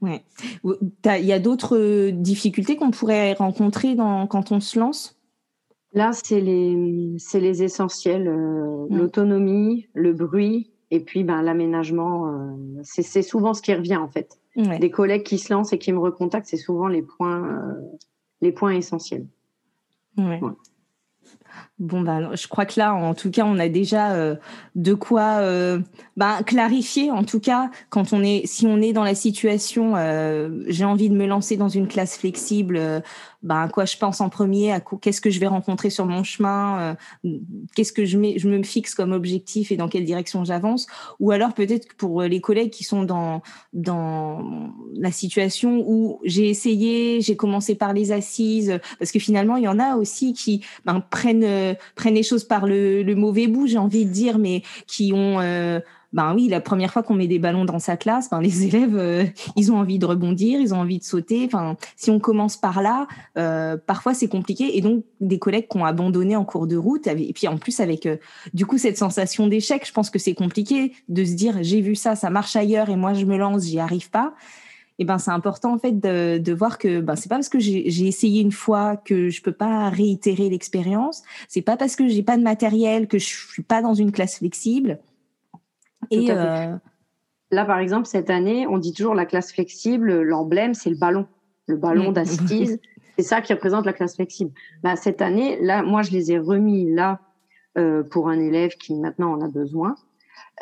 Ouais. 0.00 0.24
Il 0.64 1.26
y 1.26 1.32
a 1.32 1.38
d'autres 1.38 2.10
difficultés 2.10 2.76
qu'on 2.76 2.90
pourrait 2.90 3.34
rencontrer 3.34 3.94
dans, 3.94 4.26
quand 4.26 4.52
on 4.52 4.60
se 4.60 4.78
lance? 4.78 5.18
Là, 5.92 6.12
c'est 6.12 6.40
les, 6.40 7.16
les 7.34 7.62
essentiels, 7.62 8.30
mmh. 8.30 8.96
l'autonomie, 8.96 9.88
le 9.92 10.12
bruit, 10.14 10.70
et 10.90 11.00
puis, 11.00 11.24
ben, 11.24 11.42
l'aménagement, 11.42 12.28
euh, 12.28 12.80
c'est 12.82 13.22
souvent 13.22 13.54
ce 13.54 13.62
qui 13.62 13.74
revient 13.74 13.96
en 13.96 14.08
fait. 14.08 14.38
Des 14.56 14.90
collègues 14.90 15.22
qui 15.22 15.38
se 15.38 15.52
lancent 15.52 15.74
et 15.74 15.78
qui 15.78 15.92
me 15.92 15.98
recontactent, 15.98 16.46
c'est 16.46 16.56
souvent 16.56 16.88
les 16.88 17.02
points, 17.02 17.44
euh, 17.44 17.74
les 18.40 18.52
points 18.52 18.72
essentiels. 18.72 19.26
Ouais. 20.16 20.40
Bon, 21.78 22.00
ben, 22.00 22.34
je 22.34 22.48
crois 22.48 22.64
que 22.64 22.80
là, 22.80 22.94
en 22.94 23.14
tout 23.14 23.30
cas, 23.30 23.44
on 23.44 23.58
a 23.58 23.68
déjà 23.68 24.12
euh, 24.12 24.36
de 24.76 24.94
quoi 24.94 25.40
euh, 25.40 25.78
ben, 26.16 26.42
clarifier. 26.42 27.10
En 27.10 27.22
tout 27.22 27.40
cas, 27.40 27.70
quand 27.90 28.14
on 28.14 28.22
est, 28.22 28.46
si 28.46 28.66
on 28.66 28.80
est 28.80 28.94
dans 28.94 29.04
la 29.04 29.14
situation, 29.14 29.94
euh, 29.96 30.64
j'ai 30.68 30.86
envie 30.86 31.10
de 31.10 31.14
me 31.14 31.26
lancer 31.26 31.58
dans 31.58 31.68
une 31.68 31.86
classe 31.86 32.16
flexible, 32.16 33.02
ben, 33.42 33.62
à 33.62 33.68
quoi 33.68 33.84
je 33.84 33.96
pense 33.96 34.20
en 34.20 34.28
premier, 34.28 34.72
à 34.72 34.80
qu'est-ce 34.80 35.20
que 35.20 35.30
je 35.30 35.40
vais 35.40 35.46
rencontrer 35.46 35.90
sur 35.90 36.06
mon 36.06 36.24
chemin, 36.24 36.96
qu'est-ce 37.74 37.92
que 37.92 38.04
je, 38.04 38.18
mets, 38.18 38.38
je 38.38 38.48
me 38.48 38.62
fixe 38.62 38.94
comme 38.94 39.12
objectif 39.12 39.72
et 39.72 39.76
dans 39.76 39.88
quelle 39.88 40.04
direction 40.04 40.44
j'avance. 40.44 40.86
Ou 41.20 41.30
alors 41.30 41.54
peut-être 41.54 41.94
pour 41.96 42.22
les 42.22 42.40
collègues 42.40 42.70
qui 42.70 42.84
sont 42.84 43.02
dans, 43.02 43.42
dans 43.72 44.72
la 44.94 45.12
situation 45.12 45.84
où 45.86 46.20
j'ai 46.24 46.48
essayé, 46.48 47.20
j'ai 47.20 47.36
commencé 47.36 47.74
par 47.74 47.92
les 47.92 48.12
assises, 48.12 48.78
parce 48.98 49.12
que 49.12 49.18
finalement, 49.18 49.56
il 49.56 49.64
y 49.64 49.68
en 49.68 49.78
a 49.78 49.96
aussi 49.96 50.32
qui 50.32 50.64
ben, 50.84 51.00
prennent 51.00 51.44
euh, 51.44 51.74
prennent 51.94 52.14
les 52.14 52.22
choses 52.22 52.44
par 52.44 52.66
le, 52.66 53.14
mauvais 53.14 53.46
bout, 53.46 53.66
j'ai 53.66 53.78
envie 53.78 54.04
de 54.04 54.10
dire, 54.10 54.38
mais 54.38 54.62
qui 54.86 55.12
ont 55.12 55.40
euh, 55.40 55.80
ben 56.12 56.34
oui, 56.34 56.48
la 56.48 56.60
première 56.60 56.92
fois 56.92 57.02
qu'on 57.02 57.14
met 57.14 57.26
des 57.26 57.38
ballons 57.38 57.64
dans 57.64 57.78
sa 57.78 57.96
classe, 57.96 58.30
ben 58.30 58.40
les 58.40 58.64
élèves, 58.66 58.96
euh, 58.96 59.24
ils 59.56 59.72
ont 59.72 59.78
envie 59.78 59.98
de 59.98 60.06
rebondir, 60.06 60.60
ils 60.60 60.74
ont 60.74 60.78
envie 60.78 60.98
de 60.98 61.04
sauter. 61.04 61.44
Enfin, 61.46 61.76
si 61.96 62.10
on 62.10 62.18
commence 62.18 62.56
par 62.56 62.82
là, 62.82 63.06
parfois 63.86 64.14
c'est 64.14 64.28
compliqué. 64.28 64.76
Et 64.76 64.80
donc 64.80 65.04
des 65.20 65.38
collègues 65.38 65.68
qui 65.68 65.76
ont 65.78 65.84
abandonné 65.84 66.36
en 66.36 66.44
cours 66.44 66.66
de 66.66 66.76
route, 66.76 67.06
et 67.06 67.32
puis 67.32 67.48
en 67.48 67.58
plus 67.58 67.80
avec 67.80 68.08
du 68.54 68.66
coup 68.66 68.78
cette 68.78 68.98
sensation 68.98 69.46
d'échec, 69.46 69.86
je 69.86 69.92
pense 69.92 70.10
que 70.10 70.18
c'est 70.18 70.34
compliqué 70.34 70.92
de 71.08 71.24
se 71.24 71.34
dire 71.34 71.58
j'ai 71.62 71.80
vu 71.80 71.94
ça, 71.94 72.16
ça 72.16 72.30
marche 72.30 72.56
ailleurs 72.56 72.88
et 72.90 72.96
moi 72.96 73.14
je 73.14 73.24
me 73.24 73.36
lance, 73.36 73.64
j'y 73.64 73.78
arrive 73.78 74.10
pas 74.10 74.34
et 74.98 75.04
ben 75.04 75.18
c'est 75.18 75.30
important 75.30 75.74
en 75.74 75.78
fait 75.78 75.92
de, 75.92 76.38
de 76.38 76.52
voir 76.52 76.78
que 76.78 77.00
ben 77.00 77.16
c'est 77.16 77.28
pas 77.28 77.36
parce 77.36 77.48
que 77.48 77.58
j'ai 77.58 78.06
essayé 78.06 78.40
une 78.40 78.52
fois 78.52 78.96
que 78.96 79.28
je 79.28 79.42
peux 79.42 79.52
pas 79.52 79.90
réitérer 79.90 80.48
l'expérience. 80.48 81.22
C'est 81.48 81.62
pas 81.62 81.76
parce 81.76 81.96
que 81.96 82.08
j'ai 82.08 82.22
pas 82.22 82.36
de 82.36 82.42
matériel 82.42 83.06
que 83.06 83.18
je 83.18 83.26
suis 83.26 83.62
pas 83.62 83.82
dans 83.82 83.94
une 83.94 84.12
classe 84.12 84.38
flexible. 84.38 84.98
Et 86.10 86.30
euh... 86.30 86.76
là 87.50 87.64
par 87.64 87.78
exemple 87.78 88.06
cette 88.06 88.30
année, 88.30 88.66
on 88.66 88.78
dit 88.78 88.92
toujours 88.92 89.14
la 89.14 89.26
classe 89.26 89.52
flexible, 89.52 90.22
l'emblème 90.22 90.74
c'est 90.74 90.90
le 90.90 90.96
ballon, 90.96 91.26
le 91.66 91.76
ballon 91.76 92.10
mmh. 92.10 92.14
d'assise. 92.14 92.80
c'est 93.18 93.24
ça 93.24 93.40
qui 93.40 93.52
représente 93.52 93.86
la 93.86 93.92
classe 93.92 94.16
flexible. 94.16 94.52
Ben, 94.82 94.96
cette 94.96 95.22
année, 95.22 95.58
là, 95.60 95.82
moi 95.82 96.02
je 96.02 96.10
les 96.10 96.32
ai 96.32 96.38
remis 96.38 96.92
là 96.92 97.20
euh, 97.78 98.02
pour 98.02 98.28
un 98.28 98.38
élève 98.38 98.70
qui 98.78 98.94
maintenant 98.94 99.32
en 99.32 99.40
a 99.40 99.48
besoin. 99.48 99.94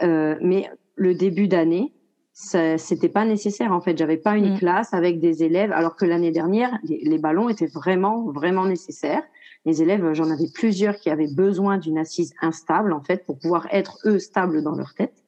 Euh, 0.03 0.37
mais 0.41 0.69
le 0.97 1.15
début 1.15 1.49
d'année, 1.49 1.93
c'était 2.33 3.09
pas 3.09 3.25
nécessaire 3.25 3.73
en 3.73 3.81
fait. 3.81 3.97
J'avais 3.97 4.17
pas 4.17 4.37
une 4.37 4.55
mm. 4.55 4.59
classe 4.59 4.93
avec 4.93 5.21
des 5.21 5.45
élèves, 5.45 5.73
alors 5.73 5.95
que 5.95 6.05
l'année 6.05 6.33
dernière, 6.33 6.77
les, 6.83 7.19
ballons 7.19 7.49
étaient 7.49 7.67
vraiment, 7.67 8.31
vraiment 8.31 8.67
nécessaires. 8.67 9.23
Les 9.65 9.83
élèves, 9.83 10.13
j'en 10.13 10.31
avais 10.31 10.49
plusieurs 10.53 10.97
qui 10.97 11.11
avaient 11.11 11.33
besoin 11.33 11.79
d'une 11.79 11.99
assise 11.99 12.35
instable 12.43 12.93
en 12.93 13.01
fait 13.01 13.25
pour 13.25 13.39
pouvoir 13.39 13.69
être 13.71 13.99
eux 14.05 14.19
stables 14.19 14.63
dans 14.63 14.75
leur 14.75 14.95
tête. 14.95 15.24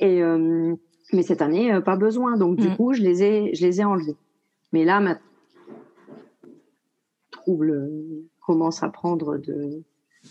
Et 0.00 0.22
euh, 0.22 0.74
mais 1.12 1.22
cette 1.22 1.42
année, 1.42 1.72
euh, 1.72 1.80
pas 1.80 1.96
besoin. 1.96 2.36
Donc 2.36 2.56
du 2.56 2.68
mm. 2.68 2.76
coup, 2.76 2.92
je 2.92 3.02
les 3.02 3.22
ai, 3.22 3.54
je 3.54 3.64
les 3.64 3.80
ai 3.80 3.84
enlevés. 3.84 4.16
Mais 4.72 4.84
là, 4.84 5.00
maintenant, 5.00 5.22
trouble 7.30 7.90
commence 8.40 8.82
à 8.82 8.88
prendre 8.88 9.38
de 9.38 9.82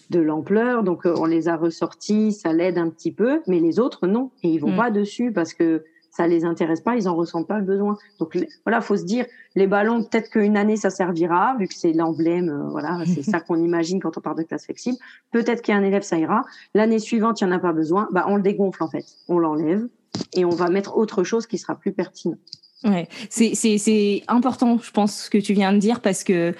de 0.10 0.19
l'ampleur, 0.19 0.83
donc 0.83 1.05
on 1.05 1.25
les 1.25 1.47
a 1.47 1.55
ressortis, 1.55 2.33
ça 2.33 2.51
l'aide 2.51 2.77
un 2.77 2.89
petit 2.89 3.12
peu, 3.12 3.41
mais 3.47 3.60
les 3.60 3.79
autres 3.79 4.05
non, 4.05 4.31
et 4.43 4.49
ils 4.49 4.60
vont 4.60 4.73
mm. 4.73 4.77
pas 4.77 4.91
dessus 4.91 5.31
parce 5.31 5.53
que 5.53 5.86
ça 6.17 6.27
les 6.27 6.45
intéresse 6.45 6.82
pas, 6.82 6.95
ils 6.95 7.08
en 7.08 7.15
ressentent 7.15 7.47
pas 7.47 7.60
le 7.60 7.63
besoin. 7.63 7.95
Donc 8.19 8.38
voilà, 8.65 8.82
faut 8.82 8.97
se 8.97 9.06
dire 9.06 9.25
les 9.56 9.67
ballons, 9.67 10.03
peut-être 10.03 10.30
qu'une 10.30 10.58
année 10.58 10.75
ça 10.75 10.89
servira 10.89 11.56
vu 11.60 11.67
que 11.67 11.75
c'est 11.75 11.93
l'emblème, 11.93 12.49
euh, 12.49 12.69
voilà, 12.69 13.03
c'est 13.06 13.23
ça 13.23 13.39
qu'on 13.39 13.63
imagine 13.63 14.01
quand 14.01 14.17
on 14.17 14.21
parle 14.21 14.38
de 14.38 14.43
classe 14.43 14.65
flexible. 14.65 14.97
Peut-être 15.32 15.62
qu'il 15.62 15.73
y 15.73 15.77
a 15.77 15.80
un 15.80 15.84
élève 15.84 16.01
ça 16.01 16.17
ira. 16.17 16.43
L'année 16.73 16.99
suivante, 16.99 17.39
il 17.39 17.43
y 17.43 17.47
en 17.47 17.51
a 17.51 17.60
pas 17.60 17.71
besoin, 17.71 18.08
bah 18.12 18.25
on 18.27 18.36
le 18.36 18.41
dégonfle 18.41 18.84
en 18.84 18.89
fait, 18.89 19.06
on 19.27 19.38
l'enlève 19.38 19.88
et 20.34 20.43
on 20.43 20.49
va 20.49 20.69
mettre 20.69 20.97
autre 20.97 21.23
chose 21.23 21.45
qui 21.45 21.60
sera 21.60 21.75
plus 21.75 21.91
pertinent. 21.91 22.38
Ouais, 22.84 23.08
c'est 23.30 23.53
c'est 23.56 24.23
important, 24.27 24.80
je 24.80 24.91
pense, 24.91 25.23
ce 25.25 25.30
que 25.30 25.38
tu 25.38 25.53
viens 25.53 25.71
de 25.71 25.77
dire 25.77 26.01
parce 26.01 26.23
que 26.23 26.53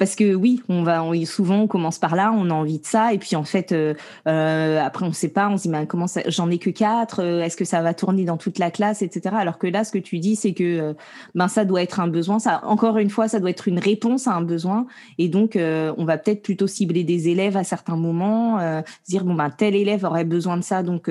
parce 0.00 0.16
que 0.16 0.34
oui, 0.34 0.62
on 0.70 0.82
va 0.82 1.04
on, 1.04 1.14
souvent 1.26 1.56
on 1.56 1.66
commence 1.66 1.98
par 1.98 2.16
là, 2.16 2.32
on 2.32 2.48
a 2.48 2.54
envie 2.54 2.78
de 2.78 2.86
ça, 2.86 3.12
et 3.12 3.18
puis 3.18 3.36
en 3.36 3.44
fait 3.44 3.70
euh, 3.70 3.92
euh, 4.26 4.80
après 4.80 5.04
on 5.04 5.12
sait 5.12 5.28
pas, 5.28 5.50
on 5.50 5.58
se 5.58 5.64
dit 5.64 5.68
mais 5.68 5.86
comment 5.86 6.06
ça, 6.06 6.22
j'en 6.26 6.50
ai 6.50 6.56
que 6.56 6.70
quatre, 6.70 7.22
euh, 7.22 7.42
est-ce 7.42 7.54
que 7.54 7.66
ça 7.66 7.82
va 7.82 7.92
tourner 7.92 8.24
dans 8.24 8.38
toute 8.38 8.58
la 8.58 8.70
classe, 8.70 9.02
etc. 9.02 9.36
Alors 9.38 9.58
que 9.58 9.66
là, 9.66 9.84
ce 9.84 9.92
que 9.92 9.98
tu 9.98 10.18
dis, 10.18 10.36
c'est 10.36 10.54
que 10.54 10.96
ben 11.34 11.48
ça 11.48 11.66
doit 11.66 11.82
être 11.82 12.00
un 12.00 12.08
besoin, 12.08 12.38
ça 12.38 12.62
encore 12.64 12.96
une 12.96 13.10
fois, 13.10 13.28
ça 13.28 13.40
doit 13.40 13.50
être 13.50 13.68
une 13.68 13.78
réponse 13.78 14.26
à 14.26 14.32
un 14.32 14.40
besoin, 14.40 14.86
et 15.18 15.28
donc 15.28 15.52
on 15.54 16.04
va 16.06 16.16
peut-être 16.16 16.40
plutôt 16.40 16.66
cibler 16.66 17.04
des 17.04 17.28
élèves 17.28 17.58
à 17.58 17.64
certains 17.64 17.96
moments, 17.96 18.58
dire 19.06 19.26
bon 19.26 19.34
ben 19.34 19.50
tel 19.50 19.74
élève 19.74 20.04
aurait 20.04 20.24
besoin 20.24 20.56
de 20.56 20.64
ça, 20.64 20.82
donc 20.82 21.10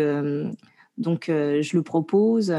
donc 0.98 1.26
je 1.28 1.78
le 1.78 1.84
propose. 1.84 2.52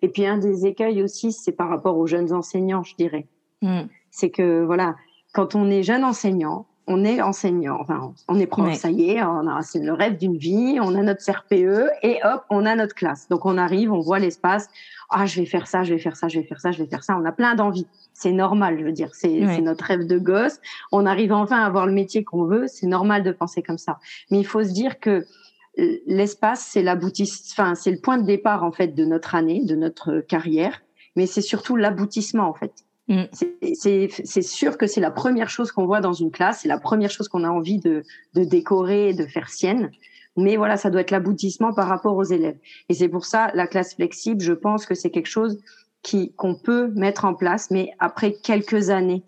Et 0.00 0.08
puis 0.08 0.24
un 0.24 0.38
des 0.38 0.64
écueils 0.64 1.02
aussi, 1.02 1.32
c'est 1.32 1.52
par 1.52 1.68
rapport 1.68 1.98
aux 1.98 2.06
jeunes 2.06 2.32
enseignants, 2.32 2.82
je 2.82 2.94
dirais. 2.96 3.26
Mmh 3.60 3.82
c'est 4.12 4.30
que 4.30 4.62
voilà, 4.62 4.94
quand 5.32 5.56
on 5.56 5.68
est 5.68 5.82
jeune 5.82 6.04
enseignant, 6.04 6.66
on 6.86 7.04
est 7.04 7.22
enseignant, 7.22 7.78
enfin, 7.80 8.12
on 8.28 8.38
est 8.38 8.46
prof, 8.46 8.74
ça 8.74 8.90
y 8.90 9.10
est, 9.10 9.22
on 9.22 9.46
a, 9.46 9.62
c'est 9.62 9.78
le 9.78 9.92
rêve 9.92 10.18
d'une 10.18 10.36
vie, 10.36 10.78
on 10.80 10.94
a 10.94 11.02
notre 11.02 11.24
CRPE 11.24 11.90
et 12.02 12.18
hop, 12.24 12.44
on 12.50 12.66
a 12.66 12.74
notre 12.74 12.94
classe. 12.94 13.28
Donc 13.28 13.46
on 13.46 13.56
arrive, 13.56 13.92
on 13.92 14.00
voit 14.00 14.18
l'espace, 14.18 14.68
ah, 15.08 15.24
je 15.26 15.40
vais 15.40 15.46
faire 15.46 15.68
ça, 15.68 15.84
je 15.84 15.94
vais 15.94 16.00
faire 16.00 16.16
ça, 16.16 16.28
je 16.28 16.40
vais 16.40 16.46
faire 16.46 16.60
ça, 16.60 16.72
je 16.72 16.82
vais 16.82 16.88
faire 16.88 17.04
ça. 17.04 17.16
On 17.16 17.24
a 17.24 17.32
plein 17.32 17.54
d'envies. 17.54 17.86
C'est 18.12 18.32
normal, 18.32 18.78
je 18.78 18.84
veux 18.84 18.92
dire, 18.92 19.14
c'est, 19.14 19.30
notre 19.60 19.84
rêve 19.84 20.06
de 20.06 20.18
gosse. 20.18 20.58
On 20.90 21.06
arrive 21.06 21.32
enfin 21.32 21.62
à 21.62 21.66
avoir 21.66 21.86
le 21.86 21.92
métier 21.92 22.24
qu'on 22.24 22.44
veut, 22.44 22.66
c'est 22.66 22.86
normal 22.86 23.22
de 23.22 23.32
penser 23.32 23.62
comme 23.62 23.78
ça. 23.78 23.98
Mais 24.30 24.38
il 24.38 24.46
faut 24.46 24.62
se 24.62 24.72
dire 24.72 24.98
que 24.98 25.24
euh, 25.78 25.96
l'espace, 26.06 26.68
c'est 26.68 26.82
l'aboutissement, 26.82 27.64
enfin, 27.64 27.74
c'est 27.74 27.90
le 27.92 28.00
point 28.00 28.18
de 28.18 28.26
départ 28.26 28.64
en 28.64 28.72
fait 28.72 28.88
de 28.88 29.04
notre 29.04 29.34
année, 29.34 29.64
de 29.64 29.76
notre 29.76 30.20
carrière, 30.20 30.82
mais 31.16 31.26
c'est 31.26 31.40
surtout 31.40 31.76
l'aboutissement 31.76 32.48
en 32.48 32.54
fait. 32.54 32.84
Mm. 33.08 33.22
C'est 33.74 34.42
sûr 34.42 34.78
que 34.78 34.86
c'est 34.86 35.00
la 35.00 35.10
première 35.10 35.48
chose 35.48 35.72
qu'on 35.72 35.86
voit 35.86 36.00
dans 36.00 36.12
une 36.12 36.30
classe, 36.30 36.60
c'est 36.62 36.68
la 36.68 36.78
première 36.78 37.10
chose 37.10 37.28
qu'on 37.28 37.44
a 37.44 37.50
envie 37.50 37.78
de, 37.78 38.04
de 38.34 38.44
décorer, 38.44 39.12
de 39.12 39.26
faire 39.26 39.48
sienne. 39.48 39.90
Mais 40.36 40.56
voilà, 40.56 40.76
ça 40.76 40.88
doit 40.90 41.02
être 41.02 41.10
l'aboutissement 41.10 41.74
par 41.74 41.88
rapport 41.88 42.16
aux 42.16 42.24
élèves. 42.24 42.56
Et 42.88 42.94
c'est 42.94 43.08
pour 43.08 43.26
ça, 43.26 43.50
la 43.54 43.66
classe 43.66 43.94
flexible, 43.94 44.40
je 44.40 44.52
pense 44.52 44.86
que 44.86 44.94
c'est 44.94 45.10
quelque 45.10 45.28
chose 45.28 45.60
qui 46.02 46.32
qu'on 46.34 46.54
peut 46.54 46.88
mettre 46.94 47.24
en 47.24 47.34
place, 47.34 47.70
mais 47.70 47.90
après 47.98 48.32
quelques 48.32 48.90
années 48.90 49.24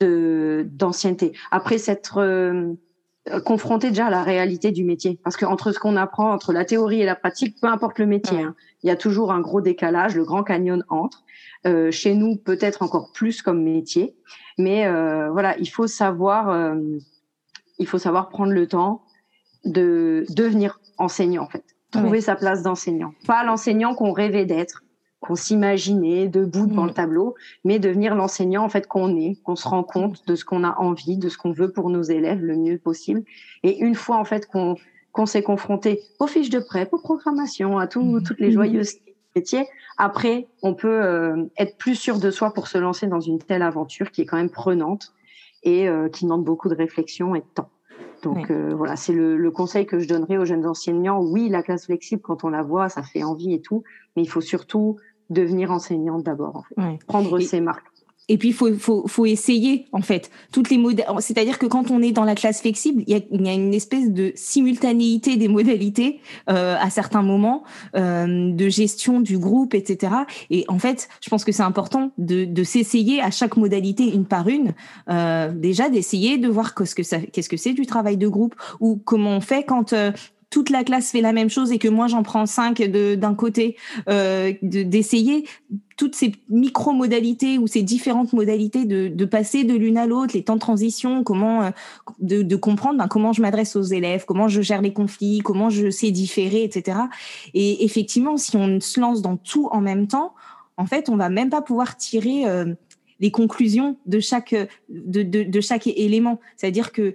de 0.00 0.66
d'ancienneté. 0.70 1.32
Après 1.50 1.78
s'être 1.78 2.76
euh, 3.32 3.40
confronté 3.40 3.90
déjà 3.90 4.06
à 4.06 4.10
la 4.10 4.22
réalité 4.22 4.70
du 4.70 4.84
métier. 4.84 5.18
Parce 5.24 5.36
que 5.36 5.44
entre 5.44 5.72
ce 5.72 5.78
qu'on 5.78 5.96
apprend, 5.96 6.32
entre 6.32 6.52
la 6.52 6.64
théorie 6.64 7.00
et 7.00 7.06
la 7.06 7.16
pratique, 7.16 7.60
peu 7.60 7.68
importe 7.68 7.98
le 7.98 8.06
métier, 8.06 8.42
hein, 8.42 8.54
il 8.82 8.88
y 8.88 8.90
a 8.90 8.96
toujours 8.96 9.32
un 9.32 9.40
gros 9.40 9.60
décalage, 9.60 10.16
le 10.16 10.24
grand 10.24 10.42
canyon 10.42 10.84
entre. 10.88 11.24
Euh, 11.66 11.90
chez 11.90 12.14
nous, 12.14 12.36
peut-être 12.36 12.82
encore 12.82 13.10
plus 13.12 13.42
comme 13.42 13.62
métier. 13.62 14.16
Mais 14.58 14.86
euh, 14.86 15.30
voilà, 15.30 15.56
il 15.58 15.68
faut 15.68 15.86
savoir, 15.86 16.50
euh, 16.50 16.76
il 17.78 17.86
faut 17.86 17.98
savoir 17.98 18.28
prendre 18.28 18.52
le 18.52 18.66
temps 18.66 19.02
de 19.64 20.24
devenir 20.30 20.80
enseignant 20.98 21.42
en 21.42 21.48
fait, 21.48 21.64
trouver 21.90 22.20
sa 22.20 22.36
place 22.36 22.62
d'enseignant. 22.62 23.12
Pas 23.26 23.44
l'enseignant 23.44 23.94
qu'on 23.94 24.12
rêvait 24.12 24.46
d'être, 24.46 24.84
qu'on 25.20 25.34
s'imaginait 25.34 26.28
debout 26.28 26.66
devant 26.66 26.84
le 26.84 26.92
mm. 26.92 26.94
tableau, 26.94 27.34
mais 27.64 27.78
devenir 27.78 28.14
l'enseignant 28.14 28.64
en 28.64 28.68
fait 28.68 28.86
qu'on 28.86 29.16
est, 29.16 29.36
qu'on 29.42 29.56
se 29.56 29.68
rend 29.68 29.82
compte 29.82 30.26
de 30.26 30.34
ce 30.34 30.44
qu'on 30.44 30.64
a 30.64 30.78
envie, 30.78 31.16
de 31.16 31.28
ce 31.28 31.38
qu'on 31.38 31.52
veut 31.52 31.72
pour 31.72 31.90
nos 31.90 32.02
élèves 32.02 32.40
le 32.40 32.56
mieux 32.56 32.78
possible. 32.78 33.24
Et 33.62 33.78
une 33.78 33.94
fois 33.94 34.16
en 34.16 34.24
fait 34.24 34.46
qu'on 34.46 34.76
qu'on 35.10 35.26
s'est 35.26 35.42
confronté 35.42 36.02
aux 36.20 36.26
fiches 36.26 36.50
de 36.50 36.60
prêt, 36.60 36.88
aux 36.92 36.98
programmations, 36.98 37.78
à 37.78 37.86
tout, 37.86 38.02
mm. 38.02 38.22
toutes 38.22 38.40
les 38.40 38.52
joyeuses 38.52 38.98
métier. 39.34 39.66
Après, 39.96 40.48
on 40.62 40.74
peut 40.74 41.02
euh, 41.02 41.44
être 41.58 41.76
plus 41.76 41.94
sûr 41.94 42.18
de 42.18 42.30
soi 42.30 42.52
pour 42.52 42.68
se 42.68 42.78
lancer 42.78 43.06
dans 43.06 43.20
une 43.20 43.38
telle 43.38 43.62
aventure 43.62 44.10
qui 44.10 44.22
est 44.22 44.26
quand 44.26 44.36
même 44.36 44.50
prenante 44.50 45.12
et 45.62 45.88
euh, 45.88 46.08
qui 46.08 46.24
demande 46.24 46.44
beaucoup 46.44 46.68
de 46.68 46.74
réflexion 46.74 47.34
et 47.34 47.40
de 47.40 47.46
temps. 47.54 47.70
Donc 48.22 48.50
euh, 48.50 48.74
voilà, 48.74 48.96
c'est 48.96 49.12
le, 49.12 49.50
conseil 49.50 49.86
que 49.86 50.00
je 50.00 50.08
donnerais 50.08 50.38
aux 50.38 50.44
jeunes 50.44 50.66
enseignants. 50.66 51.20
Oui, 51.22 51.48
la 51.48 51.62
classe 51.62 51.86
flexible, 51.86 52.20
quand 52.22 52.42
on 52.42 52.48
la 52.48 52.62
voit, 52.62 52.88
ça 52.88 53.02
fait 53.02 53.22
envie 53.22 53.54
et 53.54 53.60
tout, 53.60 53.84
mais 54.16 54.22
il 54.22 54.28
faut 54.28 54.40
surtout 54.40 54.96
devenir 55.30 55.70
enseignante 55.70 56.24
d'abord, 56.24 56.64
prendre 57.06 57.38
ses 57.40 57.60
marques. 57.60 57.86
Et 58.28 58.36
puis, 58.36 58.48
il 58.48 58.54
faut, 58.54 58.72
faut, 58.74 59.06
faut, 59.08 59.24
essayer, 59.24 59.86
en 59.92 60.02
fait, 60.02 60.30
toutes 60.52 60.68
les 60.68 60.76
modalités. 60.76 61.10
C'est-à-dire 61.20 61.58
que 61.58 61.64
quand 61.64 61.90
on 61.90 62.02
est 62.02 62.12
dans 62.12 62.24
la 62.24 62.34
classe 62.34 62.60
flexible, 62.60 63.02
il 63.06 63.14
y 63.14 63.16
a, 63.16 63.20
il 63.30 63.46
y 63.46 63.48
a 63.48 63.54
une 63.54 63.72
espèce 63.72 64.10
de 64.10 64.32
simultanéité 64.34 65.36
des 65.36 65.48
modalités 65.48 66.20
euh, 66.50 66.76
à 66.78 66.90
certains 66.90 67.22
moments, 67.22 67.64
euh, 67.96 68.52
de 68.52 68.68
gestion 68.68 69.20
du 69.20 69.38
groupe, 69.38 69.74
etc. 69.74 70.12
Et 70.50 70.66
en 70.68 70.78
fait, 70.78 71.08
je 71.22 71.30
pense 71.30 71.42
que 71.42 71.52
c'est 71.52 71.62
important 71.62 72.12
de, 72.18 72.44
de 72.44 72.62
s'essayer 72.64 73.22
à 73.22 73.30
chaque 73.30 73.56
modalité 73.56 74.12
une 74.12 74.26
par 74.26 74.48
une. 74.48 74.74
Euh, 75.08 75.50
déjà, 75.50 75.88
d'essayer 75.88 76.36
de 76.36 76.48
voir 76.48 76.74
qu'est-ce 76.74 76.94
que 76.94 77.02
ça, 77.02 77.20
qu'est-ce 77.20 77.48
que 77.48 77.56
c'est 77.56 77.72
du 77.72 77.86
travail 77.86 78.18
de 78.18 78.28
groupe 78.28 78.54
ou 78.78 79.00
comment 79.02 79.36
on 79.38 79.40
fait 79.40 79.62
quand 79.62 79.94
euh, 79.94 80.12
toute 80.50 80.70
la 80.70 80.82
classe 80.82 81.10
fait 81.10 81.20
la 81.20 81.32
même 81.32 81.50
chose 81.50 81.72
et 81.72 81.78
que 81.78 81.88
moi 81.88 82.06
j'en 82.06 82.22
prends 82.22 82.46
cinq 82.46 82.80
d'un 82.82 83.34
côté, 83.34 83.76
euh, 84.08 84.52
d'essayer 84.62 85.44
toutes 85.96 86.14
ces 86.14 86.32
micro-modalités 86.48 87.58
ou 87.58 87.66
ces 87.66 87.82
différentes 87.82 88.32
modalités 88.32 88.84
de, 88.84 89.08
de 89.08 89.24
passer 89.24 89.64
de 89.64 89.74
l'une 89.74 89.98
à 89.98 90.06
l'autre, 90.06 90.34
les 90.34 90.44
temps 90.44 90.54
de 90.54 90.60
transition, 90.60 91.24
comment 91.24 91.64
euh, 91.64 91.70
de, 92.20 92.42
de 92.42 92.56
comprendre 92.56 92.98
ben, 92.98 93.08
comment 93.08 93.32
je 93.32 93.42
m'adresse 93.42 93.76
aux 93.76 93.82
élèves, 93.82 94.24
comment 94.26 94.48
je 94.48 94.62
gère 94.62 94.80
les 94.80 94.92
conflits, 94.92 95.40
comment 95.40 95.70
je 95.70 95.90
sais 95.90 96.10
différer, 96.10 96.64
etc. 96.64 96.98
Et 97.52 97.84
effectivement, 97.84 98.36
si 98.36 98.56
on 98.56 98.80
se 98.80 99.00
lance 99.00 99.20
dans 99.20 99.36
tout 99.36 99.68
en 99.72 99.80
même 99.80 100.06
temps, 100.06 100.34
en 100.76 100.86
fait, 100.86 101.08
on 101.08 101.16
va 101.16 101.28
même 101.28 101.50
pas 101.50 101.60
pouvoir 101.60 101.96
tirer 101.96 102.46
euh, 102.46 102.72
les 103.20 103.32
conclusions 103.32 103.96
de 104.06 104.20
chaque 104.20 104.54
de, 104.88 105.22
de, 105.22 105.42
de 105.42 105.60
chaque 105.60 105.88
élément. 105.88 106.40
C'est-à-dire 106.56 106.92
que 106.92 107.14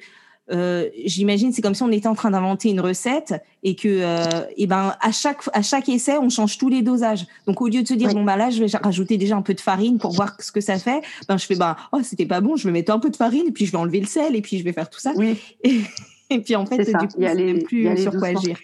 euh, 0.53 0.89
j'imagine 1.05 1.51
c'est 1.51 1.61
comme 1.61 1.73
si 1.73 1.83
on 1.83 1.91
était 1.91 2.07
en 2.07 2.15
train 2.15 2.31
d'inventer 2.31 2.69
une 2.69 2.79
recette 2.79 3.33
et 3.63 3.75
que 3.75 3.87
euh, 3.87 4.45
et 4.55 4.67
ben 4.67 4.95
à 5.01 5.11
chaque 5.11 5.41
à 5.53 5.61
chaque 5.61 5.89
essai 5.89 6.17
on 6.17 6.29
change 6.29 6.57
tous 6.57 6.69
les 6.69 6.81
dosages 6.81 7.25
donc 7.47 7.61
au 7.61 7.67
lieu 7.67 7.81
de 7.81 7.87
se 7.87 7.93
dire 7.93 8.13
bon 8.13 8.23
bah 8.23 8.37
là 8.37 8.49
je 8.49 8.63
vais 8.63 8.77
rajouter 8.77 9.17
déjà 9.17 9.35
un 9.35 9.41
peu 9.41 9.53
de 9.53 9.61
farine 9.61 9.97
pour 9.97 10.11
voir 10.11 10.35
ce 10.39 10.51
que 10.51 10.61
ça 10.61 10.77
fait 10.77 11.01
ben 11.27 11.37
je 11.37 11.45
fais 11.45 11.55
ben 11.55 11.75
oh 11.91 11.99
c'était 12.03 12.25
pas 12.25 12.41
bon 12.41 12.55
je 12.55 12.67
vais 12.67 12.71
mettre 12.71 12.93
un 12.93 12.99
peu 12.99 13.09
de 13.09 13.15
farine 13.15 13.45
et 13.47 13.51
puis 13.51 13.65
je 13.65 13.71
vais 13.71 13.77
enlever 13.77 13.99
le 13.99 14.05
sel 14.05 14.35
et 14.35 14.41
puis 14.41 14.59
je 14.59 14.63
vais 14.63 14.73
faire 14.73 14.89
tout 14.89 14.99
ça 14.99 15.13
oui. 15.15 15.39
et, 16.29 16.39
puis 16.39 16.55
en 16.55 16.65
fait 16.65 16.83
du 16.83 16.91
coup 16.93 17.15
il 17.17 17.23
y 17.23 17.27
a 17.27 17.33
les, 17.33 17.55
plus 17.63 17.97
sur 17.97 18.11
quoi 18.17 18.27
agir 18.29 18.57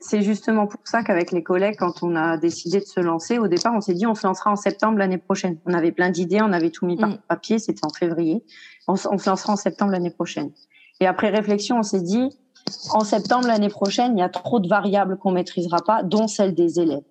c'est 0.00 0.20
justement 0.20 0.66
pour 0.66 0.80
ça 0.84 1.02
qu'avec 1.02 1.32
les 1.32 1.42
collègues, 1.42 1.76
quand 1.78 2.02
on 2.02 2.14
a 2.14 2.36
décidé 2.36 2.78
de 2.78 2.84
se 2.84 3.00
lancer, 3.00 3.38
au 3.38 3.48
départ, 3.48 3.72
on 3.74 3.80
s'est 3.80 3.94
dit 3.94 4.06
on 4.06 4.14
se 4.14 4.26
lancera 4.26 4.50
en 4.50 4.56
septembre 4.56 4.98
l'année 4.98 5.16
prochaine. 5.16 5.56
On 5.64 5.72
avait 5.72 5.92
plein 5.92 6.10
d'idées, 6.10 6.42
on 6.42 6.52
avait 6.52 6.68
tout 6.68 6.84
mis 6.84 6.98
par 6.98 7.08
mm. 7.08 7.18
papier, 7.26 7.58
c'était 7.58 7.86
en 7.86 7.88
février. 7.88 8.44
On, 8.86 8.96
on 9.10 9.16
se 9.16 9.30
lancera 9.30 9.54
en 9.54 9.56
septembre 9.56 9.92
l'année 9.92 10.10
prochaine. 10.10 10.50
Et 11.00 11.06
après 11.06 11.30
réflexion, 11.30 11.78
on 11.78 11.82
s'est 11.82 12.02
dit, 12.02 12.30
en 12.90 13.00
septembre 13.00 13.46
l'année 13.46 13.68
prochaine, 13.68 14.16
il 14.16 14.20
y 14.20 14.24
a 14.24 14.28
trop 14.28 14.60
de 14.60 14.68
variables 14.68 15.16
qu'on 15.16 15.32
maîtrisera 15.32 15.78
pas, 15.84 16.02
dont 16.02 16.28
celle 16.28 16.54
des 16.54 16.80
élèves. 16.80 17.02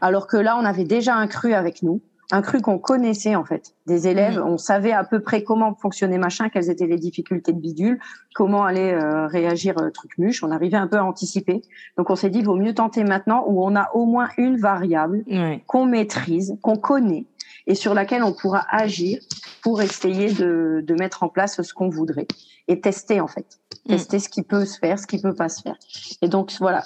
Alors 0.00 0.26
que 0.26 0.36
là, 0.36 0.58
on 0.60 0.64
avait 0.64 0.84
déjà 0.84 1.14
un 1.14 1.26
cru 1.26 1.54
avec 1.54 1.82
nous, 1.82 2.02
un 2.30 2.42
cru 2.42 2.60
qu'on 2.60 2.78
connaissait 2.78 3.36
en 3.36 3.44
fait, 3.44 3.74
des 3.86 4.06
élèves. 4.06 4.42
On 4.44 4.58
savait 4.58 4.92
à 4.92 5.02
peu 5.04 5.20
près 5.20 5.44
comment 5.44 5.74
fonctionnait 5.74 6.18
machin, 6.18 6.48
quelles 6.50 6.70
étaient 6.70 6.86
les 6.86 6.98
difficultés 6.98 7.52
de 7.52 7.60
bidule, 7.60 7.98
comment 8.34 8.64
allait 8.64 8.92
euh, 8.92 9.26
réagir 9.26 9.78
euh, 9.78 9.90
truc 9.90 10.18
muche. 10.18 10.42
On 10.42 10.50
arrivait 10.50 10.76
un 10.76 10.88
peu 10.88 10.96
à 10.96 11.04
anticiper. 11.04 11.62
Donc 11.96 12.10
on 12.10 12.16
s'est 12.16 12.30
dit, 12.30 12.40
il 12.40 12.44
vaut 12.44 12.56
mieux 12.56 12.74
tenter 12.74 13.04
maintenant 13.04 13.44
où 13.46 13.64
on 13.64 13.74
a 13.76 13.90
au 13.94 14.04
moins 14.04 14.28
une 14.36 14.58
variable 14.58 15.24
qu'on 15.66 15.86
maîtrise, 15.86 16.58
qu'on 16.62 16.76
connaît 16.76 17.26
et 17.66 17.74
sur 17.74 17.94
laquelle 17.94 18.22
on 18.22 18.32
pourra 18.32 18.64
agir 18.70 19.18
pour 19.62 19.82
essayer 19.82 20.32
de, 20.32 20.82
de 20.84 20.94
mettre 20.94 21.22
en 21.22 21.28
place 21.28 21.60
ce 21.62 21.74
qu'on 21.74 21.88
voudrait 21.88 22.26
et 22.68 22.80
tester 22.80 23.20
en 23.20 23.28
fait, 23.28 23.60
mm. 23.86 23.90
tester 23.90 24.18
ce 24.18 24.28
qui 24.28 24.42
peut 24.42 24.64
se 24.64 24.78
faire, 24.78 24.98
ce 24.98 25.06
qui 25.06 25.20
peut 25.20 25.34
pas 25.34 25.48
se 25.48 25.62
faire. 25.62 25.76
Et 26.22 26.28
donc 26.28 26.52
voilà, 26.60 26.84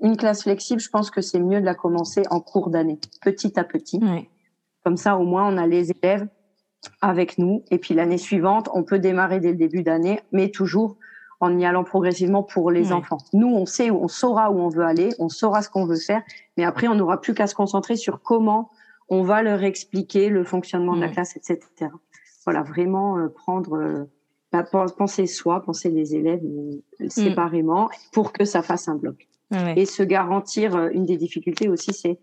une 0.00 0.16
classe 0.16 0.42
flexible, 0.42 0.80
je 0.80 0.88
pense 0.88 1.10
que 1.10 1.20
c'est 1.20 1.40
mieux 1.40 1.60
de 1.60 1.66
la 1.66 1.74
commencer 1.74 2.22
en 2.30 2.40
cours 2.40 2.70
d'année, 2.70 2.98
petit 3.22 3.58
à 3.58 3.64
petit. 3.64 4.00
Comme 4.84 4.96
ça, 4.96 5.16
au 5.16 5.24
moins, 5.24 5.46
on 5.46 5.58
a 5.58 5.66
les 5.66 5.90
élèves 5.90 6.26
avec 7.02 7.36
nous. 7.36 7.64
Et 7.70 7.78
puis 7.78 7.94
l'année 7.94 8.18
suivante, 8.18 8.70
on 8.72 8.82
peut 8.82 8.98
démarrer 8.98 9.40
dès 9.40 9.50
le 9.50 9.56
début 9.56 9.82
d'année, 9.82 10.20
mais 10.32 10.50
toujours 10.50 10.96
en 11.40 11.58
y 11.58 11.64
allant 11.64 11.84
progressivement 11.84 12.42
pour 12.42 12.70
les 12.70 12.92
enfants. 12.92 13.18
Nous, 13.32 13.48
on 13.48 13.64
sait, 13.64 13.90
on 13.90 14.08
saura 14.08 14.50
où 14.50 14.58
on 14.58 14.68
veut 14.68 14.84
aller, 14.84 15.10
on 15.18 15.28
saura 15.30 15.62
ce 15.62 15.70
qu'on 15.70 15.86
veut 15.86 15.96
faire, 15.96 16.22
mais 16.56 16.64
après, 16.64 16.86
on 16.86 16.94
n'aura 16.94 17.20
plus 17.20 17.32
qu'à 17.32 17.46
se 17.46 17.54
concentrer 17.54 17.96
sur 17.96 18.22
comment 18.22 18.70
on 19.10 19.22
va 19.22 19.42
leur 19.42 19.62
expliquer 19.64 20.28
le 20.28 20.44
fonctionnement 20.44 20.94
de 20.94 21.00
la 21.00 21.08
classe, 21.08 21.36
etc. 21.36 21.90
Voilà, 22.44 22.62
vraiment 22.62 23.18
euh, 23.18 23.28
prendre 23.28 23.74
euh, 23.74 24.04
bah, 24.52 24.62
penser 24.62 25.26
soi, 25.26 25.62
penser 25.62 25.90
les 25.90 26.14
élèves 26.14 26.42
euh, 26.44 26.80
mm. 27.00 27.10
séparément 27.10 27.90
pour 28.12 28.32
que 28.32 28.44
ça 28.44 28.62
fasse 28.62 28.88
un 28.88 28.94
bloc. 28.94 29.26
Et 29.74 29.84
se 29.84 30.04
garantir, 30.04 30.76
une 30.92 31.06
des 31.06 31.16
difficultés 31.16 31.68
aussi, 31.68 31.92
c'est 31.92 32.20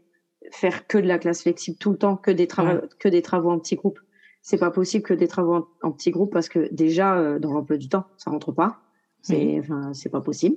faire 0.50 0.88
que 0.88 0.98
de 0.98 1.08
la 1.08 1.18
classe 1.18 1.42
flexible 1.42 1.78
tout 1.78 1.92
le 1.92 1.98
temps, 1.98 2.16
que 2.16 2.32
des 2.32 2.48
travaux, 2.48 2.80
que 3.00 3.10
des 3.10 3.22
travaux 3.22 3.50
en 3.52 3.60
petits 3.60 3.76
groupes. 3.76 4.00
C'est 4.42 4.58
pas 4.58 4.72
possible 4.72 5.04
que 5.04 5.14
des 5.14 5.28
travaux 5.28 5.68
en, 5.84 5.92
petits 5.92 6.12
groupes 6.12 6.32
parce 6.32 6.48
que 6.48 6.74
déjà, 6.74 7.38
dans 7.38 7.52
l'emploi 7.52 7.76
du 7.76 7.90
temps, 7.90 8.06
ça 8.16 8.32
rentre 8.32 8.54
pas. 8.54 8.80
C'est, 9.24 9.60
enfin, 9.60 9.94
c'est 9.94 10.08
pas 10.08 10.22
possible. 10.22 10.56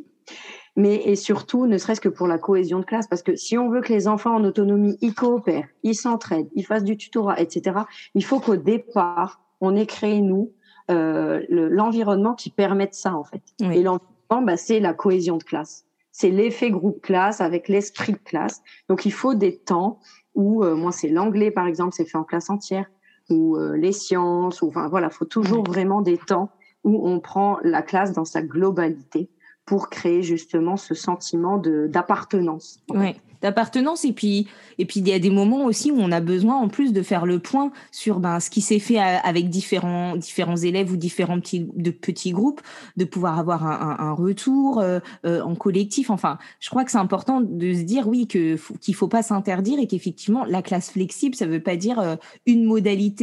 Mais, 0.77 0.97
et 1.05 1.17
surtout, 1.17 1.67
ne 1.67 1.79
serait-ce 1.79 2.01
que 2.01 2.09
pour 2.09 2.27
la 2.27 2.39
cohésion 2.39 2.79
de 2.79 2.85
classe, 2.85 3.07
parce 3.09 3.23
que 3.23 3.37
si 3.37 3.59
on 3.59 3.71
veut 3.71 3.81
que 3.81 3.93
les 3.93 4.09
enfants 4.09 4.35
en 4.35 4.45
autonomie, 4.45 4.97
ils 5.01 5.15
coopèrent, 5.15 5.69
ils 5.83 5.95
s'entraident, 5.95 6.49
ils 6.55 6.65
fassent 6.65 6.85
du 6.85 6.97
tutorat, 6.97 7.41
etc., 7.41 7.81
il 8.15 8.25
faut 8.25 8.41
qu'au 8.41 8.57
départ, 8.57 9.43
on 9.61 9.77
ait 9.77 9.87
créé, 9.87 10.21
nous, 10.21 10.53
euh, 10.91 11.45
l'environnement 11.49 12.35
qui 12.35 12.51
permette 12.51 12.95
ça, 12.95 13.15
en 13.15 13.25
fait. 13.25 13.43
Et 13.61 13.83
l'environnement, 13.83 14.43
bah, 14.43 14.57
c'est 14.57 14.81
la 14.81 14.95
cohésion 14.95 15.37
de 15.37 15.43
classe. 15.43 15.85
C'est 16.13 16.31
l'effet 16.31 16.71
groupe 16.71 17.01
classe 17.03 17.41
avec 17.41 17.69
l'esprit 17.69 18.13
de 18.13 18.19
classe. 18.19 18.63
Donc, 18.89 19.05
il 19.05 19.13
faut 19.13 19.35
des 19.35 19.59
temps 19.59 20.01
où, 20.35 20.65
euh, 20.65 20.75
moi, 20.75 20.93
c'est 20.93 21.09
l'anglais, 21.09 21.51
par 21.51 21.67
exemple, 21.67 21.95
c'est 21.95 22.05
fait 22.05 22.19
en 22.19 22.25
classe 22.25 22.49
entière, 22.49 22.87
ou 23.29 23.57
euh, 23.57 23.77
les 23.77 23.93
sciences, 23.93 24.63
ou 24.63 24.69
enfin, 24.69 24.89
voilà, 24.89 25.11
faut 25.11 25.25
toujours 25.25 25.65
vraiment 25.65 26.01
des 26.01 26.17
temps 26.17 26.51
où 26.85 27.07
on 27.07 27.21
prend 27.21 27.59
la 27.63 27.83
classe 27.83 28.13
dans 28.13 28.25
sa 28.25 28.43
globalité 28.43 29.31
pour 29.71 29.89
créer 29.89 30.25
justement 30.25 30.77
ce 30.77 30.97
sentiment 30.97 31.63
d'appartenance. 31.63 32.81
Oui, 32.89 33.15
d'appartenance 33.41 34.05
et 34.05 34.13
puis 34.13 34.49
et 34.79 34.85
puis 34.85 34.99
il 34.99 35.07
y 35.07 35.13
a 35.13 35.21
des 35.21 35.31
moments 35.31 35.65
aussi 35.65 35.93
où 35.93 35.97
on 35.97 36.11
a 36.11 36.21
besoin 36.21 36.57
en 36.57 36.67
plus 36.67 36.93
de 36.93 37.03
faire 37.03 37.25
le 37.25 37.39
point 37.39 37.71
sur 37.93 38.19
ben 38.19 38.41
ce 38.41 38.51
qui 38.51 38.63
s'est 38.63 38.81
fait 38.81 38.99
avec 38.99 39.49
différents 39.49 40.17
différents 40.17 40.57
élèves 40.57 40.91
ou 40.91 40.97
différents 40.97 41.39
petits 41.39 41.69
de 41.73 41.93
petits 41.93 42.33
groupes, 42.33 42.61
de 42.97 43.05
pouvoir 43.05 43.39
avoir 43.39 43.65
un, 43.65 44.13
retour 44.13 44.81
euh, 44.81 44.99
euh, 45.25 45.41
en 45.43 45.55
collectif. 45.55 46.11
Enfin, 46.11 46.37
je 46.59 46.69
crois 46.69 46.83
que 46.85 46.91
c'est 46.91 46.99
important 46.99 47.41
de 47.41 47.73
se 47.73 47.83
dire 47.83 48.09
oui 48.09 48.27
que 48.27 48.57
qu'il 48.81 48.97
faut 48.97 49.07
pas 49.07 49.23
s'interdire 49.23 49.79
et 49.79 49.87
qu'effectivement 49.87 50.45
la 50.45 50.63
classe 50.63 50.91
flexible 50.91 51.37
ça 51.37 51.47
veut 51.47 51.63
pas 51.63 51.77
dire 51.77 52.01
euh, 52.01 52.17
une 52.45 52.65
modalité 52.65 53.21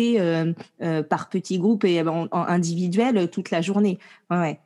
par 1.09 1.27
petit 1.27 1.59
groupe 1.59 1.83
et 1.83 1.99
individuel 2.31 3.29
toute 3.29 3.51
la 3.51 3.59
journée. 3.59 3.99
Ouais. 4.31 4.61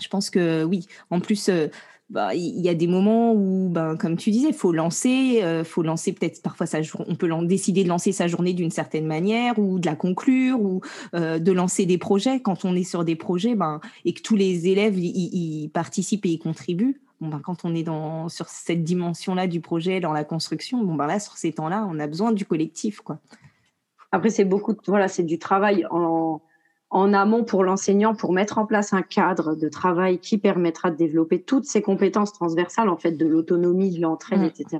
Je 0.00 0.08
pense 0.08 0.30
que 0.30 0.64
oui. 0.64 0.86
En 1.10 1.20
plus, 1.20 1.48
euh, 1.48 1.68
bah, 2.10 2.34
il 2.34 2.60
y 2.60 2.68
a 2.68 2.74
des 2.74 2.86
moments 2.86 3.32
où, 3.32 3.68
ben, 3.70 3.96
comme 3.96 4.16
tu 4.16 4.30
disais, 4.30 4.52
faut 4.52 4.72
lancer, 4.72 5.42
euh, 5.42 5.64
faut 5.64 5.82
lancer 5.82 6.12
peut-être 6.12 6.42
parfois 6.42 6.66
on 7.06 7.14
peut 7.14 7.28
décider 7.42 7.84
de 7.84 7.88
lancer 7.88 8.12
sa 8.12 8.26
journée 8.26 8.52
d'une 8.52 8.70
certaine 8.70 9.06
manière 9.06 9.58
ou 9.58 9.78
de 9.78 9.86
la 9.86 9.94
conclure 9.94 10.60
ou 10.60 10.80
euh, 11.14 11.38
de 11.38 11.52
lancer 11.52 11.86
des 11.86 11.98
projets. 11.98 12.40
Quand 12.40 12.64
on 12.64 12.74
est 12.74 12.84
sur 12.84 13.04
des 13.04 13.16
projets, 13.16 13.54
ben, 13.54 13.80
et 14.04 14.12
que 14.12 14.22
tous 14.22 14.36
les 14.36 14.68
élèves 14.68 14.98
y, 14.98 15.70
participent 15.72 16.26
et 16.26 16.30
y 16.30 16.38
contribuent. 16.38 17.00
Ben, 17.20 17.40
quand 17.44 17.64
on 17.64 17.74
est 17.74 17.86
sur 18.28 18.48
cette 18.48 18.82
dimension-là 18.82 19.46
du 19.46 19.60
projet, 19.60 20.00
dans 20.00 20.12
la 20.12 20.24
construction, 20.24 20.82
là, 20.96 21.20
sur 21.20 21.36
ces 21.36 21.52
temps-là, 21.52 21.86
on 21.88 22.00
a 22.00 22.06
besoin 22.06 22.32
du 22.32 22.44
collectif, 22.44 23.00
quoi. 23.00 23.20
Après, 24.12 24.30
c'est 24.30 24.44
beaucoup, 24.44 24.74
voilà, 24.88 25.06
c'est 25.06 25.22
du 25.22 25.38
travail 25.38 25.86
en 25.90 26.40
en 26.90 27.14
amont 27.14 27.44
pour 27.44 27.62
l'enseignant 27.62 28.14
pour 28.14 28.32
mettre 28.32 28.58
en 28.58 28.66
place 28.66 28.92
un 28.92 29.02
cadre 29.02 29.54
de 29.54 29.68
travail 29.68 30.18
qui 30.18 30.38
permettra 30.38 30.90
de 30.90 30.96
développer 30.96 31.40
toutes 31.40 31.64
ces 31.64 31.82
compétences 31.82 32.32
transversales 32.32 32.88
en 32.88 32.96
fait 32.96 33.12
de 33.12 33.26
l'autonomie, 33.26 33.96
de 33.96 34.00
l'entraide, 34.00 34.40
mm. 34.40 34.44
etc. 34.44 34.78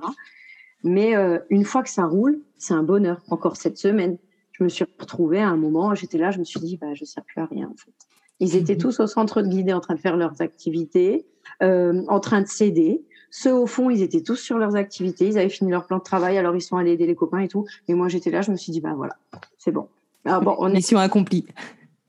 Mais 0.82 1.16
euh, 1.16 1.38
une 1.50 1.64
fois 1.64 1.82
que 1.82 1.90
ça 1.90 2.06
roule, 2.06 2.40
c'est 2.58 2.74
un 2.74 2.82
bonheur. 2.82 3.22
Encore 3.30 3.56
cette 3.56 3.78
semaine, 3.78 4.18
je 4.52 4.64
me 4.64 4.68
suis 4.68 4.84
retrouvée 4.98 5.40
à 5.40 5.48
un 5.48 5.56
moment, 5.56 5.94
j'étais 5.94 6.18
là, 6.18 6.32
je 6.32 6.40
me 6.40 6.44
suis 6.44 6.61
dit, 6.61 6.76
bah, 6.76 6.94
je 6.94 7.04
ne 7.04 7.06
sers 7.06 7.24
plus 7.24 7.40
à 7.40 7.46
rien 7.46 7.68
en 7.72 7.76
fait. 7.76 7.92
Ils 8.40 8.56
étaient 8.56 8.74
mm-hmm. 8.74 8.78
tous 8.80 9.00
au 9.00 9.06
centre 9.06 9.42
de 9.42 9.48
guidée 9.48 9.72
en 9.72 9.80
train 9.80 9.94
de 9.94 10.00
faire 10.00 10.16
leurs 10.16 10.42
activités, 10.42 11.26
euh, 11.62 12.02
en 12.08 12.18
train 12.18 12.40
de 12.40 12.48
s'aider. 12.48 13.04
Ceux 13.30 13.54
au 13.54 13.66
fond, 13.66 13.88
ils 13.88 14.02
étaient 14.02 14.22
tous 14.22 14.36
sur 14.36 14.58
leurs 14.58 14.74
activités, 14.74 15.28
ils 15.28 15.38
avaient 15.38 15.48
fini 15.48 15.70
leur 15.70 15.86
plan 15.86 15.98
de 15.98 16.02
travail, 16.02 16.36
alors 16.38 16.56
ils 16.56 16.62
sont 16.62 16.76
allés 16.76 16.92
aider 16.92 17.06
les 17.06 17.14
copains 17.14 17.38
et 17.38 17.48
tout. 17.48 17.66
Et 17.86 17.94
moi, 17.94 18.08
j'étais 18.08 18.30
là, 18.30 18.42
je 18.42 18.50
me 18.50 18.56
suis 18.56 18.72
dit, 18.72 18.80
bah 18.80 18.94
voilà, 18.96 19.16
c'est 19.58 19.70
bon. 19.70 19.86
Bon, 20.24 20.56
on 20.58 20.68
Mission 20.70 20.98
accomplie 20.98 21.46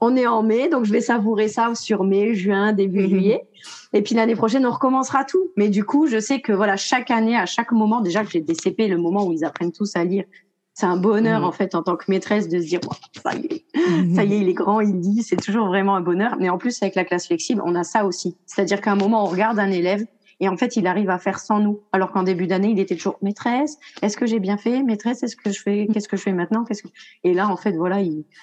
on 0.01 0.15
est 0.15 0.25
en 0.25 0.41
mai, 0.41 0.67
donc 0.67 0.85
je 0.85 0.91
vais 0.91 0.99
savourer 0.99 1.47
ça 1.47 1.73
sur 1.75 2.03
mai, 2.03 2.33
juin, 2.33 2.73
début 2.73 3.03
mhm. 3.03 3.09
juillet. 3.09 3.47
Et 3.93 4.01
puis 4.01 4.15
l'année 4.15 4.35
prochaine, 4.35 4.65
on 4.65 4.71
recommencera 4.71 5.23
tout. 5.23 5.51
Mais 5.55 5.69
du 5.69 5.83
coup, 5.85 6.07
je 6.07 6.19
sais 6.19 6.41
que 6.41 6.51
voilà, 6.51 6.75
chaque 6.75 7.11
année, 7.11 7.37
à 7.37 7.45
chaque 7.45 7.71
moment, 7.71 8.01
déjà 8.01 8.23
que 8.23 8.31
j'ai 8.31 8.41
des 8.41 8.55
CP, 8.55 8.87
le 8.87 8.97
moment 8.97 9.25
où 9.25 9.31
ils 9.31 9.45
apprennent 9.45 9.71
tous 9.71 9.95
à 9.95 10.03
lire, 10.03 10.25
c'est 10.73 10.87
un 10.87 10.97
bonheur 10.97 11.41
mhm. 11.41 11.45
en 11.45 11.51
fait 11.51 11.75
en 11.75 11.83
tant 11.83 11.95
que 11.95 12.05
maîtresse 12.07 12.49
de 12.49 12.59
se 12.59 12.65
dire 12.65 12.79
ça 13.23 13.35
y 13.35 13.45
est, 13.45 13.65
mhm. 13.75 14.15
ça 14.15 14.23
y 14.23 14.33
est, 14.33 14.39
il 14.39 14.49
est 14.49 14.53
grand, 14.53 14.81
il 14.81 14.99
dit, 14.99 15.21
c'est 15.21 15.35
toujours 15.35 15.67
vraiment 15.67 15.95
un 15.95 16.01
bonheur. 16.01 16.35
Mais 16.39 16.49
en 16.49 16.57
plus 16.57 16.81
avec 16.81 16.95
la 16.95 17.05
classe 17.05 17.27
flexible, 17.27 17.61
on 17.63 17.75
a 17.75 17.83
ça 17.83 18.05
aussi. 18.05 18.35
C'est-à-dire 18.47 18.81
qu'à 18.81 18.93
un 18.93 18.95
moment, 18.95 19.23
on 19.23 19.27
regarde 19.27 19.59
un 19.59 19.69
élève 19.69 20.03
et 20.41 20.49
en 20.49 20.57
fait, 20.57 20.75
il 20.75 20.87
arrive 20.87 21.11
à 21.11 21.19
faire 21.19 21.39
sans 21.39 21.59
nous. 21.59 21.81
Alors 21.91 22.11
qu'en 22.11 22.23
début 22.23 22.47
d'année, 22.47 22.71
il 22.71 22.79
était 22.79 22.95
toujours 22.95 23.19
maîtresse. 23.21 23.77
Est-ce 24.01 24.17
que 24.17 24.25
j'ai 24.25 24.39
bien 24.39 24.57
fait? 24.57 24.81
Maîtresse, 24.81 25.21
est-ce 25.21 25.35
que 25.35 25.51
je 25.51 25.61
fais 25.61 25.87
Qu'est-ce 25.93 26.07
que 26.07 26.17
je 26.17 26.23
fais 26.23 26.33
maintenant? 26.33 26.63
Qu'est-ce 26.63 26.81
que 26.81 26.87
Et 27.23 27.35
là, 27.35 27.47
en 27.47 27.57
fait, 27.57 27.73
voilà, 27.73 27.99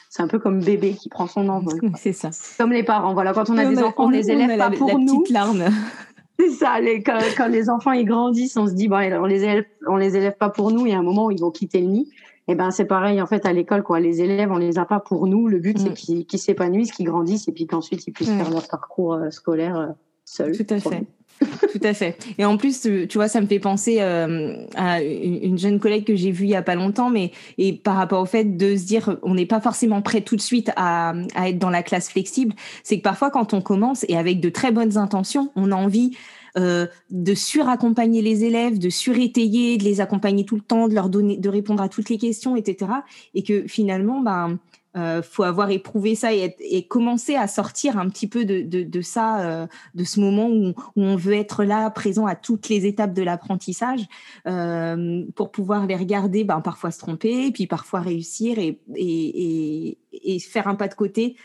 c'est 0.09 0.23
un 0.23 0.29
peu 0.29 0.39
comme 0.39 0.61
bébé 0.61 0.93
qui 0.93 1.09
prend 1.09 1.27
son 1.27 1.49
envol. 1.49 1.81
C'est 1.97 2.13
ça. 2.13 2.31
Comme 2.57 2.71
les 2.71 2.85
parents. 2.85 3.15
Voilà, 3.15 3.33
quand 3.33 3.51
on 3.51 3.59
a 3.59 3.65
des 3.65 3.83
enfants, 3.83 4.05
on, 4.05 4.11
les 4.11 4.31
élève 4.31 4.57
pas 4.57 4.71
pour 4.71 4.87
la 4.87 4.95
nous. 4.95 5.23
Petite 5.23 5.35
larme. 5.35 5.65
C'est 6.39 6.51
ça. 6.51 6.79
Les, 6.79 7.03
quand, 7.03 7.49
les 7.49 7.69
enfants 7.69 7.91
ils 7.91 8.05
grandissent, 8.05 8.57
on 8.57 8.69
se 8.69 8.75
dit 8.75 8.87
bon, 8.87 8.99
on 9.21 9.27
les 9.27 9.43
élève, 9.43 9.65
on 9.89 9.97
les 9.97 10.17
élève 10.17 10.37
pas 10.39 10.51
pour 10.51 10.71
nous. 10.71 10.87
Il 10.87 10.93
y 10.93 10.95
a 10.95 10.99
un 10.99 11.03
moment 11.03 11.27
où 11.27 11.31
ils 11.33 11.41
vont 11.41 11.51
quitter 11.51 11.81
le 11.81 11.89
nid. 11.89 12.09
Et 12.47 12.53
eh 12.53 12.55
ben 12.55 12.71
c'est 12.71 12.87
pareil 12.87 13.21
en 13.21 13.27
fait 13.27 13.45
à 13.45 13.53
l'école 13.53 13.83
quoi. 13.83 14.01
Les 14.01 14.23
élèves 14.23 14.51
on 14.51 14.57
les 14.57 14.79
a 14.79 14.87
pas 14.87 15.01
pour 15.01 15.27
nous. 15.27 15.49
Le 15.49 15.59
but 15.59 15.79
c'est 15.79 15.91
mm. 15.91 16.25
qu'ils 16.25 16.39
s'épanouissent, 16.39 16.93
qu'ils 16.93 17.05
grandissent 17.05 17.47
et 17.47 17.53
puis 17.53 17.67
qu'ensuite 17.67 18.07
ils 18.07 18.13
puissent 18.13 18.31
mm. 18.31 18.39
faire 18.39 18.51
leur 18.51 18.67
parcours 18.69 19.13
euh, 19.13 19.31
scolaire 19.31 19.77
euh, 19.77 19.89
seuls. 20.25 20.57
Tout 20.57 20.73
à 20.73 20.81
fait. 20.81 21.07
Tout 21.73 21.81
à 21.83 21.95
fait. 21.95 22.17
Et 22.39 22.45
en 22.45 22.57
plus, 22.57 22.81
tu 22.81 23.19
vois, 23.19 23.29
ça 23.29 23.41
me 23.41 23.47
fait 23.47 23.59
penser 23.59 23.99
euh, 24.01 24.57
à 24.75 25.03
une 25.03 25.59
jeune 25.59 25.79
collègue 25.79 26.05
que 26.05 26.17
j'ai 26.17 26.31
vue 26.31 26.45
il 26.45 26.51
y 26.51 26.57
a 26.57 26.63
pas 26.63 26.75
longtemps, 26.75 27.11
mais 27.11 27.33
et 27.59 27.73
par 27.73 27.97
rapport 27.97 28.21
au 28.23 28.27
fait 28.27 28.57
de 28.57 28.77
se 28.77 28.85
dire, 28.85 29.17
on 29.23 29.35
n'est 29.35 29.47
pas 29.47 29.61
forcément 29.61 30.03
prêt 30.03 30.21
tout 30.21 30.37
de 30.37 30.41
suite 30.41 30.71
à, 30.77 31.15
à 31.35 31.49
être 31.49 31.59
dans 31.59 31.71
la 31.71 31.83
classe 31.83 32.09
flexible, 32.09 32.55
c'est 32.83 32.99
que 32.99 33.03
parfois 33.03 33.31
quand 33.31 33.55
on 33.55 33.61
commence 33.61 34.05
et 34.09 34.17
avec 34.17 34.41
de 34.41 34.49
très 34.49 34.73
bonnes 34.73 34.97
intentions, 34.97 35.53
on 35.55 35.71
a 35.73 35.77
envie 35.77 36.13
euh, 36.57 36.87
de 37.11 37.35
suraccompagner 37.35 38.23
les 38.23 38.45
élèves, 38.45 38.79
de 38.79 38.91
surétayer, 38.91 39.79
de 39.79 39.85
les 39.85 40.01
accompagner 40.01 40.45
tout 40.45 40.57
le 40.57 40.63
temps, 40.63 40.89
de 40.89 40.95
leur 40.95 41.09
donner, 41.09 41.37
de 41.37 41.49
répondre 41.49 41.83
à 41.83 41.89
toutes 41.89 42.09
les 42.09 42.19
questions, 42.19 42.57
etc. 42.57 42.91
Et 43.35 43.43
que 43.43 43.67
finalement, 43.69 44.21
ben 44.21 44.59
euh, 44.97 45.23
faut 45.23 45.43
avoir 45.43 45.71
éprouvé 45.71 46.15
ça 46.15 46.33
et, 46.33 46.57
et, 46.61 46.87
commencer 46.87 47.35
à 47.35 47.47
sortir 47.47 47.99
un 47.99 48.09
petit 48.09 48.27
peu 48.27 48.47
de, 48.47 48.63
de, 48.63 48.83
de 48.83 49.01
ça, 49.03 49.41
euh, 49.43 49.67
de 49.95 50.03
ce 50.03 50.19
moment 50.19 50.49
où, 50.49 50.69
où, 50.69 51.03
on 51.03 51.15
veut 51.15 51.35
être 51.35 51.63
là, 51.63 51.91
présent 51.91 52.27
à 52.27 52.35
toutes 52.35 52.71
les 52.71 52.87
étapes 52.87 53.13
de 53.13 53.23
l'apprentissage, 53.23 54.01
euh, 54.47 55.25
pour 55.37 55.51
pouvoir 55.51 55.87
les 55.87 55.95
regarder, 55.95 56.43
ben, 56.43 56.63
parfois 56.63 56.91
se 56.91 56.99
tromper, 56.99 57.53
puis 57.53 57.67
parfois 57.67 58.01
réussir 58.01 58.59
et, 58.59 58.81
et, 58.97 59.99
et 60.13 60.39
faire 60.39 60.69
un 60.69 60.75
pas 60.75 60.89
de 60.89 60.95
côté, 60.95 61.37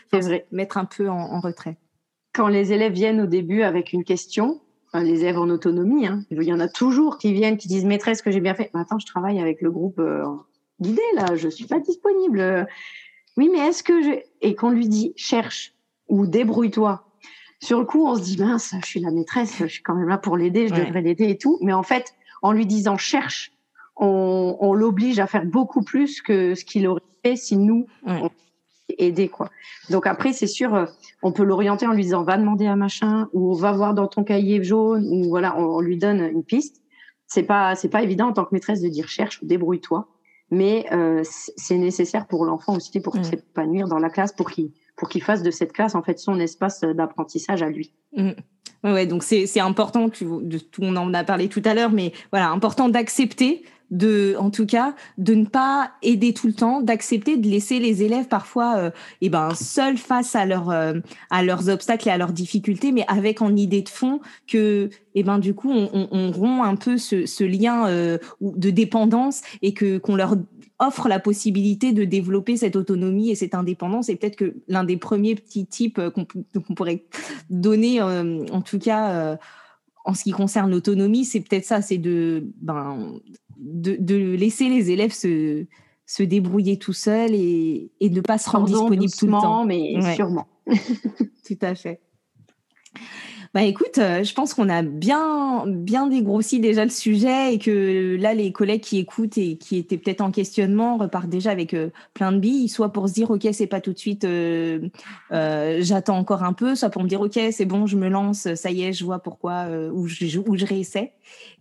mettre 0.50 0.78
un 0.78 0.86
peu 0.86 1.10
en, 1.10 1.18
en, 1.18 1.40
retrait. 1.40 1.76
Quand 2.32 2.48
les 2.48 2.72
élèves 2.72 2.94
viennent 2.94 3.20
au 3.20 3.26
début 3.26 3.62
avec 3.62 3.92
une 3.92 4.04
question, 4.04 4.62
les 4.94 5.20
élèves 5.20 5.38
en 5.38 5.50
autonomie, 5.50 6.06
hein, 6.06 6.24
il 6.30 6.42
y 6.42 6.52
en 6.52 6.60
a 6.60 6.68
toujours 6.68 7.18
qui 7.18 7.34
viennent, 7.34 7.58
qui 7.58 7.68
disent 7.68 7.84
maîtresse 7.84 8.22
que 8.22 8.30
j'ai 8.30 8.40
bien 8.40 8.54
fait. 8.54 8.70
Attends, 8.72 8.98
je 8.98 9.06
travaille 9.06 9.38
avec 9.38 9.60
le 9.60 9.70
groupe 9.70 9.98
euh, 9.98 10.24
guidé 10.80 11.02
là, 11.14 11.36
je 11.36 11.48
suis 11.48 11.66
pas 11.66 11.78
disponible 11.78 12.66
oui, 13.36 13.48
mais 13.52 13.58
est-ce 13.58 13.82
que 13.82 14.02
je... 14.02 14.10
Et 14.40 14.54
qu'on 14.54 14.70
lui 14.70 14.88
dit, 14.88 15.12
cherche 15.16 15.74
ou 16.08 16.26
débrouille-toi. 16.26 17.04
Sur 17.60 17.78
le 17.80 17.86
coup, 17.86 18.06
on 18.06 18.14
se 18.14 18.22
dit, 18.22 18.38
mince, 18.38 18.74
je 18.80 18.86
suis 18.86 19.00
la 19.00 19.10
maîtresse, 19.10 19.56
je 19.58 19.66
suis 19.66 19.82
quand 19.82 19.94
même 19.94 20.08
là 20.08 20.18
pour 20.18 20.36
l'aider, 20.36 20.68
je 20.68 20.74
devrais 20.74 21.00
l'aider 21.00 21.30
et 21.30 21.38
tout. 21.38 21.58
Mais 21.62 21.72
en 21.72 21.82
fait, 21.82 22.14
en 22.42 22.52
lui 22.52 22.66
disant, 22.66 22.96
cherche, 22.96 23.52
on, 23.96 24.56
on 24.60 24.74
l'oblige 24.74 25.18
à 25.18 25.26
faire 25.26 25.46
beaucoup 25.46 25.82
plus 25.82 26.20
que 26.20 26.54
ce 26.54 26.64
qu'il 26.64 26.86
aurait 26.86 27.00
fait 27.24 27.36
si 27.36 27.56
nous, 27.56 27.86
on 28.06 28.30
aidé 28.98 29.28
quoi. 29.28 29.50
Donc 29.90 30.06
après 30.06 30.32
c'est 30.32 30.46
sûr 30.46 30.74
euh, 30.74 30.86
on 31.22 31.32
peut 31.32 31.42
l'orienter 31.44 31.86
en 31.86 31.92
lui 31.92 32.02
disant 32.02 32.22
va 32.22 32.36
demander 32.36 32.66
un 32.66 32.76
machin 32.76 33.28
ou 33.32 33.54
va 33.54 33.72
voir 33.72 33.94
dans 33.94 34.06
ton 34.08 34.24
cahier 34.24 34.62
jaune 34.62 35.06
ou 35.10 35.28
voilà 35.28 35.58
on, 35.58 35.76
on 35.76 35.80
lui 35.80 35.96
donne 35.96 36.20
une 36.20 36.44
piste. 36.44 36.82
C'est 37.26 37.44
pas 37.44 37.74
c'est 37.74 37.88
pas 37.88 38.02
évident 38.02 38.28
en 38.28 38.32
tant 38.32 38.44
que 38.44 38.50
maîtresse 38.52 38.80
de 38.80 38.88
dire 38.88 39.08
cherche 39.08 39.40
ou 39.42 39.46
débrouille-toi 39.46 40.08
mais 40.54 40.86
euh, 40.92 41.22
c'est 41.24 41.78
nécessaire 41.78 42.26
pour 42.26 42.44
l'enfant 42.44 42.76
aussi 42.76 43.00
pour 43.00 43.16
mmh. 43.16 43.24
s'épanouir 43.24 43.88
dans 43.88 43.98
la 43.98 44.10
classe, 44.10 44.32
pour 44.32 44.50
qu'il 44.50 44.70
pour 44.96 45.08
qu'il 45.08 45.22
fasse 45.22 45.42
de 45.42 45.50
cette 45.50 45.72
classe 45.72 45.94
en 45.94 46.02
fait 46.02 46.18
son 46.18 46.38
espace 46.38 46.82
d'apprentissage 46.82 47.62
à 47.62 47.68
lui. 47.68 47.92
Mmh. 48.16 48.30
Ouais, 48.84 49.06
donc 49.06 49.22
c'est 49.22 49.60
important, 49.60 50.10
tu, 50.10 50.26
de, 50.26 50.60
on 50.78 50.94
en 50.96 51.14
a 51.14 51.24
parlé 51.24 51.48
tout 51.48 51.62
à 51.64 51.72
l'heure, 51.72 51.90
mais 51.90 52.12
voilà, 52.30 52.50
important 52.50 52.90
d'accepter 52.90 53.64
de, 53.90 54.34
en 54.38 54.50
tout 54.50 54.66
cas, 54.66 54.94
de 55.18 55.34
ne 55.34 55.44
pas 55.44 55.92
aider 56.02 56.32
tout 56.32 56.46
le 56.46 56.52
temps, 56.52 56.80
d'accepter 56.80 57.36
de 57.36 57.48
laisser 57.48 57.78
les 57.78 58.02
élèves 58.02 58.28
parfois, 58.28 58.76
euh, 58.76 58.90
eh 59.20 59.28
ben, 59.28 59.54
seuls 59.54 59.96
face 59.98 60.34
à 60.34 60.46
leurs, 60.46 60.70
euh, 60.70 60.94
à 61.30 61.42
leurs 61.42 61.68
obstacles 61.68 62.08
et 62.08 62.10
à 62.10 62.18
leurs 62.18 62.32
difficultés, 62.32 62.92
mais 62.92 63.04
avec 63.08 63.42
en 63.42 63.54
idée 63.54 63.82
de 63.82 63.88
fond 63.88 64.20
que, 64.46 64.90
eh 65.14 65.22
ben, 65.22 65.38
du 65.38 65.54
coup, 65.54 65.70
on, 65.70 66.32
rompt 66.32 66.64
un 66.64 66.76
peu 66.76 66.98
ce, 66.98 67.26
ce 67.26 67.44
lien 67.44 67.86
euh, 67.86 68.18
de 68.40 68.70
dépendance 68.70 69.42
et 69.62 69.74
que 69.74 69.98
qu'on 69.98 70.16
leur 70.16 70.36
offre 70.80 71.08
la 71.08 71.20
possibilité 71.20 71.92
de 71.92 72.04
développer 72.04 72.56
cette 72.56 72.74
autonomie 72.74 73.30
et 73.30 73.34
cette 73.34 73.54
indépendance. 73.54 74.08
Et 74.08 74.16
peut-être 74.16 74.36
que 74.36 74.56
l'un 74.66 74.82
des 74.82 74.96
premiers 74.96 75.36
petits 75.36 75.66
types 75.66 76.00
qu'on, 76.10 76.26
qu'on 76.26 76.74
pourrait 76.74 77.04
donner, 77.48 78.02
en 78.02 78.60
tout 78.60 78.80
cas 78.80 79.38
en 80.04 80.12
ce 80.12 80.22
qui 80.22 80.32
concerne 80.32 80.70
l'autonomie, 80.70 81.24
c'est 81.24 81.40
peut-être 81.40 81.64
ça, 81.64 81.80
c'est 81.80 81.98
de, 81.98 82.46
ben, 82.60 83.14
de, 83.64 84.34
laisser 84.34 84.68
les 84.68 84.90
élèves 84.90 85.12
se, 85.12 85.66
se 86.06 86.22
débrouiller 86.22 86.78
tout 86.78 86.92
seuls 86.92 87.34
et, 87.34 87.90
et 88.00 88.10
de 88.10 88.16
ne 88.16 88.20
pas 88.20 88.38
se 88.38 88.50
rendre 88.50 88.66
disponible 88.66 89.12
tout 89.12 89.26
le 89.26 89.32
temps. 89.32 89.64
mais 89.64 90.14
sûrement. 90.14 90.46
tout 91.46 91.58
à 91.62 91.74
fait. 91.74 92.00
Bah 93.54 93.62
écoute, 93.62 93.98
euh, 93.98 94.24
je 94.24 94.34
pense 94.34 94.52
qu'on 94.52 94.68
a 94.68 94.82
bien 94.82 95.64
bien 95.68 96.08
dégrossi 96.08 96.58
déjà 96.58 96.82
le 96.82 96.90
sujet 96.90 97.54
et 97.54 97.60
que 97.60 98.16
là 98.18 98.34
les 98.34 98.50
collègues 98.50 98.80
qui 98.80 98.98
écoutent 98.98 99.38
et 99.38 99.56
qui 99.58 99.76
étaient 99.76 99.96
peut-être 99.96 100.22
en 100.22 100.32
questionnement 100.32 100.96
repartent 100.96 101.28
déjà 101.28 101.52
avec 101.52 101.72
euh, 101.72 101.90
plein 102.14 102.32
de 102.32 102.38
billes, 102.38 102.68
soit 102.68 102.92
pour 102.92 103.08
se 103.08 103.14
dire 103.14 103.30
ok 103.30 103.46
c'est 103.52 103.68
pas 103.68 103.80
tout 103.80 103.92
de 103.92 103.98
suite, 103.98 104.24
euh, 104.24 104.88
j'attends 105.30 106.18
encore 106.18 106.42
un 106.42 106.52
peu, 106.52 106.74
soit 106.74 106.90
pour 106.90 107.04
me 107.04 107.08
dire 107.08 107.20
ok 107.20 107.38
c'est 107.52 107.64
bon 107.64 107.86
je 107.86 107.96
me 107.96 108.08
lance, 108.08 108.52
ça 108.54 108.72
y 108.72 108.82
est 108.82 108.92
je 108.92 109.04
vois 109.04 109.20
pourquoi 109.20 109.68
ou 109.92 110.08
je 110.08 110.66
réessaie. 110.66 111.12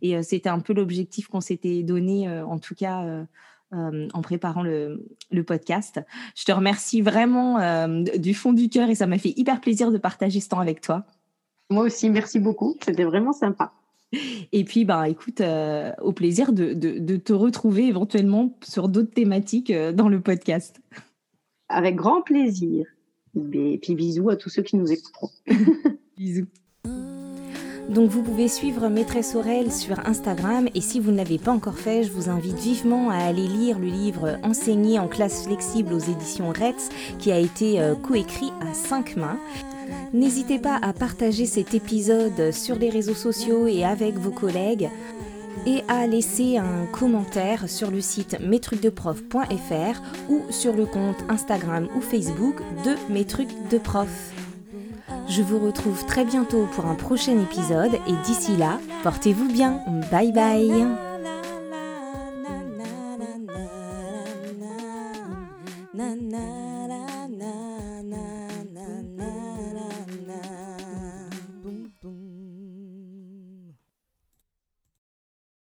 Et 0.02 0.22
c'était 0.24 0.50
un 0.50 0.62
peu 0.62 0.74
l'objectif 0.74 1.28
qu'on 1.28 1.42
s'était 1.42 1.84
donné 1.84 2.28
en 2.28 2.58
tout 2.58 2.74
cas. 2.76 3.06
en 3.72 4.22
préparant 4.22 4.64
le, 4.64 5.06
le, 5.32 5.44
podcast. 5.44 6.00
Je 6.36 6.46
te 6.46 6.52
remercie 6.52 7.02
vraiment 7.02 7.58
du 7.98 8.34
fond 8.34 8.54
du 8.54 8.70
cœur 8.70 8.90
et 8.90 8.96
ça 8.96 9.08
m'a 9.08 9.18
fait 9.20 9.34
hyper 9.38 9.62
plaisir 9.62 9.92
de 9.92 9.98
partager 9.98 10.40
ce 10.40 10.50
temps 10.50 10.60
avec 10.60 10.82
toi. 10.82 11.06
Moi 11.70 11.84
aussi, 11.84 12.10
merci 12.10 12.40
beaucoup. 12.40 12.76
C'était 12.84 13.04
vraiment 13.04 13.34
sympa. 13.34 13.74
Et 14.52 14.64
puis, 14.64 14.86
bah, 14.86 15.10
écoute, 15.10 15.42
euh, 15.42 15.92
au 16.02 16.12
plaisir 16.12 16.54
de, 16.54 16.74
de, 16.74 17.18
te 17.18 17.34
retrouver 17.34 17.88
éventuellement 17.88 18.56
sur 18.64 18.88
d'autres 18.88 19.14
thématiques 19.14 19.72
euh, 19.72 19.92
dans 19.92 20.10
le 20.10 20.22
podcast. 20.22 20.82
Avec 21.70 21.96
grand 21.96 22.22
plaisir. 22.22 22.86
Et 23.54 23.80
puis, 23.82 23.96
bisous 23.96 24.30
à 24.30 24.36
tous 24.36 24.50
ceux 24.50 24.62
qui 24.62 24.76
nous 24.76 24.92
écouteront. 24.92 25.30
bisous. 26.18 26.46
Donc 27.90 28.10
vous 28.10 28.24
pouvez 28.24 28.48
suivre 28.48 28.88
Maîtresse 28.88 29.36
Aurel 29.36 29.70
sur 29.72 30.00
Instagram 30.08 30.70
et 30.74 30.80
si 30.80 31.02
vous 31.02 31.12
ne 31.12 31.18
l'avez 31.18 31.38
pas 31.38 31.52
encore 31.52 31.78
fait, 31.78 32.04
je 32.04 32.12
vous 32.12 32.30
invite 32.30 32.58
vivement 32.58 33.10
à 33.10 33.18
aller 33.18 33.46
lire 33.46 33.78
le 33.78 33.88
livre 33.88 34.40
Enseigner 34.42 35.00
en 35.00 35.10
classe 35.10 35.46
flexible 35.46 35.94
aux 35.94 36.00
éditions 36.00 36.50
Retz 36.50 36.90
qui 37.20 37.32
a 37.32 37.38
été 37.38 37.82
euh, 37.82 37.94
coécrit 37.96 38.54
à 38.62 38.74
cinq 38.74 39.18
mains. 39.18 39.38
N'hésitez 40.14 40.60
pas 40.60 40.80
à 40.82 40.94
partager 40.94 41.46
cet 41.46 41.74
épisode 41.74 42.52
sur 42.52 42.76
les 42.78 42.90
réseaux 42.90 43.16
sociaux 43.16 43.68
et 43.68 43.84
avec 43.84 44.16
vos 44.16 44.32
collègues 44.32 44.90
et 45.66 45.84
à 45.88 46.08
laisser 46.08 46.58
un 46.58 46.86
commentaire 46.92 47.70
sur 47.70 47.92
le 47.92 48.02
site 48.02 48.38
mestrucsdeprof.fr 48.40 50.02
ou 50.30 50.42
sur 50.50 50.74
le 50.74 50.86
compte 50.86 51.24
Instagram 51.30 51.88
ou 51.96 52.02
Facebook 52.02 52.56
de 52.86 52.96
Mes 53.12 53.26
trucs 53.26 53.70
de 53.70 53.78
prof. 53.78 54.32
Je 55.30 55.42
vous 55.42 55.60
retrouve 55.60 56.06
très 56.06 56.26
bientôt 56.26 56.68
pour 56.74 56.86
un 56.86 56.96
prochain 56.96 57.40
épisode 57.40 57.94
et 58.08 58.26
d'ici 58.26 58.58
là, 58.58 58.80
portez-vous 59.04 59.52
bien. 59.52 59.80
Bye 60.12 60.32
bye 60.32 61.03